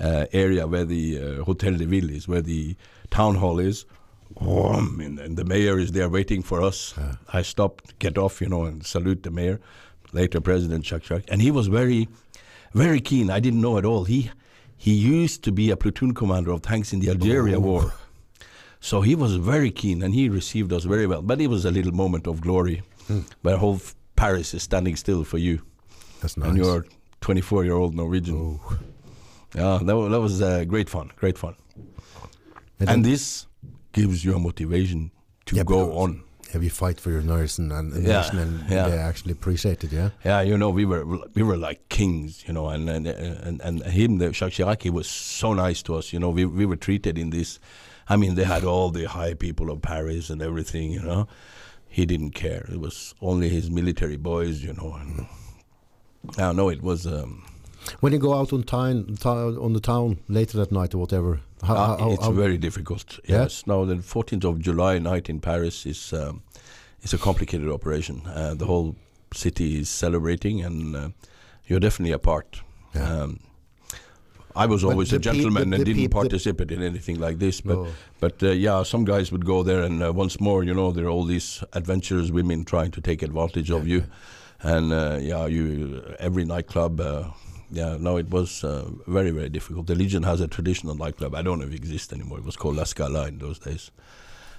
[0.00, 2.76] uh, area where the uh, Hotel de Ville is, where the
[3.10, 3.84] town hall is.
[5.00, 6.94] And, and the mayor is there waiting for us.
[7.32, 9.60] I stopped, get off, you know, and salute the mayor.
[10.12, 12.08] Later, President Chirac, and he was very,
[12.74, 13.30] very keen.
[13.30, 14.04] I didn't know at all.
[14.04, 14.30] He
[14.76, 17.92] he used to be a platoon commander of tanks in the Algeria War.
[18.80, 21.22] So he was very keen and he received us very well.
[21.22, 22.82] But it was a little moment of glory
[23.42, 23.80] where whole
[24.16, 25.62] Paris is standing still for you
[26.20, 26.48] That's nice.
[26.48, 26.84] and you're
[27.20, 28.34] 24 year old Norwegian.
[28.36, 28.78] Oh.
[29.54, 31.54] Yeah, that, that was uh, great fun, great fun.
[32.80, 33.46] And this
[33.92, 35.12] gives you a motivation
[35.46, 36.24] to Yeah, go on.
[36.52, 38.88] Have you fight for your nation and, and Yeah, nation and yeah.
[38.88, 40.10] they actually appreciate it, yeah?
[40.24, 41.04] Yeah, you know, we were
[41.34, 45.54] we were like kings, you know, and and and, and him, the Chirac, was so
[45.54, 46.12] nice to us.
[46.12, 47.58] You know, we we were treated in this.
[48.08, 50.92] I mean, they had all the high people of Paris and everything.
[50.92, 51.26] You know,
[51.88, 52.66] he didn't care.
[52.70, 54.94] It was only his military boys, you know.
[55.00, 55.26] And
[56.38, 57.06] I know it was.
[57.06, 57.44] Um,
[58.00, 61.40] When you go out on town, to- on the town later that night or whatever,
[61.62, 63.18] how, uh, how, it's how- very difficult.
[63.28, 63.42] Yeah?
[63.42, 63.66] Yes.
[63.66, 66.42] Now the 14th of July night in Paris is um,
[67.02, 68.22] is a complicated operation.
[68.26, 68.94] Uh, the whole
[69.34, 71.08] city is celebrating, and uh,
[71.66, 72.62] you're definitely a part.
[72.94, 73.22] Yeah.
[73.22, 73.40] Um,
[74.54, 77.60] I was always a gentleman the- and the didn't participate in anything like this.
[77.62, 77.86] But No.
[78.20, 81.06] but uh, yeah, some guys would go there, and uh, once more, you know, there
[81.06, 84.04] are all these adventurous women trying to take advantage of you,
[84.62, 87.00] and uh, yeah, you every nightclub.
[87.72, 89.86] Yeah, no, it was uh, very very difficult.
[89.86, 91.34] The Legion has a traditional nightclub.
[91.34, 92.38] I don't know if it exists anymore.
[92.38, 93.90] It was called La Scala in those days,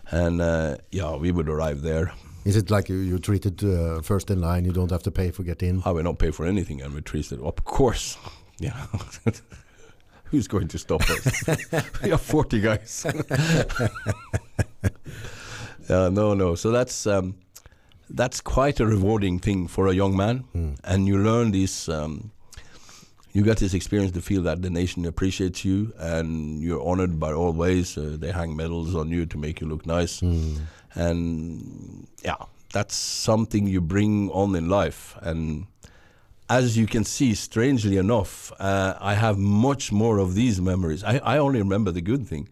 [0.10, 2.11] and uh, yeah, we would arrive there.
[2.44, 5.30] Is it like you, you're treated uh, first in line, you don't have to pay
[5.30, 5.84] for get in?
[5.85, 7.40] I will not pay for anything, and we treated.
[7.40, 8.18] Of course,
[8.57, 8.88] yeah.
[10.26, 11.48] Who's going to stop us?
[12.03, 13.06] we are forty guys.
[15.88, 16.56] uh, no, no.
[16.56, 17.35] So that's um,
[18.10, 20.45] that's quite a rewarding thing for a young man,
[20.84, 21.88] and you learn this.
[21.88, 22.31] Um,
[23.34, 27.34] you get this experience to feel that the nation appreciates you, and you're honored by
[27.34, 27.97] all ways.
[27.97, 30.22] Uh, they hang medals on you to make you look nice,
[30.95, 32.35] and yeah,
[32.72, 35.65] that's something you bring on in life, and
[36.49, 41.03] as you can see, strangely enough, uh, I have much more of these memories.
[41.03, 42.49] I, I only remember the good thing.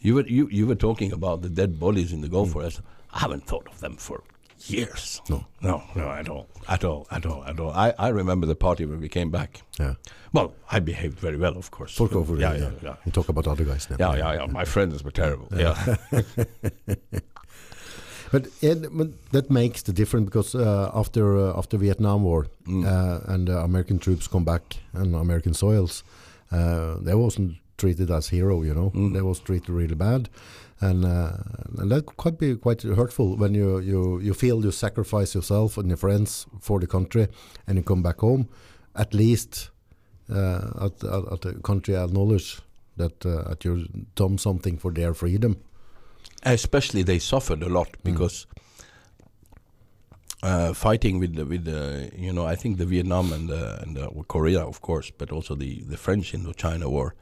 [0.00, 2.54] You were you, you were talking about the dead bodies in the Gulf Mm.
[2.54, 2.70] War.
[3.12, 4.22] I haven't thought of them for
[4.60, 5.20] years.
[5.28, 5.44] No.
[5.62, 7.70] no, no, at all, at all, at all, at all.
[7.70, 9.62] I, I remember the party when we came back.
[9.78, 9.94] Yeah.
[10.32, 11.94] Well, I behaved very well, of course.
[11.96, 12.96] Talk over yeah, it, yeah, yeah.
[13.04, 13.96] You talk about other guys now.
[13.98, 14.46] Yeah, yeah, yeah.
[14.52, 15.48] My friends were terrible.
[15.56, 15.96] Yeah.
[18.32, 22.84] But, it, but that makes the difference because uh, after uh, after Vietnam War Mm.
[22.84, 24.62] uh, and uh, American troops come back
[24.94, 26.02] on American soils,
[26.50, 28.62] uh, they wasn't treated as hero.
[28.64, 29.12] You know, Mm.
[29.14, 30.28] they was treated really bad,
[30.80, 31.32] and uh,
[31.78, 35.88] and that could be quite hurtful when you you you feel you sacrifice yourself and
[35.88, 37.28] your friends for the country,
[37.66, 38.48] and you come back home.
[38.94, 39.70] At least,
[40.30, 42.60] uh, at, at, at the country acknowledge
[42.96, 45.56] that uh, that you've done something for their freedom.
[46.42, 47.72] Especially they suffered a Mm.
[47.74, 48.46] lot because
[50.42, 53.96] uh, fighting with the, with the you know I think the Vietnam and the, and
[53.96, 57.14] the Korea of course, but also the the French Indochina War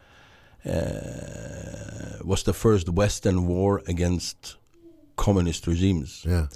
[2.25, 4.57] was the first Western war against
[5.17, 6.47] communist regimes, Yeah.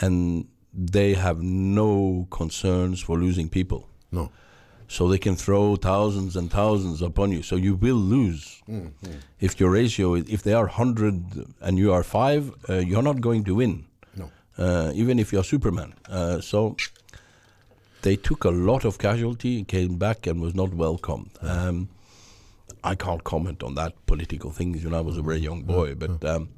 [0.00, 3.88] and they have no concerns for losing people.
[4.10, 4.30] No.
[4.88, 7.42] so they can throw thousands and thousands upon you.
[7.42, 8.60] So you will lose
[9.40, 11.14] if your ratio is if they are hundred
[11.62, 13.84] and you are five, uh, you're not going to win,
[14.16, 14.26] No.
[14.58, 15.94] uh, even if you're Superman.
[16.10, 16.76] Uh, so
[18.02, 21.30] they took a lot of casualty, came back, and was not welcomed.
[21.40, 21.88] Um,
[22.84, 24.82] I can't comment on that political things.
[24.82, 26.48] You know, I was a very young boy, but um,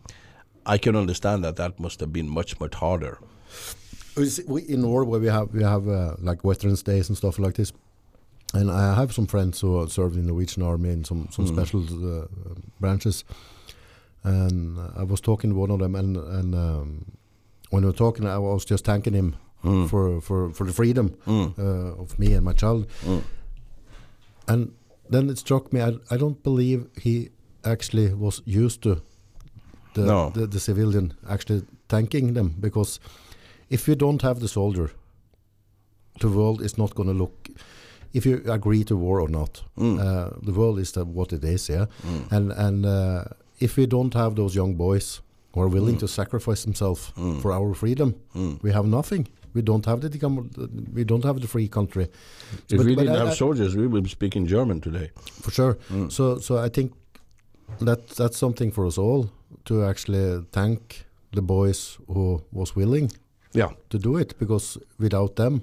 [0.66, 3.18] I can understand that that must have been much much harder.
[4.16, 7.38] We see- we- in Norway we have we have uh, like Veterans Days and stuff
[7.38, 7.72] like this,
[8.54, 11.52] and I have some friends who served in the Norwegian Army in some some Mm.
[11.54, 12.26] special uh,
[12.80, 13.24] branches,
[14.22, 17.04] and I was talking to one of them, and and um,
[17.70, 19.88] when we were talking, I was just thanking him Mm.
[19.88, 21.58] for for for the freedom Mm.
[21.58, 23.22] uh, of me and my child, Mm.
[24.48, 24.72] and
[25.10, 25.80] then it struck me.
[25.80, 27.28] I I don't believe he
[27.62, 28.96] actually was used to
[29.94, 30.30] the No.
[30.30, 33.00] the, the civilian actually thanking them because
[33.70, 34.90] if you don't have the soldier,
[36.20, 37.48] the world is not going to look.
[38.12, 39.98] If you agree to war or not, Mm.
[39.98, 41.68] uh, the world is the, what it is.
[41.68, 42.32] Yeah, Mm.
[42.32, 43.24] and and uh,
[43.58, 45.20] if we don't have those young boys
[45.54, 46.00] who are willing Mm.
[46.00, 47.40] to sacrifice themselves Mm.
[47.40, 48.58] for our freedom, Mm.
[48.62, 49.26] we have nothing.
[49.54, 50.48] We don't have the decom-
[50.94, 52.04] we don't have the free country.
[52.68, 55.10] If But- we didn't I- have soldiers, we would be speaking German today.
[55.42, 55.74] for sure.
[55.90, 56.10] Mm.
[56.10, 56.92] So so I think
[57.80, 59.26] that that's something for us all
[59.64, 63.10] to actually thank the boys who was willing
[63.54, 63.70] Yeah.
[63.90, 65.60] to do it because without them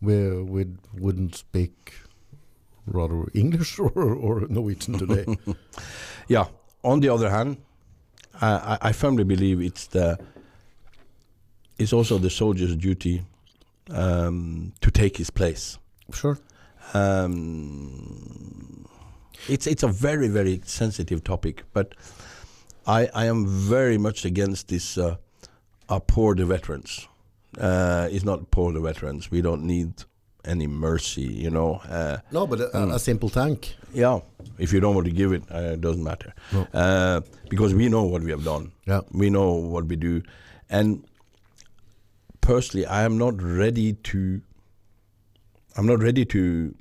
[0.00, 0.64] we we
[1.00, 1.92] wouldn't speak
[2.86, 5.24] rather English or, or Norwegian today.
[6.28, 6.46] Yeah.
[6.82, 7.56] On the other hand,
[8.40, 10.18] I, I- I firmly believe it's the
[11.78, 13.22] it's also the soldier's duty
[13.90, 15.78] um, to take his place.
[16.12, 16.38] sure.
[17.56, 18.86] Um,
[19.48, 21.94] it's it's a very very sensitive topic, but
[22.86, 24.98] I I am very much against this.
[24.98, 25.16] Uh,
[26.06, 27.08] poor the veterans.
[27.60, 29.30] Uh, it's not poor the veterans.
[29.30, 29.92] We don't need
[30.44, 31.80] any mercy, you know.
[31.88, 32.94] Uh, No, but a, Mm.
[32.94, 33.74] a simple thank.
[33.94, 34.20] yeah,
[34.58, 36.32] if you don't want to give it, uh, it doesn't matter.
[36.52, 36.66] No.
[36.74, 38.70] Uh, because we know what we have done.
[38.86, 39.00] Yeah.
[39.12, 40.22] We know what we do.
[40.70, 41.04] And
[42.46, 44.40] personally, I am not ready to.
[45.76, 46.74] I'm not ready to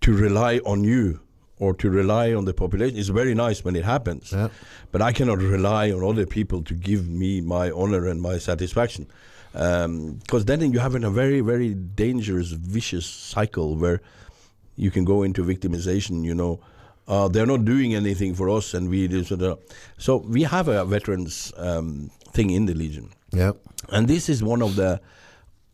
[0.00, 1.20] to rely on you
[1.58, 2.96] or to rely on the population.
[2.96, 4.48] It's very nice when it happens, Yeah.
[4.92, 9.06] but I cannot rely on other people to give me my honor and my satisfaction.
[9.52, 14.00] Because then you have in a very, very dangerous, vicious cycle where
[14.76, 16.22] you can go into victimization.
[16.24, 16.60] You know,
[17.08, 19.58] uh, they're not doing anything for us, and we do sort of.
[19.98, 23.52] So we have a veterans um, thing in the Legion, Yeah.
[23.90, 25.00] and this is one of the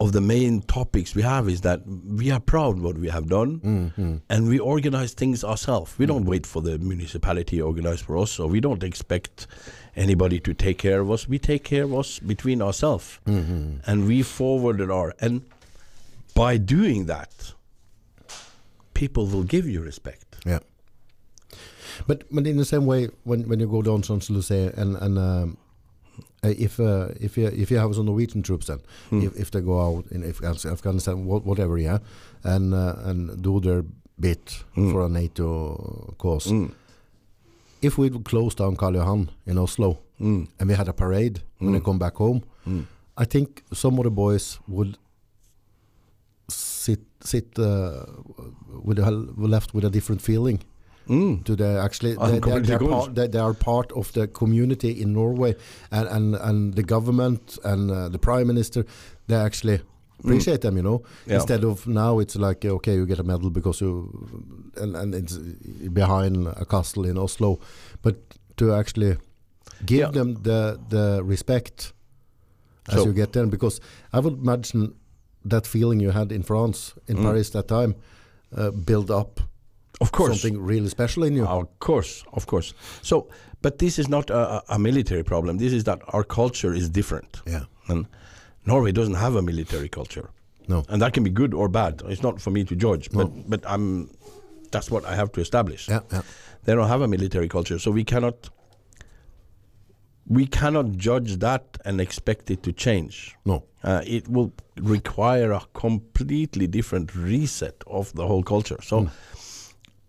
[0.00, 3.60] of the main topics we have is that we are proud what we have done,
[3.60, 4.16] Mm-hmm.
[4.28, 5.94] and we organize things ourselves.
[5.98, 9.46] We don't wait for the municipality to organize for us, or we don't expect
[9.94, 11.28] anybody to take care of us.
[11.28, 13.78] We take care of us between ourselves, Mm-hmm.
[13.86, 15.42] and we forwarded our and
[16.34, 17.52] by doing that,
[18.94, 20.36] people will give you respect.
[20.44, 20.58] Yeah.
[22.08, 25.18] But but in the same way, when when you go down Champs Elysees and and
[25.18, 25.56] um,
[26.42, 28.78] if uh, if you if you have some Norwegian troops then
[29.10, 29.22] Hmm.
[29.22, 31.98] if, if they go out in Af- Afghanistan whatever yeah
[32.42, 33.84] and uh, and do their
[34.20, 34.92] bit Mm.
[34.92, 36.70] for a NATO cause Mm.
[37.82, 40.46] if we would close down Karl Johan in Oslo Mm.
[40.60, 41.84] and we had a parade when they Mm.
[41.84, 42.84] come back home Mm.
[43.16, 44.96] I think some of the boys would
[46.48, 48.04] sit sit uh,
[48.84, 50.58] with a, left with a different feeling
[51.08, 51.44] Mm.
[51.44, 55.12] to the actually they, they, they're part, they, they are part of the community in
[55.12, 55.54] Norway
[55.90, 58.84] and and, and the government and uh, the prime minister
[59.26, 59.80] they actually
[60.20, 61.28] appreciate them you know Mm.
[61.30, 61.34] Yeah.
[61.36, 64.08] instead of now it's like okay you get a medal because you
[64.82, 65.36] and, and it's
[65.92, 67.58] behind a castle in Oslo
[68.02, 68.14] but
[68.56, 69.16] to actually
[69.86, 70.10] give Yeah.
[70.12, 71.92] them the the respect
[72.88, 73.80] as So- you get there because
[74.12, 74.94] I would imagine
[75.50, 77.22] that feeling you had in France in Mm.
[77.24, 77.94] Paris that time
[78.56, 79.40] uh, build up
[80.04, 82.74] Of course, something really special in you Of course, of course.
[83.02, 83.14] So,
[83.62, 85.58] but this is not a, a military problem.
[85.58, 88.06] This is that our culture is different, yeah and
[88.66, 90.26] Norway doesn't have a military culture,
[90.68, 92.02] no and that can be good or bad.
[92.12, 93.84] It's not for me to judge, but but I'm
[94.72, 95.88] that's what I have to establish.
[95.88, 96.22] yeah yeah
[96.64, 98.36] They don't have a military culture, so we cannot
[100.26, 103.36] we cannot judge that and expect it to change.
[103.44, 104.50] no Uh, it will
[104.96, 108.80] require a completely different reset of the whole culture.
[108.82, 108.96] So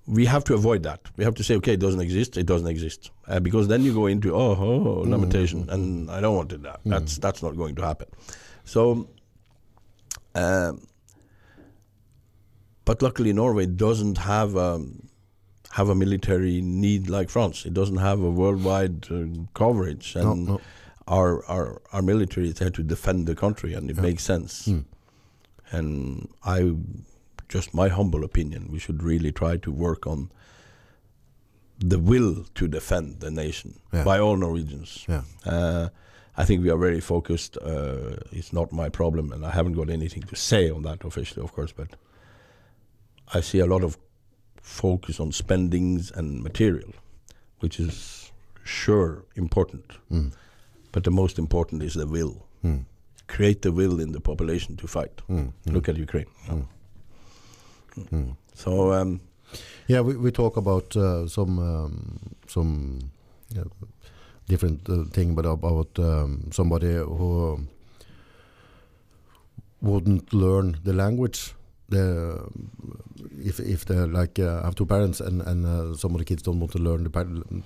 [0.07, 1.02] we have to avoid that.
[1.18, 2.38] We have to say, okay, it doesn't exist.
[2.38, 6.36] It doesn't exist, uh, because then you go into oh, oh limitation, and I don't
[6.36, 6.61] want it.
[6.64, 8.07] That that's that's not going to happen.
[8.65, 9.07] So,
[10.36, 10.88] um,
[12.86, 15.10] but luckily Norway doesn't have um,
[15.72, 17.65] have a military need like France.
[17.65, 20.61] It doesn't have a worldwide uh, coverage, no and no
[21.07, 24.02] our our our military is there to defend the country, and it Yeah.
[24.03, 24.68] makes sense.
[24.68, 24.86] Mm.
[25.72, 26.76] And I,
[27.49, 30.30] just my humble opinion, we should really try to work on
[31.80, 34.03] the will to defend the nation Yeah.
[34.03, 35.05] by all Norwegians.
[35.07, 35.89] yeah Uh,
[36.38, 37.57] I think we are very focused.
[37.57, 41.43] Uh, it's not my problem, and I haven't got anything to say on that officially,
[41.43, 41.72] of course.
[41.73, 41.95] But
[43.38, 43.97] I see a lot of
[44.61, 46.91] focus on spendings and material,
[47.61, 48.31] which is
[48.63, 49.85] sure important.
[50.11, 50.31] mm.
[50.91, 52.45] But the most important is the will.
[52.63, 52.85] Mm.
[53.27, 55.22] Create the will in the population to fight.
[55.30, 55.51] Mm.
[55.65, 55.73] Mm.
[55.73, 56.27] Look at Ukraine.
[56.47, 56.65] Mm.
[58.11, 58.35] Mm.
[58.53, 59.19] So um,
[59.88, 62.99] Yeah, we, we talk about uh, some um, some
[63.55, 63.63] yeah,
[64.47, 67.59] different uh, thing, but about um, somebody who
[69.81, 71.53] wouldn't learn the language.
[71.89, 72.39] The
[73.45, 76.41] if if they like uh, have two parents and and uh, some of the kids
[76.41, 77.09] don't want to learn the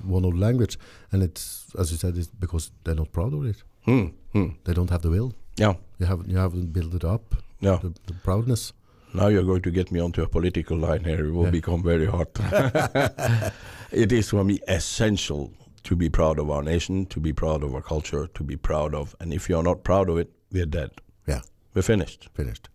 [0.03, 0.77] one of the language,
[1.11, 3.64] and it's as you said, it's because they're not proud of it.
[3.85, 4.47] hmm, hmm.
[4.65, 5.31] They don't have the will.
[5.57, 7.35] yeah, You have you haven't built it up.
[7.61, 7.80] yeah.
[7.81, 8.73] The, the proudness.
[9.14, 11.26] Now you're going to get me onto a political line here.
[11.26, 11.52] It will Yeah.
[11.52, 12.30] become very hot.
[13.91, 15.52] it is for me essential
[15.84, 18.94] to be proud of our nation, to be proud of our culture, to be proud
[18.94, 19.15] of.
[19.19, 20.91] And if you're not proud of it, we're dead.
[21.27, 21.41] Yeah.
[21.73, 22.30] We're finished.
[22.34, 22.69] Finished.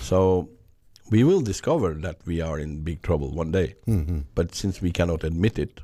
[0.00, 0.48] So
[1.10, 3.74] we will discover that we are in big trouble one day.
[3.84, 5.80] hmm But since we cannot admit it,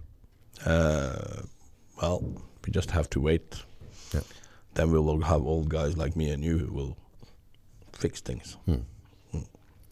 [0.65, 1.43] uh,
[2.03, 2.25] well,
[2.65, 3.63] we just have to wait.
[4.15, 4.23] Yeah.
[4.75, 6.97] Then we will have old guys like me and you who will
[7.93, 8.57] fix things.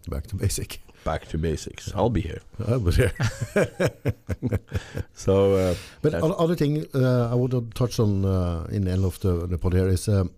[0.09, 0.81] Back to basic.
[1.05, 1.93] Back to basics.
[1.94, 2.40] I'll be here.
[2.68, 3.12] I was here.
[5.14, 9.05] So, uh, But other, thing uh, I want to touch on uh, in the end
[9.05, 10.31] of the, the pod here is um,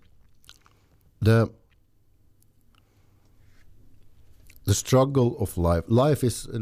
[1.21, 1.51] the
[4.67, 5.85] the struggle of life.
[5.89, 6.59] Life is uh,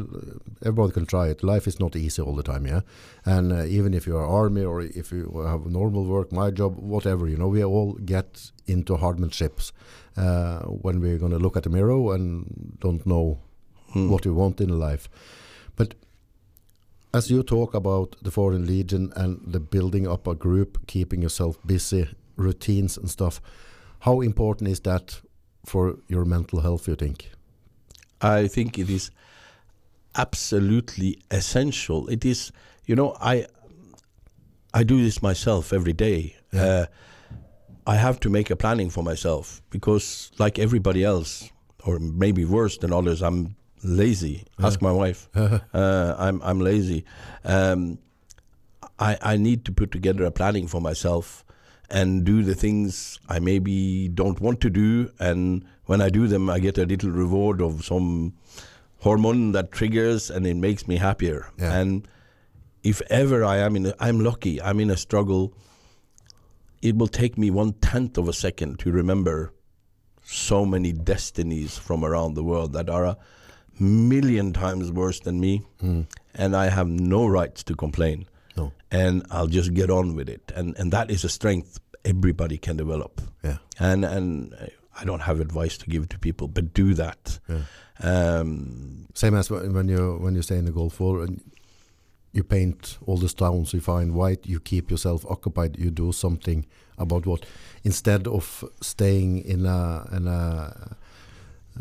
[0.63, 1.43] everybody can try it.
[1.43, 2.81] Life is not easy all the time, yeah.
[3.25, 6.77] And uh, even if you are army or if you have normal work, my job,
[6.77, 9.73] whatever, you know, we all get into hardships
[10.17, 13.41] uh, when we're going to look at the mirror and don't know
[13.93, 14.11] hmm.
[14.11, 15.09] what we want in life.
[15.77, 15.95] But
[17.13, 21.57] as you talk about the Foreign Legion and the building up a group, keeping yourself
[21.65, 23.41] busy, routines and stuff,
[24.01, 25.21] how important is that
[25.65, 27.31] for your mental health, you think?
[28.21, 29.11] I think it is
[30.17, 32.09] absolutely essential.
[32.09, 32.53] It is,
[32.87, 33.47] you know, I
[34.73, 36.37] I do this myself every day.
[36.53, 36.65] Yeah.
[36.65, 36.87] Uh,
[37.87, 41.51] I have to make a planning for myself because, like everybody else,
[41.85, 44.45] or maybe worse than others, I'm lazy.
[44.63, 45.29] Ask my wife.
[45.35, 47.05] uh, I'm I'm lazy.
[47.45, 47.99] Um,
[48.99, 51.45] I I need to put together a planning for myself
[51.91, 56.49] and do the things I maybe don't want to do, and when I do them,
[56.49, 58.33] I get a little reward of some
[59.01, 61.51] hormone that triggers, and it makes me happier.
[61.59, 61.75] Yeah.
[61.75, 62.09] And
[62.83, 64.61] if ever I am in, a, I'm lucky.
[64.63, 65.53] I'm in a struggle.
[66.85, 69.53] It will take me one tenth of a second to remember
[70.23, 73.17] so many destinies from around the world that are a
[73.81, 76.07] million times worse than me, Mm.
[76.35, 78.27] and I have no rights to complain.
[78.57, 78.73] No.
[78.91, 82.77] And I'll just get on with it, and and that is a strength everybody can
[82.77, 83.21] develop.
[83.43, 83.57] Yeah.
[83.81, 84.55] And and
[85.01, 87.41] I don't have advice to give to people, but do that.
[87.49, 87.63] Yeah.
[88.01, 91.41] Um, Same as when you when you stay in the Gulf War and
[92.35, 96.67] you paint all the stones you find white, you keep yourself occupied, you do something
[96.99, 97.47] about what
[97.85, 100.97] instead of staying in a in a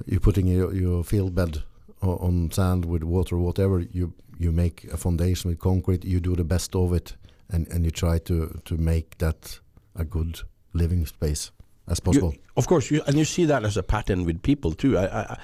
[0.06, 1.64] you're putting your, your field bed
[2.02, 6.36] on sand with water or whatever, you you make a foundation with concrete, you do
[6.36, 7.16] the best of it
[7.50, 9.60] and, and you try to, to make that
[9.96, 10.40] a good
[10.74, 11.52] living space
[11.88, 12.34] as you- possible.
[12.58, 14.98] of course, you, and you see that as a pattern with people too.
[14.98, 15.38] I I,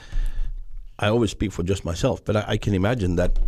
[0.99, 3.39] I always speak for just myself, but I, I can imagine that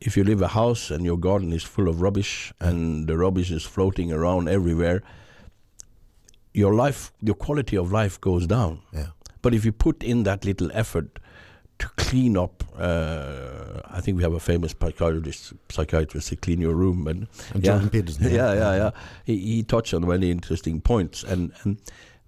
[0.00, 3.50] if you leave a house and your garden is full of rubbish and the rubbish
[3.50, 5.02] is floating around everywhere,
[6.52, 8.82] your life, your quality of life goes down.
[8.92, 9.08] Yeah.
[9.42, 11.18] But if you put in that little effort
[11.78, 16.74] to clean up, uh, I think we have a famous psychiatrist, psychiatrist to clean your
[16.74, 17.72] room, and And yeah.
[17.72, 18.24] Jordan Peterson.
[18.32, 18.90] yeah, yeah, yeah.
[19.24, 21.78] He, he touched on very interesting points, and, and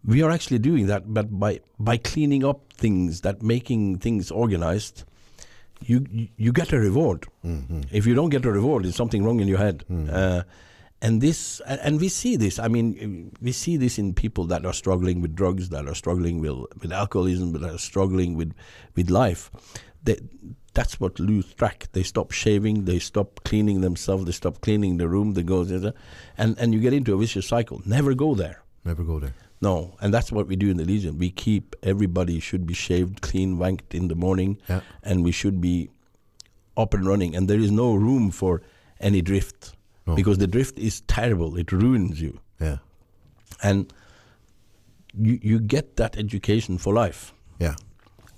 [0.04, 1.12] we are actually doing that.
[1.12, 5.04] But by by cleaning up things, that making things organized,
[5.80, 7.26] you you, get a reward.
[7.44, 7.86] Mhm.
[7.92, 9.84] If you don't get a reward, there's something wrong in your head.
[9.90, 10.42] Uh,
[11.02, 12.58] and this, and we see this.
[12.58, 16.40] I mean, we see this in people that are struggling with drugs, that are struggling
[16.40, 18.54] with with alcoholism, that are struggling with
[18.94, 19.50] with life.
[20.02, 20.18] They,
[20.72, 21.88] that's what lose track.
[21.92, 25.34] They stop shaving, they stop cleaning themselves, they stop cleaning the room.
[25.34, 25.62] They go,
[26.38, 27.82] and and you get into a vicious cycle.
[27.84, 28.62] Never go there.
[28.84, 29.34] Never go there.
[29.60, 31.18] No, and that's what we do in the Legion.
[31.18, 34.80] We keep everybody should be shaved, clean, wanked in the morning, Yeah.
[35.02, 35.88] and we should be
[36.76, 37.34] up and running.
[37.34, 38.60] And there is no room for
[39.00, 39.74] any drift
[40.06, 40.14] No.
[40.14, 41.56] because the drift is terrible.
[41.56, 42.78] It ruins you, Yeah.
[43.62, 43.92] and
[45.18, 47.32] you you get that education for life.
[47.58, 47.76] Yeah.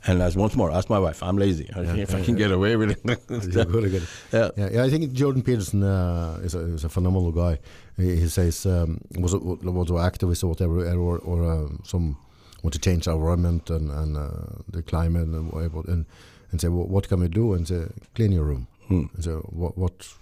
[0.07, 1.21] And as once more, ask my wife.
[1.25, 1.69] I'm lazy.
[1.75, 2.47] Yeah, if I can yeah.
[2.47, 4.07] get away with it, You're good, good.
[4.33, 4.51] yeah.
[4.57, 7.59] Yeah, yeah, I think Jordan Peterson uh, is, a, is a phenomenal guy.
[7.99, 12.17] He, says um, was a, was an activist or whatever, or, or uh, some
[12.63, 16.07] want to change our environment and, and uh, the climate and whatever, and
[16.51, 17.55] and say well, what can we do?
[17.55, 18.69] And say clean your room.
[18.87, 19.07] Hmm.
[19.15, 20.15] And say what what,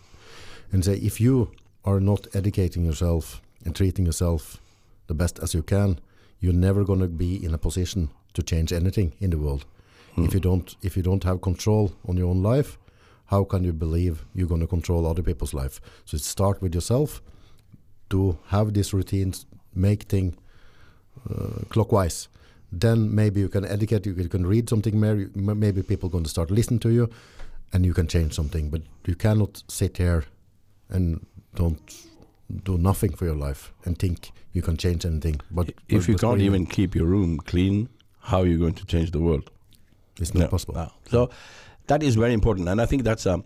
[0.73, 1.51] and say if you
[1.85, 4.61] are not educating yourself and treating yourself
[5.07, 6.01] the best as you can,
[6.41, 9.65] you're never going to be in a position to change anything in the world.
[10.19, 12.79] If you don't if you don't have control on your own life,
[13.27, 15.81] how can you believe you're going to control other people's life?
[16.07, 17.21] So start with yourself.
[18.11, 20.35] To have these routines, make things
[21.31, 22.29] uh, clockwise.
[22.73, 24.07] Then maybe you can educate.
[24.07, 25.29] You can- read something more.
[25.55, 27.09] Maybe people going to start listening to you,
[27.73, 28.71] and you can change something.
[28.71, 30.25] But you cannot sit here
[30.89, 31.81] and don't
[32.65, 35.41] do nothing for your life and think you can change anything.
[35.51, 37.89] But If you can't even keep your room clean,
[38.21, 39.51] how are you going to change the world?
[40.21, 40.75] it's not No, possible.
[40.75, 40.93] no.
[41.11, 41.31] So
[41.89, 43.43] that is very important, and I think that's a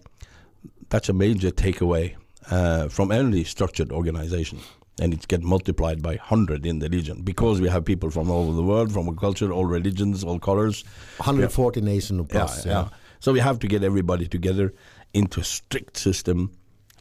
[0.91, 2.15] that's a major takeaway
[2.50, 4.58] uh, from any structured organization,
[5.00, 8.44] and it gets multiplied by hundred in the Legion because we have people from all
[8.48, 10.84] over the world, from all culture, all religions, all colors.
[11.18, 12.64] 140 nations plus.
[12.66, 12.88] yeah, yeah.
[13.20, 14.72] So we have to get everybody together
[15.12, 16.52] into a strict system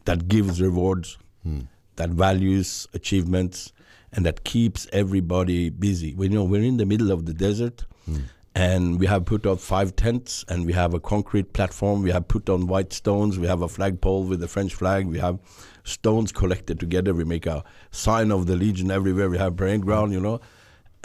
[0.06, 1.62] that gives rewards, Hmm.
[1.96, 3.72] that values achievements,
[4.12, 6.14] and that keeps everybody busy.
[6.16, 8.18] We know we're in the middle of the desert, Hmm.
[8.60, 12.02] And we have put up five tents, and we have a concrete platform.
[12.02, 13.40] We have put on white stones.
[13.40, 15.08] We have a flagpole with the French flag.
[15.08, 15.40] We have
[15.86, 17.14] stones collected together.
[17.14, 19.30] We make a sign of the Legion everywhere.
[19.30, 20.42] We have parade ground, you know.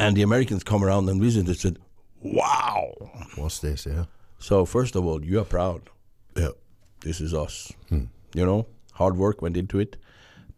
[0.01, 1.79] And the Americans come around and visit and said,
[2.21, 2.93] "Wow."
[3.37, 3.87] What's this?
[3.87, 4.07] Yeah.
[4.39, 5.91] So first of all, you are proud.
[6.37, 6.55] Yeah.
[7.03, 7.73] This is us.
[7.89, 8.07] Hmm.
[8.35, 9.97] You know, hard work went into it.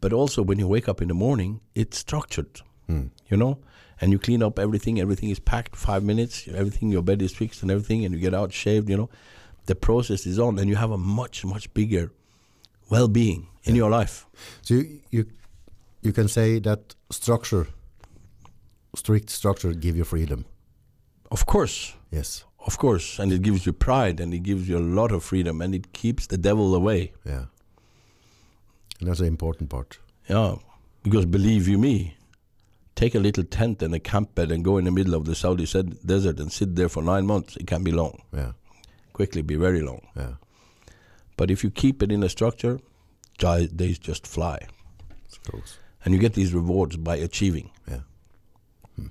[0.01, 2.63] But also when you wake up in the morning, it's structured.
[2.87, 3.09] Hmm.
[3.29, 3.59] You know,
[4.01, 5.01] and you clean up everything.
[5.01, 5.75] Everything is packed.
[5.77, 6.49] Five minutes.
[6.49, 6.91] Everything.
[6.91, 8.89] Your bed is fixed and everything, and you get out shaved.
[8.89, 9.11] You know,
[9.67, 12.13] the process is on, and you have a much much bigger
[12.91, 14.27] well-being in your life.
[14.63, 15.27] So you, you
[16.03, 17.67] you can say that structure,
[18.95, 20.45] strict structure, give you freedom.
[21.31, 22.45] Of course, Yes.
[22.67, 25.61] of course, and it gives you pride, and it gives you a lot of freedom,
[25.61, 27.13] and it keeps the devil away.
[27.25, 27.47] Yeah.
[29.01, 29.99] And that's an important part.
[30.29, 30.57] Yeah,
[31.03, 32.16] because believe you me,
[32.97, 35.35] take a little tent and a camp bed and go in the middle of the
[35.35, 35.67] Saudi
[36.05, 37.57] desert and sit there for nine months.
[37.57, 38.53] It can be long, Yeah.
[39.13, 40.01] quickly be very long.
[40.17, 40.35] Yeah.
[41.37, 42.81] But if you keep it in a structure,
[43.39, 44.59] days just fly,
[46.05, 47.71] and you get these rewards by achieving.
[47.87, 48.01] Yeah.
[48.97, 49.07] Hmm.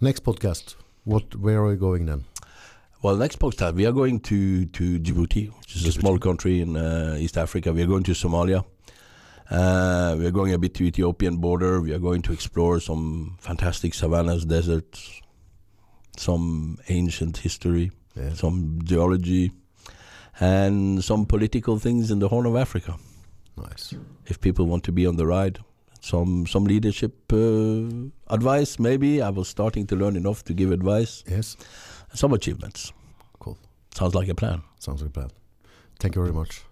[0.00, 0.76] Next podcast.
[1.04, 1.34] What?
[1.34, 2.24] Where are we going then?
[3.02, 6.76] Well, next podcast we are going to to Djibouti, which is a small country in
[6.76, 7.72] uh, East Africa.
[7.72, 8.64] We are going to Somalia.
[9.50, 11.80] Uh, we are going a bit to Ethiopian border.
[11.80, 15.20] We are going to explore some fantastic savannas, deserts,
[16.16, 17.92] some ancient history.
[18.16, 18.32] Yeah.
[18.32, 19.52] some geology,
[20.40, 22.96] and some political things in the Horn of Africa.
[23.58, 23.94] Nice.
[24.24, 25.58] If people want to be on the ride,
[26.00, 29.20] some some leadership uh, advice, maybe.
[29.20, 31.24] I was starting to learn enough to give advice.
[31.28, 31.56] Yes.
[32.14, 32.92] Some achievements.
[33.38, 33.58] Cool.
[33.94, 34.62] Sounds like a plan.
[34.78, 35.30] Sounds like a plan.
[35.98, 36.62] Thank you very much.